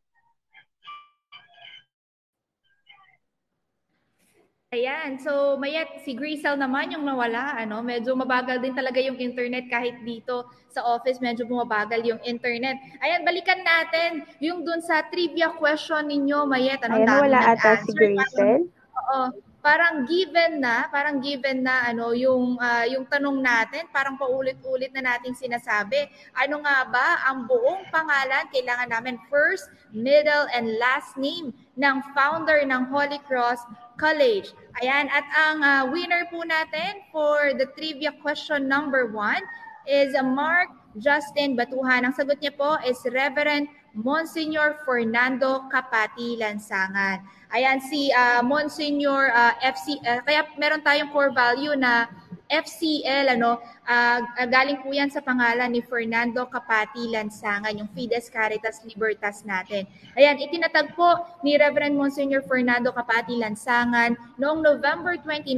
Ayan. 4.74 5.22
So, 5.22 5.54
Mayet, 5.62 6.02
si 6.02 6.18
Grisel 6.18 6.58
naman 6.58 6.90
yung 6.90 7.06
nawala. 7.06 7.54
Ano? 7.54 7.86
Medyo 7.86 8.18
mabagal 8.18 8.58
din 8.58 8.74
talaga 8.74 8.98
yung 8.98 9.14
internet 9.14 9.70
kahit 9.70 9.94
dito 10.02 10.50
sa 10.74 10.82
office, 10.82 11.22
medyo 11.22 11.46
bumabagal 11.46 12.02
yung 12.02 12.18
internet. 12.26 12.74
Ayan, 12.98 13.22
balikan 13.22 13.62
natin 13.62 14.26
yung 14.42 14.66
dun 14.66 14.82
sa 14.82 15.06
trivia 15.06 15.54
question 15.54 16.10
ninyo, 16.10 16.50
Mayet. 16.50 16.82
Anong 16.82 17.06
Ayan, 17.06 17.22
wala 17.30 17.40
ata 17.54 17.78
si 17.86 17.94
Grisel. 17.94 18.66
Oo 18.92 19.46
parang 19.66 20.06
given 20.06 20.62
na, 20.62 20.86
parang 20.94 21.18
given 21.18 21.66
na 21.66 21.90
ano 21.90 22.14
yung 22.14 22.54
uh, 22.54 22.86
yung 22.86 23.02
tanong 23.10 23.42
natin, 23.42 23.90
parang 23.90 24.14
paulit-ulit 24.14 24.94
na 24.94 25.02
nating 25.02 25.34
sinasabi. 25.34 26.06
Ano 26.38 26.62
nga 26.62 26.86
ba 26.86 27.26
ang 27.26 27.50
buong 27.50 27.90
pangalan 27.90 28.46
kailangan 28.54 28.94
namin 28.94 29.18
first, 29.26 29.66
middle 29.90 30.46
and 30.54 30.78
last 30.78 31.18
name 31.18 31.50
ng 31.74 31.96
founder 32.14 32.62
ng 32.62 32.94
Holy 32.94 33.18
Cross 33.26 33.58
College. 33.98 34.54
Ayan, 34.78 35.10
at 35.10 35.26
ang 35.34 35.58
uh, 35.66 35.82
winner 35.90 36.30
po 36.30 36.46
natin 36.46 37.02
for 37.10 37.50
the 37.58 37.66
trivia 37.74 38.14
question 38.22 38.70
number 38.70 39.10
one 39.10 39.42
is 39.90 40.14
Mark 40.14 40.70
Justin 40.94 41.58
Batuhan. 41.58 42.06
Ang 42.06 42.14
sagot 42.14 42.38
niya 42.38 42.54
po 42.54 42.78
is 42.86 43.02
Reverend 43.10 43.66
Monsignor 43.96 44.84
Fernando 44.84 45.64
Kapati 45.72 46.36
Lansangan. 46.36 47.24
Ayan 47.48 47.80
si 47.80 48.12
uh, 48.12 48.44
Monsignor 48.44 49.32
uh, 49.32 49.56
FC 49.64 49.96
uh, 50.04 50.20
kaya 50.20 50.44
meron 50.60 50.84
tayong 50.84 51.08
core 51.08 51.32
value 51.32 51.72
na 51.72 52.04
FCL 52.46 53.40
ano 53.40 53.58
uh, 53.88 54.18
galing 54.46 54.78
po 54.84 54.94
yan 54.94 55.10
sa 55.10 55.18
pangalan 55.24 55.72
ni 55.72 55.82
Fernando 55.82 56.46
Kapati 56.46 57.10
Lansangan 57.10 57.74
yung 57.74 57.90
Fides 57.90 58.28
Caritas 58.28 58.84
Libertas 58.84 59.42
natin. 59.42 59.88
Ayan 60.14 60.38
itinatag 60.38 60.94
po 60.94 61.24
ni 61.40 61.56
Reverend 61.56 61.96
Monsignor 61.96 62.44
Fernando 62.44 62.92
Kapati 62.92 63.40
Lansangan 63.40 64.14
noong 64.36 64.60
November 64.60 65.16
29, 65.18 65.56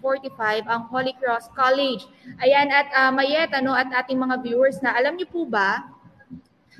1945 0.00 0.64
ang 0.66 0.82
Holy 0.88 1.14
Cross 1.20 1.52
College. 1.52 2.08
Ayan 2.40 2.72
at 2.72 2.88
uh, 2.96 3.12
Mayet 3.12 3.52
ano 3.52 3.76
at 3.76 3.92
ating 3.92 4.18
mga 4.18 4.40
viewers 4.40 4.80
na 4.80 4.96
alam 4.96 5.14
niyo 5.14 5.28
po 5.28 5.44
ba 5.44 5.97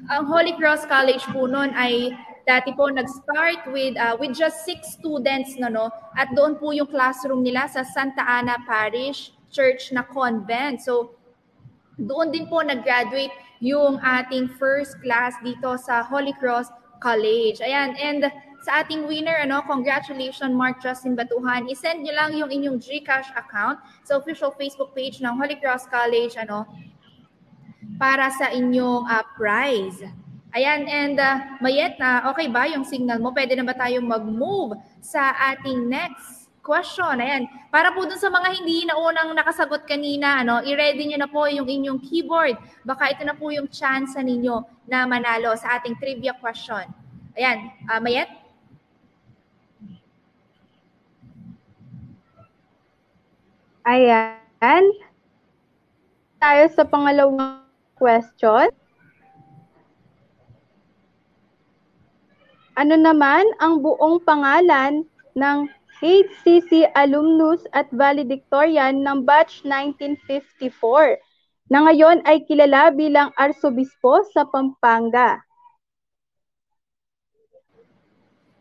ang 0.06 0.30
Holy 0.30 0.54
Cross 0.54 0.86
College 0.86 1.26
po 1.34 1.50
noon 1.50 1.74
ay 1.74 2.14
dati 2.46 2.70
po 2.72 2.86
nag-start 2.88 3.66
with 3.74 3.98
uh, 3.98 4.14
with 4.16 4.32
just 4.32 4.64
six 4.64 4.96
students 4.96 5.58
no 5.58 5.68
no 5.68 5.90
at 6.16 6.30
doon 6.32 6.56
po 6.56 6.72
yung 6.72 6.88
classroom 6.88 7.42
nila 7.44 7.66
sa 7.66 7.82
Santa 7.82 8.22
Ana 8.24 8.62
Parish 8.64 9.34
Church 9.50 9.90
na 9.90 10.06
convent. 10.06 10.80
So 10.80 11.18
doon 11.98 12.30
din 12.30 12.46
po 12.46 12.62
nag-graduate 12.62 13.34
yung 13.58 13.98
ating 13.98 14.54
first 14.54 14.94
class 15.02 15.34
dito 15.42 15.74
sa 15.82 16.06
Holy 16.06 16.30
Cross 16.38 16.70
College. 17.02 17.58
Ayan, 17.58 17.98
and 17.98 18.30
sa 18.62 18.82
ating 18.82 19.06
winner, 19.06 19.38
ano, 19.38 19.62
congratulations 19.66 20.54
Mark 20.54 20.82
Justin 20.82 21.18
Batuhan. 21.18 21.66
I-send 21.70 22.02
niyo 22.02 22.14
lang 22.14 22.34
yung 22.34 22.50
inyong 22.50 22.78
GCash 22.78 23.30
account 23.34 23.82
sa 24.02 24.18
official 24.18 24.54
Facebook 24.54 24.94
page 24.94 25.18
ng 25.22 25.30
Holy 25.34 25.58
Cross 25.58 25.90
College, 25.90 26.34
ano, 26.38 26.66
para 27.98 28.30
sa 28.34 28.50
inyong 28.50 29.06
uh, 29.06 29.24
prize. 29.38 30.02
Ayan, 30.56 30.88
and 30.88 31.20
uh, 31.20 31.60
Mayet, 31.60 32.00
na 32.00 32.24
okay 32.32 32.48
ba 32.48 32.64
yung 32.64 32.82
signal 32.82 33.20
mo? 33.20 33.36
Pwede 33.36 33.52
na 33.52 33.68
ba 33.68 33.76
tayong 33.76 34.08
mag-move 34.08 34.80
sa 35.04 35.36
ating 35.52 35.86
next 35.86 36.48
question? 36.64 37.20
Ayan, 37.20 37.44
para 37.68 37.92
po 37.92 38.08
dun 38.08 38.16
sa 38.16 38.32
mga 38.32 38.56
hindi 38.56 38.88
na 38.88 38.96
unang 38.96 39.36
nakasagot 39.36 39.84
kanina, 39.84 40.40
ano, 40.40 40.64
i-ready 40.64 41.04
nyo 41.04 41.18
na 41.20 41.28
po 41.28 41.44
yung 41.46 41.68
inyong 41.68 42.00
keyboard. 42.00 42.56
Baka 42.80 43.12
ito 43.12 43.28
na 43.28 43.36
po 43.36 43.52
yung 43.52 43.68
chance 43.68 44.16
ninyo 44.16 44.64
na 44.88 45.04
manalo 45.04 45.52
sa 45.52 45.76
ating 45.76 46.00
trivia 46.00 46.32
question. 46.40 46.88
Ayan, 47.36 47.68
uh, 47.92 48.00
Mayet? 48.00 48.32
Ayan. 53.84 54.84
Tayo 56.40 56.64
sa 56.72 56.84
pangalawang 56.88 57.67
question. 57.98 58.70
Ano 62.78 62.94
naman 62.94 63.42
ang 63.58 63.82
buong 63.82 64.22
pangalan 64.22 65.02
ng 65.34 65.58
HCC 65.98 66.94
alumnus 66.94 67.66
at 67.74 67.90
valedictorian 67.90 69.02
ng 69.02 69.26
batch 69.26 69.66
1954 69.66 71.18
na 71.74 71.90
ngayon 71.90 72.22
ay 72.22 72.46
kilala 72.46 72.94
bilang 72.94 73.34
arsobispo 73.34 74.22
sa 74.30 74.46
Pampanga? 74.46 75.42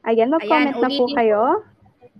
Ayan, 0.01 0.33
mag-comment 0.33 0.81
na 0.81 0.89
po 0.89 1.05
kayo. 1.13 1.43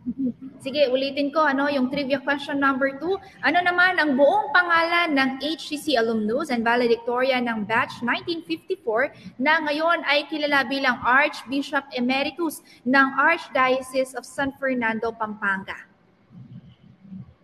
Sige, 0.58 0.90
ulitin 0.90 1.30
ko 1.30 1.46
ano 1.46 1.70
yung 1.70 1.94
trivia 1.94 2.18
question 2.18 2.58
number 2.58 2.98
2. 2.98 3.46
Ano 3.46 3.60
naman 3.62 4.02
ang 4.02 4.18
buong 4.18 4.50
pangalan 4.50 5.14
ng 5.14 5.30
HCC 5.38 6.02
alumnus 6.02 6.50
and 6.50 6.66
valedictorian 6.66 7.46
ng 7.46 7.70
batch 7.70 8.02
1954 8.02 9.38
na 9.38 9.62
ngayon 9.70 10.02
ay 10.10 10.26
kilala 10.26 10.66
bilang 10.66 10.98
Archbishop 11.06 11.86
Emeritus 11.94 12.66
ng 12.90 13.08
Archdiocese 13.22 14.18
of 14.18 14.26
San 14.26 14.50
Fernando, 14.58 15.14
Pampanga? 15.14 15.78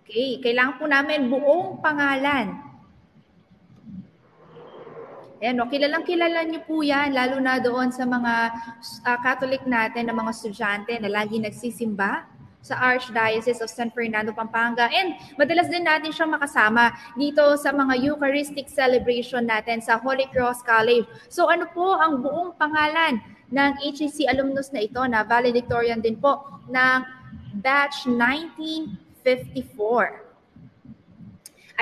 Okay, 0.02 0.42
kailangan 0.42 0.82
po 0.82 0.86
namin 0.90 1.30
buong 1.30 1.86
pangalan. 1.86 2.74
Ayan, 5.44 5.60
no, 5.60 5.68
kilalang 5.68 6.08
kilala 6.08 6.48
niyo 6.48 6.64
po 6.64 6.82
yan, 6.82 7.12
lalo 7.12 7.36
na 7.38 7.60
doon 7.60 7.92
sa 7.92 8.08
mga 8.08 8.34
uh, 9.04 9.18
Catholic 9.20 9.68
natin, 9.68 10.08
na 10.08 10.16
mga 10.16 10.32
estudyante 10.32 10.96
na 11.04 11.12
lagi 11.12 11.36
nagsisimba 11.36 12.33
sa 12.64 12.80
Archdiocese 12.80 13.60
of 13.60 13.68
San 13.68 13.92
Fernando, 13.92 14.32
Pampanga. 14.32 14.88
And 14.88 15.20
madalas 15.36 15.68
din 15.68 15.84
natin 15.84 16.16
siyang 16.16 16.32
makasama 16.32 16.96
dito 17.20 17.44
sa 17.60 17.76
mga 17.76 18.00
Eucharistic 18.00 18.72
celebration 18.72 19.44
natin 19.44 19.84
sa 19.84 20.00
Holy 20.00 20.32
Cross 20.32 20.64
College. 20.64 21.04
So 21.28 21.52
ano 21.52 21.68
po 21.76 22.00
ang 22.00 22.24
buong 22.24 22.56
pangalan 22.56 23.20
ng 23.52 23.72
HEC 23.84 24.32
alumnus 24.32 24.72
na 24.72 24.88
ito 24.88 25.04
na 25.06 25.28
valedictorian 25.28 26.00
din 26.00 26.16
po 26.16 26.64
ng 26.72 27.04
batch 27.60 28.08
1954. 28.08 30.24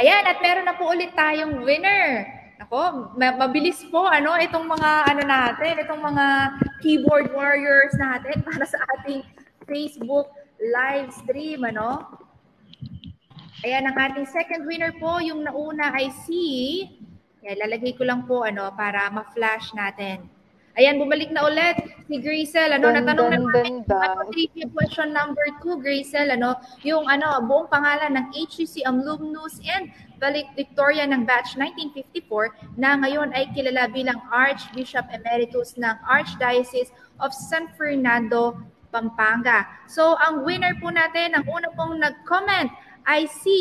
Ayan, 0.01 0.23
at 0.25 0.41
meron 0.41 0.65
na 0.65 0.75
po 0.75 0.89
ulit 0.89 1.13
tayong 1.13 1.61
winner. 1.61 2.25
Ako, 2.67 3.13
mabilis 3.17 3.81
po 3.89 4.05
ano 4.05 4.37
itong 4.37 4.65
mga 4.65 4.91
ano 5.13 5.21
natin, 5.25 5.81
itong 5.81 6.01
mga 6.01 6.25
keyboard 6.81 7.33
warriors 7.33 7.93
natin 7.97 8.41
para 8.47 8.65
sa 8.65 8.77
ating 8.97 9.25
Facebook 9.65 10.29
live 10.61 11.09
stream, 11.09 11.65
ano? 11.65 12.05
Ayan, 13.65 13.89
ang 13.89 13.97
ating 13.97 14.29
second 14.29 14.65
winner 14.69 14.93
po, 14.97 15.17
yung 15.21 15.45
nauna 15.45 15.93
ay 15.93 16.13
si, 16.25 16.85
yan, 17.41 17.57
lalagay 17.57 17.97
ko 17.97 18.05
lang 18.05 18.25
po, 18.29 18.45
ano, 18.45 18.69
para 18.77 19.09
ma-flash 19.09 19.73
natin. 19.73 20.29
Ayan, 20.79 21.03
bumalik 21.03 21.35
na 21.35 21.51
ulit 21.51 21.83
si 22.07 22.15
Grisel. 22.23 22.71
Ano, 22.71 22.87
dun, 22.89 23.03
natanong 23.03 23.27
dun, 23.27 23.33
na 23.35 23.39
natin 23.43 23.73
ano, 23.91 24.31
trivia 24.31 24.71
question 24.71 25.11
number 25.11 25.43
two, 25.59 25.75
Grisel, 25.83 26.31
ano, 26.31 26.55
yung 26.87 27.11
ano, 27.11 27.43
buong 27.43 27.67
pangalan 27.67 28.15
ng 28.15 28.25
HCC 28.31 28.87
alumnus 28.87 29.59
and 29.67 29.91
valedictorian 30.21 31.11
ng 31.11 31.27
batch 31.27 31.59
1954 31.59 32.79
na 32.79 32.95
ngayon 33.03 33.35
ay 33.35 33.51
kilala 33.51 33.91
bilang 33.91 34.21
Archbishop 34.31 35.03
Emeritus 35.11 35.75
ng 35.75 35.97
Archdiocese 36.07 36.93
of 37.19 37.35
San 37.35 37.67
Fernando, 37.75 38.55
Pampanga. 38.91 39.65
So, 39.87 40.19
ang 40.19 40.43
winner 40.43 40.75
po 40.77 40.91
natin, 40.91 41.33
ang 41.33 41.47
una 41.47 41.71
pong 41.73 41.97
nag-comment 41.97 42.69
ay 43.07 43.25
si 43.31 43.59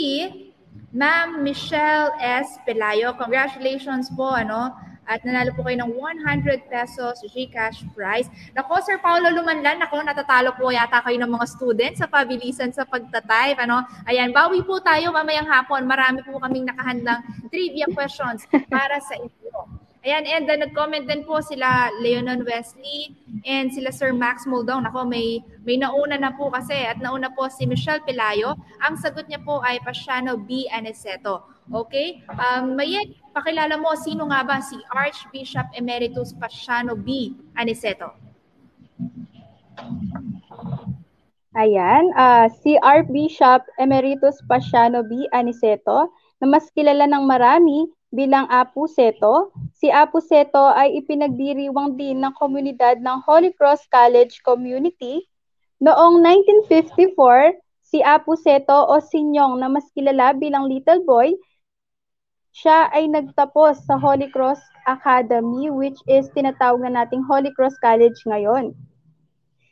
Ma'am 0.90 1.40
Michelle 1.40 2.10
S. 2.18 2.58
Pelayo. 2.66 3.14
Congratulations 3.14 4.10
po, 4.18 4.34
ano, 4.34 4.74
at 5.10 5.26
nanalo 5.26 5.50
po 5.58 5.66
kayo 5.66 5.82
ng 5.82 5.92
100 5.98 6.70
pesos 6.70 7.18
Gcash 7.34 7.82
prize. 7.98 8.30
Nako, 8.54 8.78
Sir 8.78 9.02
Paulo 9.02 9.26
Lumanlan, 9.26 9.82
nako, 9.82 10.06
natatalo 10.06 10.54
po 10.54 10.70
yata 10.70 11.02
kayo 11.02 11.18
ng 11.18 11.34
mga 11.34 11.46
students 11.50 11.98
sa 11.98 12.06
pabilisan 12.06 12.70
sa 12.70 12.86
pagtatype. 12.86 13.58
Ano? 13.58 13.82
Ayan, 14.06 14.30
bawi 14.30 14.62
po 14.62 14.78
tayo 14.78 15.10
mamayang 15.10 15.50
hapon. 15.50 15.82
Marami 15.82 16.22
po 16.22 16.38
kaming 16.38 16.70
nakahandang 16.70 17.26
trivia 17.50 17.90
questions 17.90 18.46
para 18.70 19.02
sa 19.02 19.18
inyo. 19.18 19.89
Ayan, 20.00 20.24
and 20.24 20.48
then 20.48 20.64
nag-comment 20.64 21.04
din 21.04 21.28
po 21.28 21.44
sila 21.44 21.92
Leonon 22.00 22.40
Wesley 22.48 23.12
and 23.44 23.68
sila 23.68 23.92
Sir 23.92 24.16
Max 24.16 24.48
Moldong. 24.48 24.88
Ako, 24.88 25.04
may, 25.04 25.44
may 25.68 25.76
nauna 25.76 26.16
na 26.16 26.32
po 26.32 26.48
kasi 26.48 26.72
at 26.72 26.96
nauna 27.04 27.28
po 27.36 27.52
si 27.52 27.68
Michelle 27.68 28.00
Pilayo. 28.08 28.56
Ang 28.80 28.96
sagot 28.96 29.28
niya 29.28 29.44
po 29.44 29.60
ay 29.60 29.76
Pasiano 29.84 30.40
B. 30.40 30.64
Aniceto. 30.72 31.44
Okay? 31.68 32.24
Um, 32.32 32.80
Mayek, 32.80 33.12
pakilala 33.36 33.76
mo, 33.76 33.92
sino 33.92 34.24
nga 34.32 34.40
ba 34.40 34.64
si 34.64 34.80
Archbishop 34.88 35.68
Emeritus 35.76 36.32
Pasiano 36.32 36.96
B. 36.96 37.36
Aniceto? 37.52 38.16
Ayan, 41.60 42.08
uh, 42.16 42.48
si 42.64 42.80
Archbishop 42.80 43.68
Emeritus 43.76 44.40
Pasiano 44.48 45.04
B. 45.04 45.28
Aniceto 45.28 46.08
na 46.40 46.46
mas 46.48 46.72
kilala 46.72 47.04
ng 47.04 47.28
marami 47.28 47.84
bilang 48.10 48.46
Apu 48.50 48.90
Seto. 48.90 49.54
Si 49.80 49.88
Apu 49.88 50.20
Seto 50.20 50.60
ay 50.76 51.00
ipinagdiriwang 51.00 51.96
din 51.96 52.20
ng 52.20 52.36
komunidad 52.36 53.00
ng 53.00 53.24
Holy 53.24 53.48
Cross 53.56 53.88
College 53.88 54.44
Community. 54.44 55.24
Noong 55.80 56.20
1954, 56.68 57.16
si 57.80 58.04
Apu 58.04 58.36
Seto 58.36 58.76
o 58.76 59.00
Sinyong 59.00 59.56
na 59.56 59.72
mas 59.72 59.88
kilala 59.96 60.36
bilang 60.36 60.68
Little 60.68 61.00
Boy, 61.08 61.32
siya 62.52 62.92
ay 62.92 63.08
nagtapos 63.08 63.80
sa 63.88 63.96
Holy 63.96 64.28
Cross 64.28 64.60
Academy 64.84 65.72
which 65.72 65.96
is 66.04 66.28
tinatawag 66.36 66.84
na 66.84 67.00
nating 67.00 67.24
Holy 67.24 67.48
Cross 67.56 67.80
College 67.80 68.20
ngayon. 68.28 68.76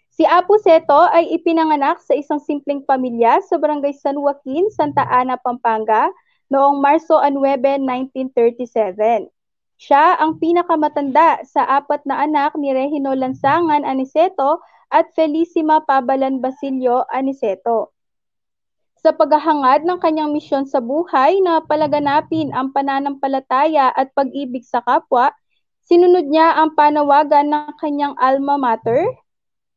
Si 0.09 0.25
Apu 0.25 0.57
Seto 0.65 1.05
ay 1.13 1.37
ipinanganak 1.37 2.01
sa 2.01 2.17
isang 2.17 2.41
simpleng 2.41 2.81
pamilya 2.81 3.45
sa 3.45 3.61
Barangay 3.61 3.93
San 3.93 4.17
Joaquin, 4.17 4.73
Santa 4.73 5.05
Ana, 5.05 5.37
Pampanga 5.37 6.09
noong 6.49 6.81
Marso 6.81 7.21
9, 7.21 7.37
1937. 7.85 9.37
Siya 9.79 10.19
ang 10.19 10.43
pinakamatanda 10.43 11.47
sa 11.47 11.63
apat 11.79 12.03
na 12.03 12.27
anak 12.27 12.59
ni 12.59 12.75
Regino 12.75 13.15
Lansangan 13.15 13.87
Aniceto 13.87 14.59
at 14.91 15.15
Felicima 15.15 15.79
Pabalan 15.87 16.43
Basilio 16.43 17.07
Aniceto. 17.15 17.95
Sa 18.99 19.15
paghahangad 19.15 19.87
ng 19.87 20.03
kanyang 20.03 20.35
misyon 20.35 20.67
sa 20.67 20.83
buhay 20.83 21.39
na 21.47 21.63
palaganapin 21.63 22.51
ang 22.51 22.75
pananampalataya 22.75 23.95
at 23.95 24.11
pag-ibig 24.19 24.67
sa 24.67 24.83
kapwa, 24.83 25.31
sinunod 25.87 26.27
niya 26.27 26.59
ang 26.59 26.75
panawagan 26.75 27.47
ng 27.47 27.79
kanyang 27.79 28.19
alma 28.19 28.59
mater 28.59 29.07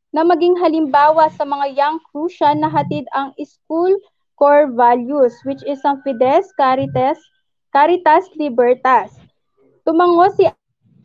na 0.09 0.25
maging 0.25 0.57
halimbawa 0.57 1.29
sa 1.29 1.45
mga 1.45 1.77
young 1.77 2.01
Crucian 2.09 2.65
na 2.65 2.73
hatid 2.73 3.05
ang 3.13 3.37
school 3.45 3.93
core 4.33 4.65
values 4.73 5.37
which 5.45 5.61
is 5.69 5.77
ang 5.85 6.01
Fides 6.01 6.49
Caritas 6.57 7.21
Caritas 7.69 8.25
Libertas. 8.33 9.13
Tumango 9.81 10.29
si 10.37 10.45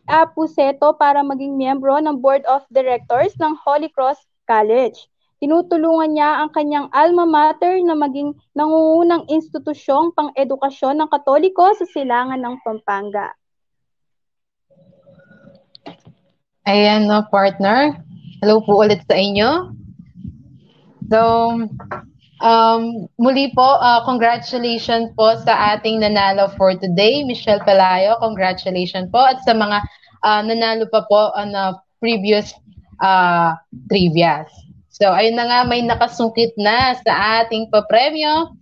Apu 0.07 0.47
Seto 0.47 0.95
para 0.95 1.19
maging 1.25 1.57
miyembro 1.57 1.99
ng 1.99 2.21
Board 2.21 2.45
of 2.47 2.63
Directors 2.71 3.35
ng 3.41 3.57
Holy 3.59 3.91
Cross 3.91 4.21
College. 4.47 4.95
Tinutulungan 5.37 6.17
niya 6.17 6.41
ang 6.41 6.49
kanyang 6.49 6.87
alma 6.89 7.25
mater 7.27 7.77
na 7.85 7.93
maging 7.93 8.33
nangungunang 8.57 9.29
institusyong 9.29 10.09
pang-edukasyon 10.17 10.97
ng 10.97 11.09
Katoliko 11.13 11.73
sa 11.77 11.85
silangan 11.85 12.41
ng 12.41 12.55
Pampanga. 12.65 13.37
Ayan 16.65 17.05
no, 17.05 17.21
partner. 17.29 17.95
Hello 18.41 18.59
po 18.65 18.81
ulit 18.81 18.99
sa 19.05 19.15
inyo. 19.15 19.71
So, 21.07 21.19
Um, 22.37 23.09
muli 23.17 23.49
po, 23.57 23.81
uh, 23.81 24.05
congratulations 24.05 25.09
po 25.17 25.33
sa 25.41 25.73
ating 25.73 26.05
nanalo 26.05 26.53
for 26.53 26.77
today, 26.77 27.25
Michelle 27.25 27.61
Pelayo. 27.65 28.13
Congratulations 28.21 29.09
po. 29.09 29.25
At 29.25 29.41
sa 29.41 29.57
mga 29.57 29.81
uh, 30.21 30.41
nanalo 30.45 30.85
pa 30.93 31.01
po 31.09 31.33
on 31.33 31.57
uh, 31.57 31.73
previous 31.97 32.53
uh, 33.01 33.57
trivias. 33.89 34.45
So, 34.93 35.13
ayun 35.13 35.37
na 35.37 35.49
nga, 35.49 35.59
may 35.65 35.81
nakasungkit 35.81 36.57
na 36.57 36.97
sa 37.01 37.41
ating 37.41 37.73
papremyo. 37.73 38.53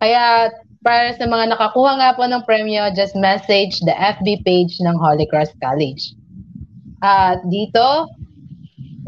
Kaya, 0.00 0.52
para 0.84 1.16
sa 1.16 1.24
mga 1.24 1.56
nakakuha 1.56 2.00
nga 2.00 2.10
po 2.16 2.24
ng 2.28 2.44
premyo, 2.44 2.92
just 2.92 3.16
message 3.16 3.80
the 3.84 3.96
FB 3.96 4.44
page 4.44 4.76
ng 4.80 4.96
Holy 4.96 5.24
Cross 5.28 5.52
College. 5.60 6.16
At 7.00 7.40
uh, 7.40 7.48
dito, 7.48 8.08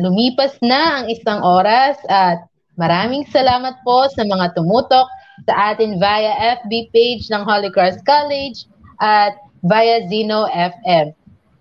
lumipas 0.00 0.56
na 0.60 1.00
ang 1.00 1.04
isang 1.12 1.40
oras 1.40 1.96
at 2.08 2.47
Maraming 2.78 3.26
salamat 3.34 3.82
po 3.82 4.06
sa 4.14 4.22
mga 4.22 4.54
tumutok 4.54 5.10
sa 5.50 5.74
atin 5.74 5.98
via 5.98 6.62
FB 6.62 6.94
page 6.94 7.26
ng 7.26 7.42
Holy 7.42 7.74
Cross 7.74 7.98
College 8.06 8.70
at 9.02 9.34
via 9.66 10.06
Zeno 10.06 10.46
FM. 10.46 11.10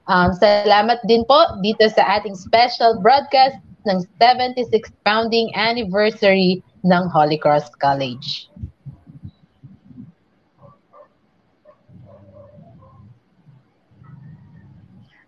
Um, 0.05 0.31
salamat 0.37 1.01
din 1.09 1.25
po 1.25 1.57
dito 1.65 1.89
sa 1.89 2.21
ating 2.21 2.37
special 2.37 3.01
broadcast 3.01 3.57
ng 3.89 4.05
76th 4.21 4.93
founding 5.01 5.49
anniversary 5.57 6.61
ng 6.85 7.03
Holy 7.09 7.41
Cross 7.41 7.73
College. 7.81 8.47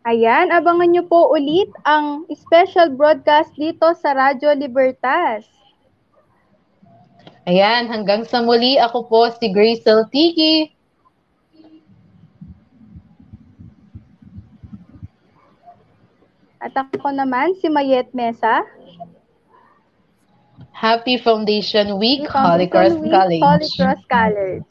Ayan, 0.08 0.54
abangan 0.54 0.90
nyo 0.90 1.04
po 1.06 1.34
ulit 1.34 1.70
ang 1.86 2.30
special 2.34 2.94
broadcast 2.94 3.54
dito 3.58 3.94
sa 4.00 4.14
Radyo 4.14 4.54
Libertas. 4.54 5.59
Ayan, 7.50 7.90
hanggang 7.90 8.30
sa 8.30 8.46
muli, 8.46 8.78
ako 8.78 9.10
po 9.10 9.26
si 9.34 9.50
Grace 9.50 9.82
Tiki. 10.14 10.70
At 16.62 16.78
ako 16.78 17.10
naman, 17.10 17.58
si 17.58 17.66
Mayet 17.74 18.14
Mesa. 18.14 18.62
Happy 20.78 21.18
Foundation 21.18 21.98
Week, 21.98 22.22
Holy 22.30 22.70
Cross 22.70 23.02
Week, 23.02 23.10
College. 23.10 23.42
Holy 23.42 23.70
Cross 23.74 24.02
College. 24.06 24.68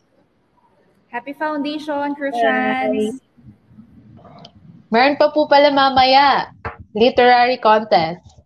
Happy 1.10 1.34
Foundation, 1.34 2.14
Crucians. 2.14 3.18
Meron 4.94 5.18
pa 5.18 5.34
po 5.34 5.50
pala 5.50 5.74
mamaya, 5.74 6.54
literary 6.94 7.58
contest. 7.58 8.37